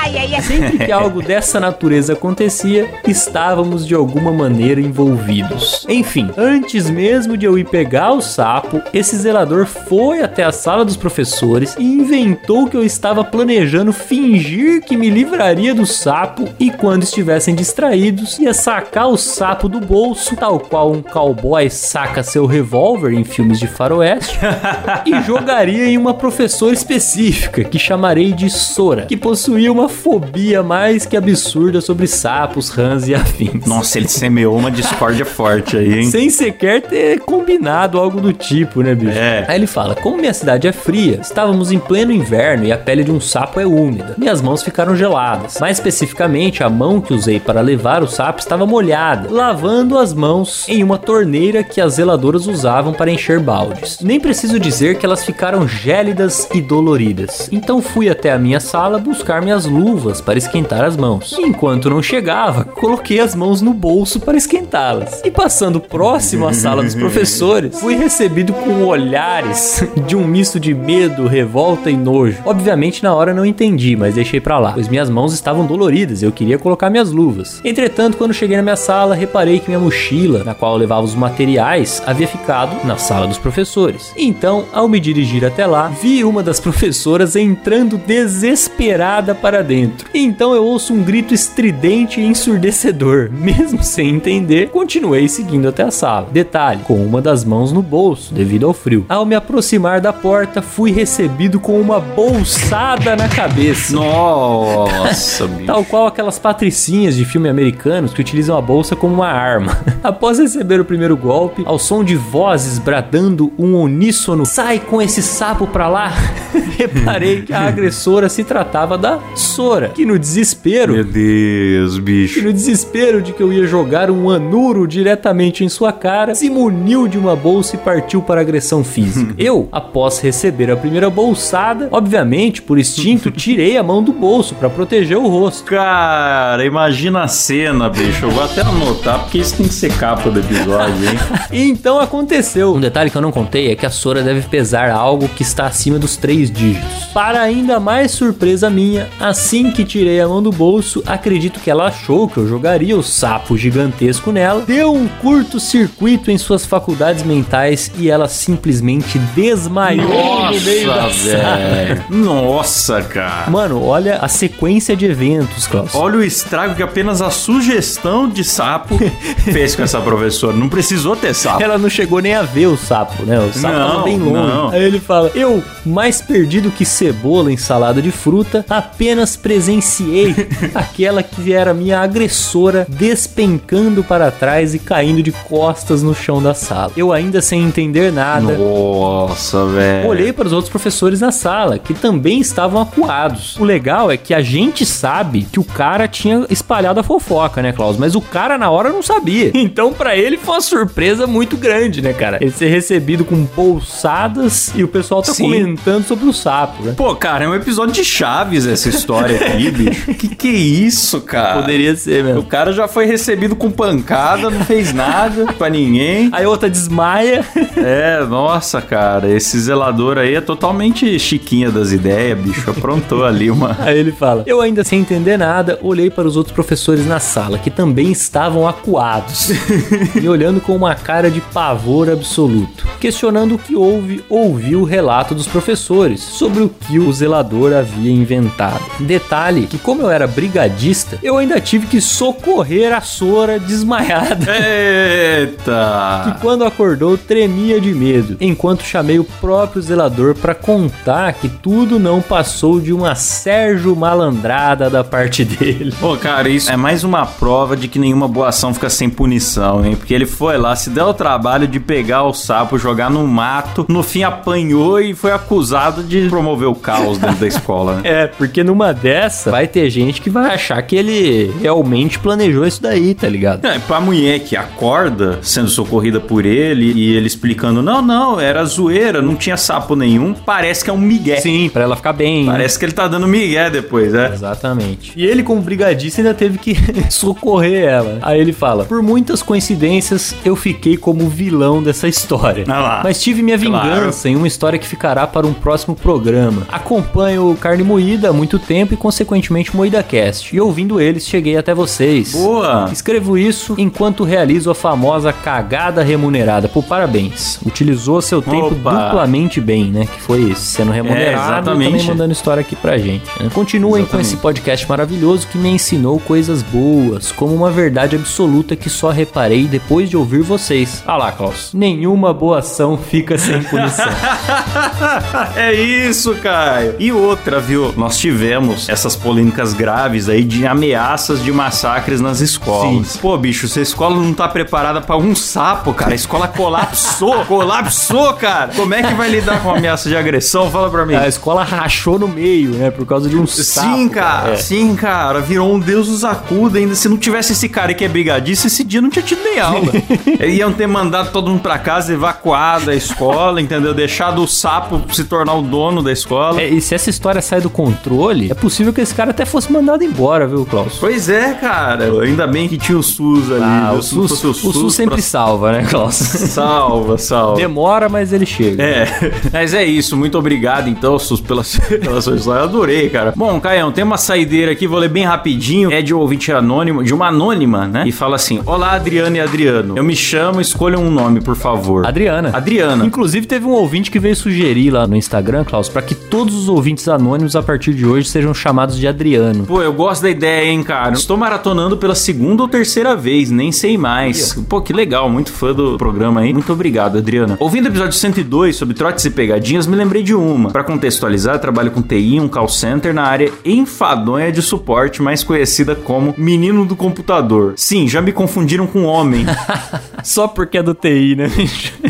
Sempre 0.41 0.85
que 0.85 0.91
algo 0.91 1.21
dessa 1.27 1.59
natureza 1.59 2.13
acontecia, 2.13 2.89
estávamos 3.07 3.85
de 3.85 3.93
alguma 3.93 4.31
maneira 4.31 4.46
envolvidos. 4.47 5.85
Enfim, 5.89 6.29
antes 6.37 6.89
mesmo 6.89 7.37
de 7.37 7.45
eu 7.45 7.57
ir 7.57 7.65
pegar 7.65 8.13
o 8.13 8.21
sapo, 8.21 8.81
esse 8.93 9.15
zelador 9.15 9.65
foi 9.65 10.21
até 10.21 10.43
a 10.43 10.51
sala 10.51 10.85
dos 10.85 10.97
professores 10.97 11.75
e 11.77 11.83
inventou 11.83 12.67
que 12.67 12.77
eu 12.77 12.83
estava 12.83 13.23
planejando 13.23 13.91
fingir 13.91 14.81
que 14.81 14.97
me 14.97 15.09
livraria 15.09 15.73
do 15.73 15.85
sapo 15.85 16.47
e 16.59 16.71
quando 16.71 17.03
estivessem 17.03 17.55
distraídos, 17.55 18.39
ia 18.39 18.53
sacar 18.53 19.07
o 19.07 19.17
sapo 19.17 19.67
do 19.67 19.79
bolso, 19.79 20.35
tal 20.35 20.59
qual 20.59 20.91
um 20.91 21.01
cowboy 21.01 21.69
saca 21.69 22.23
seu 22.23 22.45
revólver 22.45 23.13
em 23.13 23.23
filmes 23.23 23.59
de 23.59 23.67
faroeste, 23.67 24.37
e 25.05 25.21
jogaria 25.23 25.87
em 25.87 25.97
uma 25.97 26.13
professora 26.13 26.73
específica 26.73 27.63
que 27.63 27.79
chamarei 27.79 28.33
de 28.33 28.49
Sora, 28.49 29.05
que 29.05 29.17
possuía 29.17 29.71
uma 29.71 29.89
fobia 29.89 30.63
mais 30.63 31.05
que 31.05 31.17
absurda 31.17 31.81
sobre 31.81 32.07
sapos, 32.07 32.69
rãs 32.69 33.07
e 33.07 33.15
afins. 33.15 33.65
Nossa, 33.65 33.97
ele 33.97 34.07
semeou 34.37 34.55
uma 34.55 34.69
discórdia 34.69 35.25
forte 35.25 35.75
aí, 35.75 35.99
hein? 35.99 36.11
Sem 36.11 36.29
sequer 36.29 36.81
ter 36.81 37.19
combinado 37.21 37.97
algo 37.97 38.21
do 38.21 38.31
tipo, 38.31 38.83
né, 38.83 38.93
bicho? 38.93 39.17
É. 39.17 39.45
Aí 39.47 39.55
ele 39.55 39.65
fala: 39.65 39.95
Como 39.95 40.17
minha 40.17 40.33
cidade 40.33 40.67
é 40.67 40.71
fria, 40.71 41.19
estávamos 41.21 41.71
em 41.71 41.79
pleno 41.79 42.11
inverno 42.11 42.65
e 42.65 42.71
a 42.71 42.77
pele 42.77 43.03
de 43.03 43.11
um 43.11 43.19
sapo 43.19 43.59
é 43.59 43.65
úmida. 43.65 44.13
Minhas 44.17 44.41
mãos 44.41 44.61
ficaram 44.61 44.95
geladas. 44.95 45.57
Mais 45.59 45.77
especificamente, 45.77 46.63
a 46.63 46.69
mão 46.69 47.01
que 47.01 47.13
usei 47.13 47.39
para 47.39 47.61
levar 47.61 48.03
o 48.03 48.07
sapo 48.07 48.39
estava 48.39 48.65
molhada, 48.65 49.27
lavando 49.31 49.97
as 49.97 50.13
mãos 50.13 50.67
em 50.69 50.83
uma 50.83 50.97
torneira 50.99 51.63
que 51.63 51.81
as 51.81 51.93
zeladoras 51.93 52.45
usavam 52.45 52.93
para 52.93 53.11
encher 53.11 53.39
baldes. 53.39 53.99
Nem 54.01 54.19
preciso 54.19 54.59
dizer 54.59 54.97
que 54.97 55.05
elas 55.05 55.25
ficaram 55.25 55.67
gélidas 55.67 56.47
e 56.53 56.61
doloridas. 56.61 57.49
Então 57.51 57.81
fui 57.81 58.09
até 58.09 58.31
a 58.31 58.37
minha 58.37 58.59
sala 58.59 58.99
buscar 58.99 59.41
minhas 59.41 59.65
luvas 59.65 60.21
para 60.21 60.37
esquentar 60.37 60.83
as 60.83 60.95
mãos. 60.95 61.35
Enquanto 61.39 61.89
não 61.89 62.03
chegava, 62.03 62.63
coloquei 62.63 63.19
as 63.19 63.33
mãos 63.33 63.61
no 63.61 63.73
bolso 63.73 64.19
para 64.27 64.37
esquentá-las. 64.37 65.21
E 65.23 65.31
passando 65.31 65.79
próximo 65.79 66.45
à 66.45 66.51
sala 66.51 66.83
dos 66.83 66.93
professores, 66.93 67.79
fui 67.79 67.95
recebido 67.95 68.51
com 68.51 68.83
olhares 68.83 69.81
de 70.05 70.17
um 70.17 70.27
misto 70.27 70.59
de 70.59 70.73
medo, 70.73 71.27
revolta 71.27 71.89
e 71.89 71.95
nojo. 71.95 72.39
Obviamente 72.43 73.01
na 73.01 73.15
hora 73.15 73.33
não 73.33 73.45
entendi, 73.45 73.95
mas 73.95 74.15
deixei 74.15 74.41
pra 74.41 74.59
lá, 74.59 74.73
pois 74.73 74.89
minhas 74.89 75.09
mãos 75.09 75.33
estavam 75.33 75.65
doloridas 75.65 76.21
e 76.21 76.25
eu 76.25 76.31
queria 76.33 76.57
colocar 76.59 76.89
minhas 76.89 77.09
luvas. 77.09 77.61
Entretanto, 77.63 78.17
quando 78.17 78.33
cheguei 78.33 78.57
na 78.57 78.63
minha 78.63 78.75
sala, 78.75 79.15
reparei 79.15 79.61
que 79.61 79.69
minha 79.69 79.79
mochila, 79.79 80.43
na 80.43 80.53
qual 80.53 80.73
eu 80.73 80.79
levava 80.79 81.05
os 81.05 81.15
materiais, 81.15 82.03
havia 82.05 82.27
ficado 82.27 82.85
na 82.85 82.97
sala 82.97 83.27
dos 83.27 83.37
professores. 83.37 84.11
Então, 84.17 84.65
ao 84.73 84.89
me 84.89 84.99
dirigir 84.99 85.45
até 85.45 85.65
lá, 85.65 85.87
vi 85.87 86.25
uma 86.25 86.43
das 86.43 86.59
professoras 86.59 87.37
entrando 87.37 87.97
desesperada 87.97 89.33
para 89.33 89.63
dentro. 89.63 90.09
Então 90.13 90.53
eu 90.53 90.65
ouço 90.65 90.93
um 90.93 91.01
grito 91.01 91.33
estridente 91.33 92.19
e 92.19 92.25
ensurdecedor. 92.25 93.29
Mesmo 93.31 93.81
sem 93.81 94.16
entender, 94.17 94.69
continuei 94.69 95.27
seguindo 95.29 95.67
até 95.67 95.83
a 95.83 95.91
sala. 95.91 96.27
Detalhe, 96.31 96.81
com 96.83 96.95
uma 96.95 97.21
das 97.21 97.43
mãos 97.43 97.71
no 97.71 97.81
bolso, 97.81 98.33
devido 98.33 98.65
ao 98.65 98.73
frio. 98.73 99.05
Ao 99.07 99.25
me 99.25 99.35
aproximar 99.35 100.01
da 100.01 100.11
porta, 100.11 100.61
fui 100.61 100.91
recebido 100.91 101.59
com 101.59 101.79
uma 101.79 101.99
bolsada 101.99 103.15
na 103.15 103.29
cabeça. 103.29 103.95
Nossa, 103.95 105.45
bicho. 105.47 105.65
Tal 105.65 105.83
qual 105.85 106.07
aquelas 106.07 106.39
patricinhas 106.39 107.15
de 107.15 107.25
filme 107.25 107.49
americanos 107.49 108.13
que 108.13 108.21
utilizam 108.21 108.57
a 108.57 108.61
bolsa 108.61 108.95
como 108.95 109.13
uma 109.15 109.27
arma. 109.27 109.77
Após 110.03 110.39
receber 110.39 110.79
o 110.79 110.85
primeiro 110.85 111.15
golpe, 111.15 111.63
ao 111.65 111.79
som 111.79 112.03
de 112.03 112.15
vozes 112.15 112.79
bradando 112.79 113.51
um 113.57 113.75
uníssono: 113.75 114.45
Sai 114.45 114.79
com 114.79 115.01
esse 115.01 115.21
sapo 115.21 115.67
pra 115.67 115.87
lá! 115.87 116.11
Reparei 116.77 117.41
que 117.41 117.53
a 117.53 117.67
agressora 117.67 118.29
se 118.29 118.43
tratava 118.43 118.97
da 118.97 119.19
Sora, 119.35 119.89
que 119.89 120.05
no 120.05 120.17
desespero 120.19 120.93
Meu 120.93 121.03
Deus, 121.03 121.97
bicho. 121.97 122.43
no 122.43 122.53
desespero 122.53 123.21
de 123.21 123.33
que 123.33 123.41
eu 123.41 123.51
ia 123.51 123.65
jogar 123.65 123.96
um 124.11 124.29
anuro 124.29 124.87
diretamente 124.87 125.63
em 125.63 125.69
sua 125.69 125.91
cara, 125.91 126.35
se 126.35 126.49
muniu 126.49 127.07
de 127.07 127.17
uma 127.17 127.35
bolsa 127.35 127.75
e 127.75 127.79
partiu 127.79 128.21
para 128.21 128.41
agressão 128.41 128.83
física. 128.83 129.33
eu, 129.37 129.67
após 129.71 130.19
receber 130.19 130.69
a 130.69 130.77
primeira 130.77 131.09
bolsada, 131.09 131.89
obviamente, 131.91 132.61
por 132.61 132.77
instinto, 132.77 133.31
tirei 133.31 133.77
a 133.77 133.83
mão 133.83 134.03
do 134.03 134.13
bolso 134.13 134.53
para 134.55 134.69
proteger 134.69 135.17
o 135.17 135.27
rosto. 135.27 135.63
Cara, 135.63 136.63
imagina 136.63 137.23
a 137.23 137.27
cena, 137.27 137.89
bicho. 137.89 138.25
Eu 138.25 138.31
vou 138.31 138.43
até 138.43 138.61
anotar, 138.61 139.19
porque 139.21 139.39
isso 139.39 139.57
tem 139.57 139.67
que 139.67 139.73
ser 139.73 139.91
capa 139.97 140.29
do 140.29 140.39
episódio, 140.39 141.09
hein? 141.09 141.19
E 141.51 141.63
então 141.67 141.99
aconteceu. 141.99 142.75
Um 142.75 142.79
detalhe 142.79 143.09
que 143.09 143.17
eu 143.17 143.21
não 143.21 143.31
contei 143.31 143.71
é 143.71 143.75
que 143.75 143.85
a 143.85 143.89
Sora 143.89 144.21
deve 144.21 144.47
pesar 144.47 144.91
algo 144.91 145.27
que 145.27 145.41
está 145.41 145.65
acima 145.65 145.97
dos 145.97 146.15
três 146.17 146.51
dígitos. 146.51 147.05
Para 147.13 147.41
ainda 147.41 147.79
mais 147.79 148.11
surpresa 148.11 148.69
minha, 148.69 149.07
assim 149.19 149.71
que 149.71 149.83
tirei 149.83 150.21
a 150.21 150.27
mão 150.27 150.41
do 150.41 150.51
bolso, 150.51 151.03
acredito 151.05 151.59
que 151.59 151.71
ela 151.71 151.87
achou 151.87 152.27
que 152.27 152.37
eu 152.37 152.47
jogaria 152.47 152.95
o 152.95 153.03
sapo 153.03 153.57
gigantesco 153.87 154.31
nela, 154.31 154.61
deu 154.61 154.93
um 154.93 155.07
curto-circuito 155.07 156.29
em 156.29 156.37
suas 156.37 156.65
faculdades 156.65 157.23
mentais 157.23 157.91
e 157.97 158.09
ela 158.09 158.27
simplesmente 158.27 159.17
desmaiou 159.35 160.45
no 160.51 160.61
meio 160.61 160.87
da 160.87 161.03
Nossa, 161.03 161.31
sala. 161.31 162.05
Nossa, 162.09 163.01
cara. 163.01 163.49
Mano, 163.49 163.83
olha 163.83 164.17
a 164.17 164.27
sequência 164.27 164.95
de 164.95 165.05
eventos, 165.05 165.67
Klaus. 165.67 165.95
Olha 165.95 166.17
o 166.17 166.23
estrago 166.23 166.75
que 166.75 166.83
apenas 166.83 167.21
a 167.21 167.29
sugestão 167.29 168.29
de 168.29 168.43
sapo 168.43 168.97
fez 169.51 169.75
com 169.75 169.83
essa 169.83 169.99
professora. 170.01 170.55
Não 170.55 170.69
precisou 170.69 171.15
ter 171.15 171.33
sapo. 171.33 171.63
Ela 171.63 171.77
não 171.77 171.89
chegou 171.89 172.19
nem 172.21 172.35
a 172.35 172.43
ver 172.43 172.67
o 172.67 172.77
sapo, 172.77 173.23
né? 173.23 173.39
O 173.39 173.53
sapo 173.53 173.73
Não, 173.73 173.89
tava 173.91 174.03
bem 174.03 174.17
longe. 174.17 174.33
não. 174.33 174.69
Aí 174.69 174.83
ele 174.83 174.99
fala: 174.99 175.31
Eu, 175.33 175.63
mais 175.85 176.21
perdido 176.21 176.71
que 176.71 176.85
cebola 176.85 177.51
em 177.51 177.57
salada 177.57 178.01
de 178.01 178.11
fruta, 178.11 178.65
apenas 178.69 179.35
presenciei 179.35 180.35
aquela 180.75 181.23
que 181.23 181.53
era 181.53 181.73
minha 181.73 181.99
agressora 181.99 182.85
despencando 182.89 183.76
para 184.03 184.31
trás 184.31 184.73
e 184.73 184.79
caindo 184.79 185.21
de 185.21 185.31
costas 185.31 186.01
no 186.03 186.13
chão 186.15 186.41
da 186.41 186.53
sala. 186.53 186.91
Eu 186.97 187.11
ainda 187.13 187.41
sem 187.41 187.63
entender 187.63 188.11
nada. 188.11 188.57
Nossa, 188.57 189.65
velho. 189.65 190.07
Olhei 190.09 190.33
para 190.33 190.47
os 190.47 190.53
outros 190.53 190.69
professores 190.69 191.21
na 191.21 191.31
sala, 191.31 191.77
que 191.77 191.93
também 191.93 192.39
estavam 192.39 192.81
acuados. 192.81 193.55
O 193.57 193.63
legal 193.63 194.09
é 194.11 194.17
que 194.17 194.33
a 194.33 194.41
gente 194.41 194.85
sabe 194.85 195.43
que 195.51 195.59
o 195.59 195.63
cara 195.63 196.07
tinha 196.07 196.45
espalhado 196.49 196.99
a 196.99 197.03
fofoca, 197.03 197.61
né, 197.61 197.71
Klaus? 197.71 197.97
Mas 197.97 198.15
o 198.15 198.21
cara 198.21 198.57
na 198.57 198.69
hora 198.69 198.89
não 198.89 199.01
sabia. 199.01 199.51
Então, 199.67 199.91
para 199.91 200.15
ele 200.15 200.37
foi 200.37 200.55
uma 200.55 200.61
surpresa 200.61 201.27
muito 201.27 201.57
grande, 201.57 202.01
né, 202.01 202.13
cara? 202.13 202.37
Ele 202.41 202.51
ser 202.51 202.69
recebido 202.69 203.25
com 203.25 203.35
bolsadas 203.55 204.71
e 204.75 204.83
o 204.83 204.87
pessoal 204.87 205.21
tá 205.21 205.33
Sim. 205.33 205.43
comentando 205.43 206.05
sobre 206.05 206.25
o 206.27 206.33
sapo, 206.33 206.83
né? 206.83 206.93
Pô, 206.95 207.13
cara, 207.15 207.45
é 207.45 207.47
um 207.47 207.53
episódio 207.55 207.93
de 207.93 208.03
Chaves 208.05 208.65
essa 208.65 208.87
história 208.87 209.35
aqui, 209.35 209.69
bicho. 209.71 210.13
Que 210.13 210.27
que 210.35 210.47
é 210.47 210.51
isso, 210.51 211.21
cara? 211.21 211.61
Poderia 211.61 211.95
ser 211.95 212.21
O 212.21 212.25
mesmo. 212.25 212.43
cara 212.43 212.71
já 212.71 212.87
foi 212.87 213.05
recebido 213.05 213.55
com 213.55 213.66
pancada, 213.71 214.49
não 214.49 214.63
fez 214.63 214.93
nada 214.93 215.53
pra 215.53 215.69
ninguém. 215.69 216.29
Aí 216.31 216.45
outra 216.45 216.69
desmaia. 216.69 217.45
É, 217.75 218.23
nossa, 218.25 218.81
cara, 218.81 219.29
esse 219.29 219.59
zelador 219.59 220.17
aí 220.17 220.35
é 220.35 220.41
totalmente 220.41 221.17
chiquinha 221.19 221.69
das 221.69 221.91
ideias, 221.91 222.37
bicho. 222.39 222.69
Aprontou 222.69 223.25
ali 223.25 223.49
uma. 223.49 223.75
Aí 223.79 223.97
ele 223.97 224.11
fala: 224.11 224.43
Eu 224.45 224.61
ainda 224.61 224.83
sem 224.83 224.99
entender 224.99 225.37
nada, 225.37 225.79
olhei 225.81 226.09
para 226.09 226.27
os 226.27 226.35
outros 226.35 226.53
professores 226.53 227.05
na 227.05 227.19
sala, 227.19 227.57
que 227.57 227.69
também 227.69 228.11
estavam 228.11 228.67
acuados, 228.67 229.49
e 230.21 230.27
olhando 230.27 230.59
com 230.59 230.75
uma 230.75 230.95
cara 230.95 231.29
de 231.29 231.41
pavor 231.41 232.09
absoluto. 232.09 232.87
Questionando 232.99 233.55
o 233.55 233.57
que 233.57 233.75
houve, 233.75 234.23
ouvi 234.29 234.75
o 234.75 234.83
relato 234.83 235.35
dos 235.35 235.47
professores 235.47 236.21
sobre 236.21 236.63
o 236.63 236.69
que 236.69 236.99
o 236.99 237.11
zelador 237.11 237.73
havia 237.73 238.11
inventado. 238.11 238.83
Detalhe 238.99 239.67
que, 239.67 239.77
como 239.77 240.01
eu 240.01 240.09
era 240.09 240.27
brigadista, 240.27 241.19
eu 241.23 241.37
ainda 241.37 241.59
tive 241.59 241.87
que 241.87 242.01
socorrer 242.01 242.93
a 242.93 243.01
Sora 243.01 243.56
desmaiada. 243.59 244.45
Eita! 244.57 246.07
que 246.23 246.41
quando 246.41 246.63
acordou 246.63 247.17
tremia 247.17 247.79
de 247.79 247.93
medo, 247.93 248.37
enquanto 248.39 248.83
chamei 248.83 249.19
o 249.19 249.23
próprio 249.23 249.81
zelador 249.81 250.35
para 250.35 250.55
contar 250.55 251.33
que 251.33 251.49
tudo 251.49 251.99
não 251.99 252.21
passou 252.21 252.79
de 252.79 252.93
uma 252.93 253.15
Sérgio 253.15 253.95
malandrada 253.95 254.89
da 254.89 255.03
parte 255.03 255.43
dele. 255.43 255.93
Pô, 255.99 256.15
cara, 256.17 256.49
isso 256.49 256.71
é 256.71 256.77
mais 256.77 257.03
uma 257.03 257.25
prova 257.25 257.75
de 257.75 257.87
que 257.87 257.99
nenhuma 257.99 258.27
boa 258.27 258.49
ação 258.49 258.73
fica 258.73 258.89
sem 258.89 259.09
punição, 259.09 259.85
hein? 259.85 259.95
Porque 259.95 260.13
ele 260.13 260.25
foi 260.25 260.57
lá, 260.57 260.75
se 260.75 260.89
deu 260.89 261.07
o 261.07 261.13
trabalho 261.13 261.67
de 261.67 261.79
pegar 261.79 262.23
o 262.23 262.33
sapo, 262.33 262.77
jogar 262.77 263.09
no 263.09 263.25
mato, 263.27 263.85
no 263.87 264.03
fim 264.03 264.23
apanhou 264.23 264.99
e 264.99 265.13
foi 265.13 265.31
acusado 265.31 266.03
de 266.03 266.27
promover 266.29 266.67
o 266.67 266.75
caos 266.75 267.17
dentro 267.17 267.37
da 267.37 267.47
escola, 267.47 267.95
né? 267.95 268.01
É, 268.17 268.25
porque 268.25 268.63
numa 268.63 268.93
dessa 268.93 269.51
vai 269.51 269.67
ter 269.67 269.89
gente 269.89 270.21
que 270.21 270.29
vai 270.29 270.53
achar 270.53 270.81
que 270.81 270.95
ele 270.95 271.53
realmente 271.59 272.17
planejou 272.17 272.65
isso 272.65 272.81
daí, 272.81 273.13
tá 273.13 273.27
ligado? 273.27 273.46
É, 273.63 273.79
pra 273.79 273.99
mulher 273.99 274.39
que 274.39 274.55
acorda 274.55 275.39
sendo 275.41 275.67
socorrida 275.69 276.19
por 276.19 276.45
ele 276.45 276.91
e 276.93 277.15
ele 277.15 277.27
explicando: 277.27 277.81
não, 277.81 278.01
não, 278.01 278.39
era 278.39 278.63
zoeira, 278.65 279.21
não 279.21 279.35
tinha 279.35 279.57
sapo 279.57 279.95
nenhum, 279.95 280.33
parece 280.33 280.83
que 280.83 280.89
é 280.89 280.93
um 280.93 280.97
migué. 280.97 281.37
Sim, 281.37 281.69
pra 281.71 281.83
ela 281.83 281.95
ficar 281.95 282.13
bem. 282.13 282.45
né? 282.45 282.51
Parece 282.51 282.77
que 282.79 282.85
ele 282.85 282.91
tá 282.93 283.07
dando 283.07 283.27
migué 283.27 283.69
depois, 283.69 284.13
é. 284.13 284.31
Exatamente. 284.33 285.13
E 285.15 285.25
ele, 285.25 285.43
como 285.43 285.61
brigadista, 285.61 286.21
ainda 286.21 286.33
teve 286.33 286.57
que 286.57 286.75
socorrer 287.11 287.83
ela. 287.87 288.19
Aí 288.21 288.39
ele 288.39 288.53
fala: 288.53 288.85
Por 288.85 289.01
muitas 289.01 289.41
coincidências, 289.43 290.35
eu 290.45 290.55
fiquei 290.55 290.97
como 290.97 291.27
vilão 291.29 291.81
dessa 291.83 292.07
história. 292.07 292.63
Ah 292.67 292.79
lá. 292.81 293.01
Mas 293.03 293.21
tive 293.21 293.41
minha 293.41 293.57
Claro. 293.57 293.89
vingança 293.89 294.29
em 294.29 294.35
uma 294.35 294.47
história 294.47 294.77
que 294.79 294.87
ficará 294.87 295.25
para 295.27 295.45
um 295.47 295.53
próximo 295.53 295.95
programa. 295.95 296.63
Acompanho 296.69 297.51
o 297.51 297.55
Carne 297.57 297.83
Moída 297.83 298.29
há 298.29 298.33
muito 298.33 298.57
tempo 298.59 298.93
e, 298.93 298.97
consequentemente, 298.97 299.75
Moída 299.75 300.01
Cast. 300.03 300.55
E 300.55 300.59
ouvindo 300.61 301.01
eles, 301.01 301.27
cheguei 301.27 301.57
até 301.57 301.73
vocês. 301.73 302.31
Boa! 302.33 302.89
Escrevo 302.91 303.36
tudo 303.37 303.39
isso 303.39 303.75
enquanto 303.77 304.23
realizo 304.23 304.71
a 304.71 304.75
famosa 304.75 305.31
cagada 305.31 306.01
remunerada. 306.03 306.67
Pô, 306.67 306.81
parabéns. 306.81 307.59
Utilizou 307.65 308.21
seu 308.21 308.41
tempo 308.41 308.67
Opa. 308.73 308.91
duplamente 309.05 309.61
bem, 309.61 309.85
né? 309.85 310.05
Que 310.05 310.21
foi 310.21 310.55
sendo 310.55 310.91
remunerado 310.91 311.29
e 311.29 311.33
exatamente. 311.33 311.91
também 311.91 312.07
mandando 312.07 312.31
história 312.31 312.61
aqui 312.61 312.75
pra 312.75 312.97
gente. 312.97 313.25
né? 313.39 313.49
Continuem 313.53 314.03
com 314.03 314.07
Exatamente. 314.09 314.27
esse 314.27 314.37
podcast 314.37 314.89
maravilhoso 314.89 315.47
que 315.47 315.57
me 315.57 315.69
ensinou 315.69 316.19
coisas 316.19 316.63
boas, 316.63 317.31
como 317.31 317.53
uma 317.53 317.69
verdade 317.69 318.15
absoluta 318.15 318.75
que 318.75 318.89
só 318.89 319.09
reparei 319.09 319.65
depois 319.65 320.09
de 320.09 320.17
ouvir 320.17 320.41
vocês. 320.41 321.03
Ah 321.05 321.17
lá, 321.17 321.31
Klaus. 321.31 321.71
Nenhuma 321.73 322.33
boa 322.33 322.59
ação 322.59 322.97
fica 322.97 323.37
sem 323.37 323.61
punição. 323.63 324.05
é 325.55 325.73
isso, 325.73 326.35
Caio. 326.35 326.95
E 326.99 327.11
outra, 327.11 327.59
viu? 327.59 327.93
Nós 327.95 328.17
tivemos 328.17 328.89
essas 328.89 329.15
polêmicas 329.15 329.73
graves 329.73 330.29
aí 330.29 330.43
de 330.43 330.65
ameaças 330.65 331.43
de 331.43 331.51
massacres 331.51 332.19
nas 332.21 332.39
escolas. 332.41 333.07
Sim. 333.07 333.19
Pô, 333.27 333.37
bicho, 333.37 333.67
se 333.67 333.79
a 333.79 333.81
escola 333.83 334.15
não 334.15 334.33
tá 334.33 334.47
preparada 334.47 335.01
pra 335.01 335.17
um 335.17 335.35
sapo, 335.35 335.93
cara, 335.93 336.13
a 336.13 336.15
escola 336.15 336.47
colapsou, 336.47 337.43
colapsou, 337.43 338.31
cara. 338.35 338.71
Como 338.73 338.93
é 338.93 339.03
que 339.03 339.13
vai 339.15 339.29
lidar 339.29 339.61
com 339.61 339.69
ameaça 339.69 340.07
de 340.07 340.15
agressão? 340.15 340.71
Fala 340.71 340.89
pra 340.89 341.05
mim. 341.05 341.13
a 341.13 341.27
escola 341.27 341.61
rachou 341.61 342.17
no 342.17 342.25
meio, 342.25 342.69
né? 342.71 342.89
Por 342.89 343.05
causa 343.05 343.27
de 343.27 343.35
um 343.35 343.45
sapo. 343.45 343.97
Sim, 343.97 344.07
cara, 344.07 344.51
É. 344.53 344.55
sim, 344.55 344.95
cara. 344.95 345.41
Virou 345.41 345.73
um 345.73 345.77
deus 345.77 346.07
dos 346.07 346.23
acuda 346.23 346.79
ainda. 346.79 346.95
Se 346.95 347.09
não 347.09 347.17
tivesse 347.17 347.51
esse 347.51 347.67
cara 347.67 347.93
que 347.93 348.05
é 348.05 348.07
brigadista, 348.07 348.67
esse 348.67 348.81
dia 348.81 349.01
não 349.01 349.09
tinha 349.09 349.23
tido 349.25 349.43
nem 349.43 349.59
aula. 349.59 349.91
Iam 350.47 350.71
ter 350.71 350.87
mandado 350.87 351.29
todo 351.33 351.49
mundo 351.49 351.59
pra 351.59 351.77
casa, 351.77 352.13
evacuado 352.13 352.91
a 352.91 352.95
escola, 352.95 353.59
entendeu? 353.61 353.93
Deixado 353.93 354.41
o 354.41 354.47
sapo 354.47 355.01
se 355.13 355.25
tornar 355.25 355.55
o 355.55 355.61
dono 355.61 356.01
da 356.01 356.13
escola. 356.13 356.61
É, 356.61 356.69
e 356.69 356.79
se 356.79 356.95
essa 356.95 357.09
história 357.09 357.41
sai 357.41 357.59
do 357.59 357.69
controle, 357.69 358.49
é 358.49 358.55
possível 358.55 358.93
que 358.93 359.01
esse 359.01 359.13
cara 359.13 359.31
até 359.31 359.43
fosse 359.43 359.69
mandado 359.69 360.01
embora, 360.01 360.47
viu, 360.47 360.65
Klaus? 360.65 360.95
Pois 360.97 361.27
é, 361.27 361.51
cara. 361.55 362.05
Ainda 362.23 362.47
bem 362.47 362.69
que 362.69 362.77
tinha 362.77 362.97
o 362.97 363.03
SUS 363.07 363.51
ali. 363.51 363.61
Ah, 363.63 363.93
o 363.97 364.01
Se 364.01 364.15
não 364.15 364.27
SUS, 364.27 364.63
o 364.63 364.71
SUS 364.73 364.93
sempre 364.95 365.15
pra- 365.15 365.21
salva, 365.23 365.71
né, 365.71 365.83
Klaus? 365.89 366.15
Salva, 366.57 367.17
salva. 367.17 367.55
Demora, 367.57 368.09
mas 368.09 368.33
ele 368.33 368.45
chega. 368.45 368.81
É, 368.83 369.05
mas 369.51 369.73
é 369.73 369.83
isso. 369.85 370.15
Muito 370.17 370.37
obrigado, 370.37 370.89
então, 370.89 371.17
Sus, 371.19 371.39
pela, 371.41 371.63
pela 372.01 372.21
sua 372.21 372.35
história. 372.35 372.59
Eu 372.61 372.65
adorei, 372.65 373.09
cara. 373.09 373.33
Bom, 373.35 373.59
Caião, 373.59 373.91
tem 373.91 374.03
uma 374.03 374.17
saideira 374.17 374.71
aqui, 374.71 374.87
vou 374.87 374.99
ler 374.99 375.09
bem 375.09 375.23
rapidinho. 375.23 375.91
É 375.91 376.01
de 376.01 376.13
um 376.13 376.19
ouvinte 376.19 376.51
anônimo, 376.51 377.03
de 377.03 377.13
uma 377.13 377.27
anônima, 377.27 377.87
né? 377.87 378.03
E 378.07 378.11
fala 378.11 378.35
assim: 378.35 378.61
Olá, 378.65 378.93
Adriano 378.93 379.35
e 379.35 379.39
Adriano. 379.39 379.97
Eu 379.97 380.03
me 380.03 380.15
chamo, 380.15 380.59
escolham 380.61 381.03
um 381.03 381.11
nome, 381.11 381.41
por 381.41 381.55
favor. 381.55 382.05
Adriana. 382.05 382.51
Adriana. 382.53 383.05
Inclusive, 383.05 383.45
teve 383.45 383.65
um 383.65 383.71
ouvinte 383.71 384.09
que 384.11 384.19
veio 384.19 384.35
sugerir 384.35 384.91
lá 384.91 385.05
no 385.07 385.15
Instagram, 385.15 385.63
Klaus, 385.63 385.89
pra 385.89 386.01
que 386.01 386.15
todos 386.15 386.53
os 386.55 386.67
ouvintes 386.69 387.07
anônimos 387.07 387.55
a 387.55 387.61
partir 387.63 387.93
de 387.93 388.05
hoje 388.05 388.27
sejam 388.29 388.53
chamados 388.53 388.97
de 388.97 389.07
Adriano. 389.07 389.65
Pô, 389.65 389.81
eu 389.81 389.93
gosto 389.93 390.23
da 390.23 390.29
ideia, 390.29 390.69
hein, 390.69 390.83
cara. 390.83 391.13
Estou 391.13 391.37
maratonando 391.37 391.97
pela 391.97 392.15
segunda 392.15 392.63
ou 392.63 392.67
terceira 392.67 392.96
vez, 393.15 393.51
nem 393.51 393.71
sei 393.71 393.97
mais. 393.97 394.53
Pô, 394.67 394.81
que 394.81 394.91
legal, 394.91 395.29
muito 395.29 395.51
fã 395.51 395.73
do 395.73 395.97
programa 395.97 396.41
aí. 396.41 396.53
Muito 396.53 396.71
obrigado, 396.73 397.17
Adriana. 397.17 397.55
Ouvindo 397.59 397.85
o 397.85 397.89
episódio 397.89 398.13
102 398.13 398.75
sobre 398.75 398.95
trotes 398.95 399.23
e 399.25 399.29
pegadinhas, 399.29 399.85
me 399.85 399.95
lembrei 399.95 400.23
de 400.23 400.33
uma. 400.33 400.71
Pra 400.71 400.83
contextualizar, 400.83 401.59
trabalho 401.59 401.91
com 401.91 402.01
TI 402.01 402.35
em 402.35 402.39
um 402.39 402.47
call 402.47 402.67
center 402.67 403.13
na 403.13 403.23
área 403.23 403.51
enfadonha 403.63 404.51
de 404.51 404.61
suporte, 404.61 405.21
mais 405.21 405.43
conhecida 405.43 405.95
como 405.95 406.33
menino 406.37 406.85
do 406.85 406.95
computador. 406.95 407.73
Sim, 407.75 408.07
já 408.07 408.21
me 408.21 408.31
confundiram 408.31 408.87
com 408.87 409.03
homem. 409.03 409.45
Só 410.23 410.47
porque 410.47 410.77
é 410.79 410.83
do 410.83 410.93
TI, 410.93 411.35
né? 411.35 411.49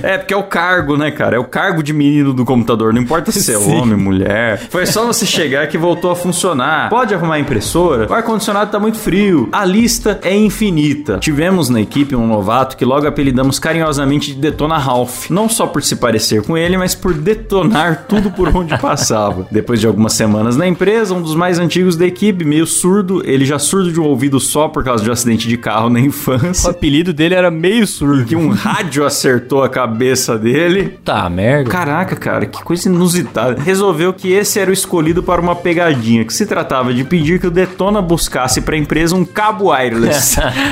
É, 0.01 0.17
porque 0.17 0.33
é 0.33 0.37
o 0.37 0.43
cargo, 0.43 0.95
né, 0.95 1.11
cara? 1.11 1.35
É 1.35 1.39
o 1.39 1.43
cargo 1.43 1.83
de 1.83 1.93
menino 1.93 2.33
do 2.33 2.45
computador. 2.45 2.93
Não 2.93 3.01
importa 3.01 3.31
se 3.31 3.51
é 3.51 3.57
Sim. 3.57 3.75
homem, 3.75 3.97
mulher. 3.97 4.57
Foi 4.69 4.85
só 4.85 5.05
você 5.05 5.25
chegar 5.25 5.67
que 5.67 5.77
voltou 5.77 6.11
a 6.11 6.15
funcionar. 6.15 6.89
Pode 6.89 7.13
arrumar 7.13 7.35
a 7.35 7.39
impressora? 7.39 8.07
O 8.09 8.13
ar-condicionado 8.13 8.71
tá 8.71 8.79
muito 8.79 8.97
frio. 8.97 9.49
A 9.51 9.65
lista 9.65 10.19
é 10.23 10.35
infinita. 10.35 10.76
Tivemos 11.19 11.69
na 11.69 11.81
equipe 11.81 12.15
um 12.15 12.27
novato 12.27 12.77
que 12.77 12.85
logo 12.85 13.07
apelidamos 13.07 13.59
carinhosamente 13.59 14.33
de 14.33 14.39
Detona 14.39 14.77
Ralph. 14.77 15.29
Não 15.29 15.49
só 15.49 15.65
por 15.67 15.81
se 15.83 15.95
parecer 15.95 16.41
com 16.43 16.57
ele, 16.57 16.77
mas 16.77 16.93
por 16.95 17.13
detonar 17.13 18.05
tudo 18.07 18.31
por 18.31 18.55
onde 18.55 18.75
passava. 18.79 19.47
Depois 19.51 19.79
de 19.79 19.87
algumas 19.87 20.13
semanas 20.13 20.55
na 20.57 20.67
empresa, 20.67 21.13
um 21.13 21.21
dos 21.21 21.35
mais 21.35 21.59
antigos 21.59 21.95
da 21.95 22.05
equipe, 22.05 22.43
meio 22.45 22.65
surdo, 22.67 23.21
ele 23.25 23.45
já 23.45 23.57
surdo 23.59 23.91
de 23.91 23.99
um 23.99 24.03
ouvido 24.03 24.39
só 24.39 24.67
por 24.67 24.83
causa 24.83 25.03
de 25.03 25.09
um 25.09 25.13
acidente 25.13 25.47
de 25.47 25.57
carro 25.57 25.89
na 25.89 25.99
O 25.99 26.03
infância. 26.03 26.69
apelido 26.69 27.13
dele 27.13 27.35
era 27.35 27.49
meio 27.51 27.85
surdo. 27.87 28.25
Que 28.25 28.35
um 28.35 28.49
rádio 28.49 29.05
acertou 29.05 29.63
a 29.63 29.69
cabeça 29.69 30.37
dele. 30.37 30.97
Tá, 31.03 31.29
merda. 31.29 31.69
Caraca, 31.69 32.15
cara, 32.15 32.45
que 32.45 32.63
coisa 32.63 32.89
inusitada. 32.89 33.61
Resolveu 33.61 34.13
que 34.13 34.31
esse 34.31 34.59
era 34.59 34.69
o 34.69 34.73
escolhido 34.73 35.23
para 35.23 35.41
uma 35.41 35.55
pegadinha, 35.55 36.23
que 36.25 36.33
se 36.33 36.45
tratava 36.45 36.93
de 36.93 37.03
pedir 37.03 37.39
que 37.39 37.47
o 37.47 37.51
Detona 37.51 38.01
buscasse 38.01 38.61
para 38.61 38.75
a 38.75 38.77
empresa 38.77 39.15
um 39.15 39.25
cabo 39.25 39.71
wireless. 39.71 40.37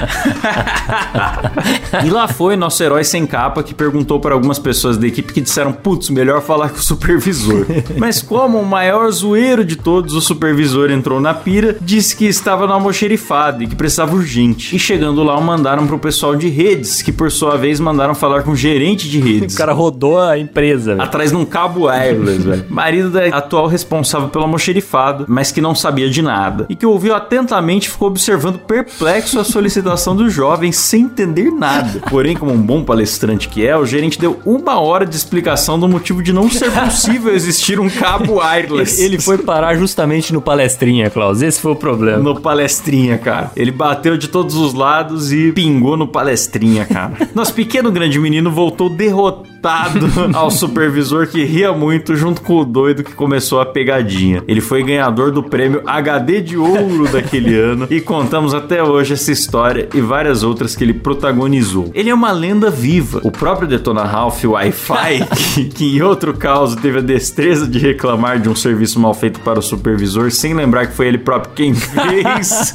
e 2.03 2.09
lá 2.09 2.27
foi 2.27 2.55
nosso 2.55 2.81
herói 2.83 3.03
sem 3.03 3.25
capa 3.25 3.63
que 3.63 3.73
perguntou 3.73 4.19
para 4.19 4.33
algumas 4.33 4.59
pessoas 4.59 4.97
da 4.97 5.07
equipe 5.07 5.33
que 5.33 5.41
disseram: 5.41 5.71
putz, 5.71 6.09
melhor 6.09 6.41
falar 6.41 6.69
com 6.69 6.77
o 6.77 6.81
supervisor. 6.81 7.65
Mas 7.97 8.21
como 8.21 8.59
o 8.59 8.65
maior 8.65 9.09
zoeiro 9.11 9.63
de 9.63 9.75
todos, 9.75 10.13
o 10.13 10.21
supervisor 10.21 10.91
entrou 10.91 11.19
na 11.19 11.33
pira, 11.33 11.77
disse 11.81 12.15
que 12.15 12.25
estava 12.25 12.67
no 12.67 12.73
almoxerifado 12.73 13.63
e 13.63 13.67
que 13.67 13.75
precisava 13.75 14.15
urgente. 14.15 14.75
E 14.75 14.79
chegando 14.79 15.23
lá, 15.23 15.37
o 15.37 15.41
mandaram 15.41 15.87
pro 15.87 15.99
pessoal 15.99 16.35
de 16.35 16.47
redes, 16.49 17.01
que 17.01 17.11
por 17.11 17.31
sua 17.31 17.57
vez 17.57 17.79
mandaram 17.79 18.15
falar 18.15 18.43
com 18.43 18.51
o 18.51 18.55
gerente 18.55 19.09
de 19.09 19.19
redes. 19.19 19.55
O 19.55 19.57
cara 19.57 19.73
rodou 19.73 20.19
a 20.19 20.37
empresa. 20.37 20.91
velho. 20.91 21.01
Atrás 21.01 21.31
de 21.31 21.37
um 21.37 21.45
cabo 21.45 21.87
wireless, 21.87 22.41
velho. 22.43 22.65
Marido 22.69 23.09
da 23.09 23.25
atual 23.27 23.67
responsável 23.67 24.29
pelo 24.29 24.43
almoxerifado, 24.45 25.25
mas 25.27 25.51
que 25.51 25.61
não 25.61 25.75
sabia 25.75 26.09
de 26.09 26.21
nada. 26.21 26.65
E 26.69 26.75
que 26.75 26.85
ouviu 26.85 27.15
atentamente 27.15 27.89
ficou 27.89 28.07
observando 28.07 28.59
perplexo 28.59 29.39
a 29.39 29.43
solicitação 29.43 29.84
do 30.15 30.29
jovem 30.29 30.71
sem 30.71 31.03
entender 31.03 31.51
nada. 31.51 32.01
Porém, 32.09 32.35
como 32.35 32.51
um 32.51 32.61
bom 32.61 32.83
palestrante 32.83 33.47
que 33.47 33.65
é, 33.65 33.77
o 33.77 33.85
gerente 33.85 34.19
deu 34.19 34.39
uma 34.45 34.79
hora 34.79 35.05
de 35.05 35.15
explicação 35.15 35.79
do 35.79 35.87
motivo 35.87 36.21
de 36.23 36.33
não 36.33 36.49
ser 36.49 36.71
possível 36.71 37.33
existir 37.33 37.79
um 37.79 37.89
cabo 37.89 38.39
wireless. 38.39 39.01
Ele 39.01 39.19
foi 39.19 39.37
parar 39.37 39.75
justamente 39.75 40.33
no 40.33 40.41
palestrinha, 40.41 41.09
Klaus. 41.09 41.41
Esse 41.41 41.59
foi 41.59 41.71
o 41.71 41.75
problema. 41.75 42.17
No 42.17 42.39
palestrinha, 42.39 43.17
cara. 43.17 43.51
Ele 43.55 43.71
bateu 43.71 44.17
de 44.17 44.27
todos 44.27 44.55
os 44.55 44.73
lados 44.73 45.31
e 45.31 45.51
pingou 45.51 45.95
no 45.97 46.07
palestrinha, 46.07 46.85
cara. 46.85 47.13
Nosso 47.33 47.53
pequeno 47.53 47.91
grande 47.91 48.19
menino 48.19 48.51
voltou 48.51 48.89
derrotado 48.89 49.54
ao 50.33 50.51
supervisor 50.51 51.27
que 51.27 51.43
ria 51.43 51.73
muito 51.73 52.15
junto 52.15 52.41
com 52.41 52.57
o 52.57 52.65
doido 52.65 53.03
que 53.03 53.13
começou 53.13 53.59
a 53.59 53.65
pegadinha. 53.65 54.43
Ele 54.47 54.61
foi 54.61 54.83
ganhador 54.83 55.31
do 55.31 55.43
prêmio 55.43 55.81
HD 55.85 56.41
de 56.41 56.57
ouro 56.57 57.07
daquele 57.11 57.55
ano 57.57 57.87
e 57.89 57.99
contamos 57.99 58.53
até 58.53 58.83
hoje 58.83 59.13
essa 59.13 59.31
história 59.31 59.89
e 59.93 60.01
várias 60.01 60.43
outras 60.43 60.75
que 60.75 60.83
ele 60.83 60.93
protagonizou. 60.93 61.91
Ele 61.93 62.09
é 62.09 62.13
uma 62.13 62.31
lenda 62.31 62.69
viva. 62.69 63.21
O 63.23 63.31
próprio 63.31 63.67
Detona 63.67 64.03
Ralph 64.03 64.43
Wi-Fi, 64.43 65.25
que, 65.53 65.65
que 65.65 65.97
em 65.97 66.01
outro 66.01 66.33
caso 66.33 66.75
teve 66.77 66.99
a 66.99 67.01
destreza 67.01 67.67
de 67.67 67.79
reclamar 67.79 68.39
de 68.39 68.49
um 68.49 68.55
serviço 68.55 68.99
mal 68.99 69.13
feito 69.13 69.39
para 69.39 69.59
o 69.59 69.61
supervisor 69.61 70.31
sem 70.31 70.53
lembrar 70.53 70.87
que 70.87 70.95
foi 70.95 71.07
ele 71.07 71.17
próprio 71.17 71.53
quem 71.53 71.73
fez. 71.73 72.73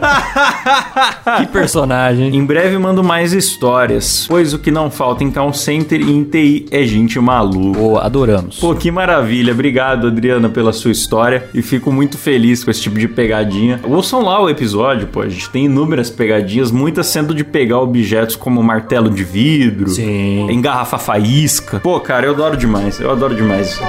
Que 1.36 1.46
personagem. 1.52 2.34
Em 2.34 2.44
breve 2.44 2.78
mando 2.78 3.02
mais 3.02 3.32
histórias, 3.32 4.26
pois 4.28 4.52
o 4.54 4.58
que 4.58 4.70
não 4.70 4.90
falta 4.90 5.24
em 5.24 5.30
call 5.30 5.52
center 5.52 6.00
e 6.00 6.10
em 6.10 6.24
TI 6.24 6.66
é 6.70 6.79
gente 6.86 7.18
maluca. 7.18 7.78
Pô, 7.78 7.98
adoramos. 7.98 8.58
Pô, 8.58 8.74
que 8.74 8.90
maravilha. 8.90 9.52
Obrigado, 9.52 10.06
Adriana, 10.06 10.48
pela 10.48 10.72
sua 10.72 10.90
história. 10.90 11.48
E 11.54 11.62
fico 11.62 11.92
muito 11.92 12.18
feliz 12.18 12.64
com 12.64 12.70
esse 12.70 12.80
tipo 12.82 12.98
de 12.98 13.08
pegadinha. 13.08 13.80
Ouçam 13.84 14.22
lá 14.22 14.42
o 14.42 14.48
episódio, 14.48 15.06
pô. 15.08 15.22
A 15.22 15.28
gente 15.28 15.48
tem 15.50 15.64
inúmeras 15.66 16.10
pegadinhas, 16.10 16.70
muitas 16.70 17.06
sendo 17.06 17.34
de 17.34 17.44
pegar 17.44 17.80
objetos 17.80 18.36
como 18.36 18.62
martelo 18.62 19.10
de 19.10 19.24
vidro, 19.24 19.88
Sim. 19.90 20.50
engarrafar 20.50 21.00
faísca. 21.00 21.80
Pô, 21.80 21.98
cara, 22.00 22.26
eu 22.26 22.32
adoro 22.32 22.56
demais. 22.56 23.00
Eu 23.00 23.10
adoro 23.10 23.34
demais 23.34 23.80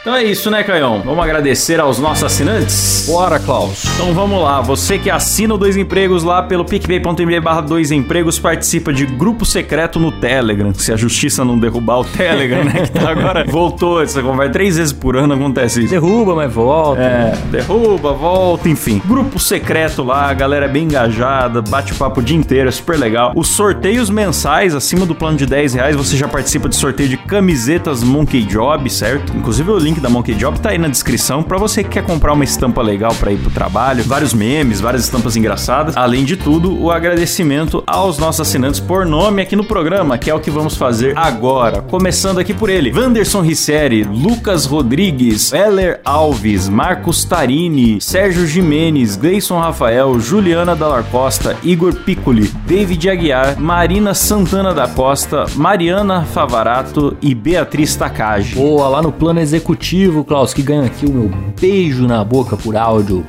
Então 0.00 0.14
é 0.14 0.24
isso, 0.24 0.50
né, 0.50 0.62
Caião? 0.62 1.02
Vamos 1.04 1.22
agradecer 1.22 1.78
aos 1.78 1.98
nossos 1.98 2.24
assinantes? 2.24 3.04
Bora, 3.06 3.38
Klaus. 3.38 3.84
Então 3.96 4.14
vamos 4.14 4.42
lá, 4.42 4.62
você 4.62 4.98
que 4.98 5.10
assina 5.10 5.52
o 5.52 5.58
Dois 5.58 5.76
Empregos 5.76 6.22
lá 6.24 6.42
pelo 6.42 6.64
picpay.me 6.64 7.38
barra 7.38 7.60
Dois 7.60 7.90
Empregos 7.90 8.38
participa 8.38 8.94
de 8.94 9.04
grupo 9.04 9.44
secreto 9.44 10.00
no 10.00 10.10
Telegram. 10.10 10.72
Se 10.72 10.90
a 10.90 10.96
justiça 10.96 11.44
não 11.44 11.58
derrubar 11.58 12.00
o 12.00 12.04
Telegram, 12.04 12.64
né? 12.64 12.86
Que 12.86 12.92
tá 12.92 13.10
agora 13.10 13.44
voltou 13.48 14.02
essa 14.02 14.22
conversa. 14.22 14.52
Três 14.54 14.78
vezes 14.78 14.92
por 14.94 15.16
ano 15.16 15.34
acontece 15.34 15.80
isso. 15.80 15.90
Derruba, 15.90 16.34
mas 16.34 16.50
volta. 16.50 17.02
É, 17.02 17.36
derruba, 17.50 18.14
volta, 18.14 18.70
enfim. 18.70 19.02
Grupo 19.04 19.38
secreto 19.38 20.02
lá, 20.02 20.30
a 20.30 20.32
galera 20.32 20.64
é 20.64 20.68
bem 20.68 20.84
engajada, 20.84 21.60
bate 21.60 21.92
papo 21.92 22.20
o 22.20 22.22
dia 22.22 22.38
inteiro, 22.38 22.70
é 22.70 22.72
super 22.72 22.98
legal. 22.98 23.32
Os 23.36 23.48
sorteios 23.48 24.08
mensais, 24.08 24.74
acima 24.74 25.04
do 25.04 25.14
plano 25.14 25.36
de 25.36 25.44
10 25.44 25.74
reais, 25.74 25.94
você 25.94 26.16
já 26.16 26.26
participa 26.26 26.70
de 26.70 26.76
sorteio 26.76 27.08
de 27.10 27.18
camisetas 27.18 28.02
Monkey 28.02 28.44
Job, 28.44 28.88
certo? 28.88 29.36
Inclusive 29.36 29.70
o 29.70 29.78
link 29.78 29.89
link 29.90 30.00
da 30.00 30.08
Monkey 30.08 30.34
Job 30.34 30.60
tá 30.60 30.70
aí 30.70 30.78
na 30.78 30.86
descrição 30.86 31.42
para 31.42 31.58
você 31.58 31.82
que 31.82 31.90
quer 31.90 32.04
comprar 32.04 32.32
uma 32.32 32.44
estampa 32.44 32.80
legal 32.80 33.12
para 33.16 33.32
ir 33.32 33.38
pro 33.38 33.50
trabalho, 33.50 34.04
vários 34.04 34.32
memes, 34.32 34.80
várias 34.80 35.02
estampas 35.02 35.34
engraçadas. 35.34 35.96
Além 35.96 36.24
de 36.24 36.36
tudo, 36.36 36.80
o 36.80 36.92
agradecimento 36.92 37.82
aos 37.88 38.16
nossos 38.16 38.42
assinantes 38.42 38.78
por 38.78 39.04
nome 39.04 39.42
aqui 39.42 39.56
no 39.56 39.64
programa, 39.64 40.16
que 40.16 40.30
é 40.30 40.34
o 40.34 40.38
que 40.38 40.50
vamos 40.50 40.76
fazer 40.76 41.18
agora. 41.18 41.82
Começando 41.82 42.38
aqui 42.38 42.54
por 42.54 42.70
ele: 42.70 42.92
Vanderson 42.92 43.40
Risseri, 43.40 44.04
Lucas 44.04 44.64
Rodrigues, 44.64 45.52
Heller 45.52 46.00
Alves, 46.04 46.68
Marcos 46.68 47.24
Tarini, 47.24 48.00
Sérgio 48.00 48.46
Jimenez, 48.46 49.16
Gleison 49.16 49.58
Rafael, 49.58 50.20
Juliana 50.20 50.76
Dallar 50.76 51.02
Costa, 51.10 51.56
Igor 51.64 51.94
Piccoli, 51.94 52.46
David 52.64 53.10
Aguiar, 53.10 53.58
Marina 53.58 54.14
Santana 54.14 54.72
da 54.72 54.86
Costa, 54.86 55.46
Mariana 55.56 56.22
Favarato 56.22 57.16
e 57.20 57.34
Beatriz 57.34 57.96
Takagi. 57.96 58.54
Boa, 58.54 58.88
lá 58.88 59.02
no 59.02 59.10
plano 59.10 59.40
executivo, 59.40 59.79
Klaus, 60.24 60.54
que 60.54 60.62
ganha 60.62 60.84
aqui 60.84 61.06
o 61.06 61.12
meu 61.12 61.30
beijo 61.58 62.06
na 62.06 62.22
boca 62.22 62.56
por 62.56 62.76
áudio 62.76 63.26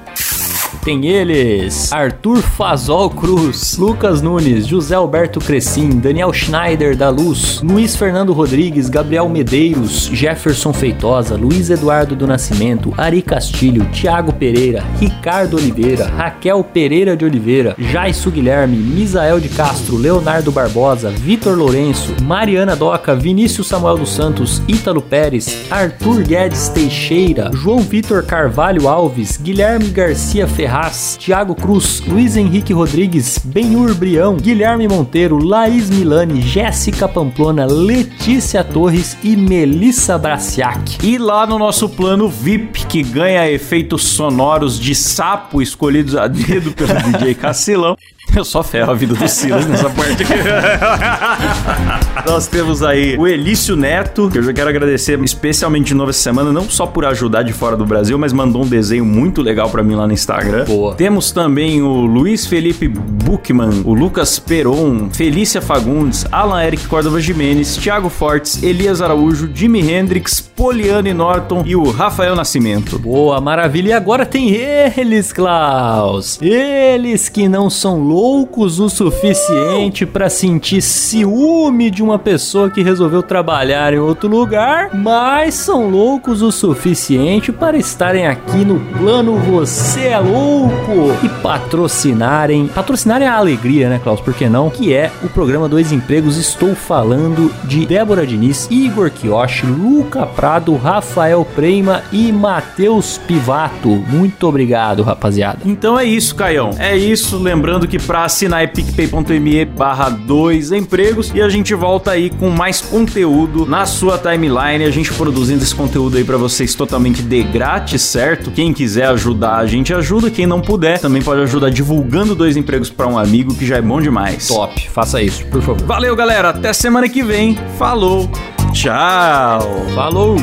tem 0.81 1.05
eles: 1.05 1.91
Arthur 1.93 2.41
Fazol 2.41 3.09
Cruz, 3.11 3.77
Lucas 3.77 4.21
Nunes, 4.21 4.67
José 4.67 4.95
Alberto 4.95 5.39
Crescim, 5.39 5.99
Daniel 5.99 6.33
Schneider 6.33 6.95
da 6.95 7.09
Luz, 7.09 7.61
Luiz 7.61 7.95
Fernando 7.95 8.33
Rodrigues, 8.33 8.89
Gabriel 8.89 9.29
Medeiros, 9.29 10.09
Jefferson 10.11 10.73
Feitosa, 10.73 11.35
Luiz 11.35 11.69
Eduardo 11.69 12.15
do 12.15 12.25
Nascimento, 12.25 12.93
Ari 12.97 13.21
Castilho, 13.21 13.85
Tiago 13.91 14.33
Pereira, 14.33 14.83
Ricardo 14.99 15.57
Oliveira, 15.57 16.07
Raquel 16.07 16.63
Pereira 16.63 17.15
de 17.15 17.25
Oliveira, 17.25 17.75
Jaisu 17.77 18.31
Guilherme, 18.31 18.77
Misael 18.77 19.39
de 19.39 19.49
Castro, 19.49 19.97
Leonardo 19.97 20.51
Barbosa, 20.51 21.11
Vitor 21.11 21.55
Lourenço, 21.55 22.15
Mariana 22.23 22.75
Doca, 22.75 23.15
Vinícius 23.15 23.67
Samuel 23.67 23.97
dos 23.97 24.11
Santos, 24.11 24.61
Ítalo 24.67 25.01
Pérez, 25.01 25.65
Arthur 25.69 26.23
Guedes 26.23 26.69
Teixeira, 26.69 27.51
João 27.53 27.81
Vitor 27.81 28.23
Carvalho 28.23 28.87
Alves, 28.87 29.37
Guilherme 29.37 29.89
Garcia 29.89 30.47
Ferreira, 30.47 30.70
Ferraz, 30.71 31.17
Thiago 31.19 31.53
Cruz, 31.53 32.01
Luiz 32.07 32.37
Henrique 32.37 32.71
Rodrigues, 32.71 33.37
Benhur 33.43 33.93
Brião, 33.93 34.37
Guilherme 34.37 34.87
Monteiro, 34.87 35.37
Laís 35.37 35.89
Milani, 35.89 36.41
Jéssica 36.41 37.09
Pamplona, 37.09 37.65
Letícia 37.65 38.63
Torres 38.63 39.17
e 39.21 39.35
Melissa 39.35 40.17
Braciac. 40.17 41.05
E 41.05 41.17
lá 41.17 41.45
no 41.45 41.59
nosso 41.59 41.89
plano 41.89 42.29
VIP, 42.29 42.85
que 42.85 43.03
ganha 43.03 43.51
efeitos 43.51 44.03
sonoros 44.03 44.79
de 44.79 44.95
sapo 44.95 45.61
escolhidos 45.61 46.15
a 46.15 46.27
dedo 46.27 46.71
pelo 46.71 46.93
DJ 47.19 47.35
Cacilão, 47.35 47.97
Eu 48.35 48.45
só 48.45 48.63
ferro 48.63 48.91
a 48.91 48.95
vida 48.95 49.13
do 49.13 49.27
Silas 49.27 49.65
nessa 49.67 49.89
parte 49.89 50.23
aqui. 50.23 50.33
Nós 52.25 52.47
temos 52.47 52.81
aí 52.81 53.17
o 53.17 53.27
Elício 53.27 53.75
Neto, 53.75 54.29
que 54.31 54.37
eu 54.37 54.43
já 54.43 54.53
quero 54.53 54.69
agradecer 54.69 55.21
especialmente 55.23 55.87
de 55.87 55.93
novo 55.93 56.11
essa 56.11 56.21
semana, 56.21 56.51
não 56.51 56.69
só 56.69 56.85
por 56.85 57.03
ajudar 57.05 57.43
de 57.43 57.51
fora 57.51 57.75
do 57.75 57.85
Brasil, 57.85 58.17
mas 58.17 58.31
mandou 58.31 58.63
um 58.63 58.67
desenho 58.67 59.03
muito 59.03 59.41
legal 59.41 59.69
para 59.69 59.83
mim 59.83 59.95
lá 59.95 60.07
no 60.07 60.13
Instagram. 60.13 60.65
Boa. 60.65 60.93
Temos 60.95 61.31
também 61.31 61.81
o 61.81 62.05
Luiz 62.05 62.45
Felipe 62.45 62.87
Buchmann, 62.87 63.81
o 63.85 63.93
Lucas 63.93 64.39
Peron, 64.39 65.09
Felícia 65.11 65.61
Fagundes, 65.61 66.25
Alan 66.31 66.63
Eric 66.63 66.87
Córdova 66.87 67.19
Jimenez, 67.19 67.75
Thiago 67.77 68.09
Fortes, 68.09 68.61
Elias 68.61 69.01
Araújo, 69.01 69.49
Jimi 69.53 69.81
Hendrix, 69.91 70.39
Poliane 70.39 71.13
Norton 71.13 71.63
e 71.65 71.75
o 71.75 71.89
Rafael 71.89 72.35
Nascimento. 72.35 72.99
Boa, 72.99 73.41
maravilha. 73.41 73.89
E 73.89 73.93
agora 73.93 74.25
tem 74.25 74.51
eles, 74.51 75.33
Klaus. 75.33 76.39
Eles 76.41 77.27
que 77.27 77.49
não 77.49 77.69
são 77.69 77.99
loucos 77.99 78.20
loucos 78.21 78.79
o 78.79 78.87
suficiente 78.87 80.05
para 80.05 80.29
sentir 80.29 80.79
ciúme 80.79 81.89
de 81.89 82.03
uma 82.03 82.19
pessoa 82.19 82.69
que 82.69 82.83
resolveu 82.83 83.23
trabalhar 83.23 83.95
em 83.95 83.97
outro 83.97 84.29
lugar, 84.29 84.91
mas 84.93 85.55
são 85.55 85.89
loucos 85.89 86.43
o 86.43 86.51
suficiente 86.51 87.51
para 87.51 87.77
estarem 87.77 88.27
aqui 88.27 88.63
no 88.63 88.79
plano 88.95 89.37
Você 89.37 90.09
é 90.09 90.19
Louco 90.19 91.17
e 91.23 91.29
patrocinarem. 91.41 92.67
Patrocinarem 92.67 93.27
a 93.27 93.37
alegria, 93.37 93.89
né, 93.89 93.99
Klaus? 94.03 94.21
Por 94.21 94.35
que 94.35 94.47
não? 94.47 94.69
Que 94.69 94.93
é 94.93 95.11
o 95.23 95.27
programa 95.27 95.67
Dois 95.67 95.91
Empregos. 95.91 96.37
Estou 96.37 96.75
falando 96.75 97.51
de 97.63 97.87
Débora 97.87 98.27
Diniz, 98.27 98.67
Igor 98.69 99.09
Kioshi, 99.09 99.65
Luca 99.65 100.27
Prado, 100.27 100.75
Rafael 100.75 101.43
Prema 101.55 102.03
e 102.11 102.31
Matheus 102.31 103.17
Pivato. 103.17 103.89
Muito 103.89 104.47
obrigado, 104.47 105.01
rapaziada. 105.01 105.57
Então 105.65 105.97
é 105.97 106.05
isso, 106.05 106.35
Caião. 106.35 106.69
É 106.77 106.95
isso. 106.95 107.39
Lembrando 107.39 107.87
que 107.87 107.97
para 108.11 108.25
assinar 108.25 108.61
é 108.61 108.67
picpay.me 108.67 109.63
barra 109.63 110.09
dois 110.09 110.73
empregos 110.73 111.31
e 111.33 111.41
a 111.41 111.47
gente 111.47 111.73
volta 111.73 112.11
aí 112.11 112.29
com 112.29 112.49
mais 112.49 112.81
conteúdo 112.81 113.65
na 113.65 113.85
sua 113.85 114.17
timeline, 114.17 114.83
a 114.83 114.91
gente 114.91 115.13
produzindo 115.13 115.63
esse 115.63 115.73
conteúdo 115.73 116.17
aí 116.17 116.23
para 116.25 116.35
vocês 116.35 116.75
totalmente 116.75 117.23
de 117.23 117.41
grátis, 117.41 118.01
certo? 118.01 118.51
Quem 118.51 118.73
quiser 118.73 119.05
ajudar, 119.05 119.59
a 119.59 119.65
gente 119.65 119.93
ajuda, 119.93 120.29
quem 120.29 120.45
não 120.45 120.59
puder, 120.59 120.99
também 120.99 121.21
pode 121.21 121.39
ajudar 121.43 121.69
divulgando 121.69 122.35
dois 122.35 122.57
empregos 122.57 122.89
para 122.89 123.07
um 123.07 123.17
amigo, 123.17 123.55
que 123.55 123.65
já 123.65 123.77
é 123.77 123.81
bom 123.81 124.01
demais. 124.01 124.45
Top, 124.45 124.89
faça 124.89 125.21
isso, 125.21 125.45
por 125.45 125.61
favor. 125.61 125.81
Valeu, 125.85 126.13
galera, 126.13 126.49
até 126.49 126.73
semana 126.73 127.07
que 127.07 127.23
vem. 127.23 127.57
Falou. 127.77 128.29
Tchau. 128.73 129.85
Falou. 129.95 130.35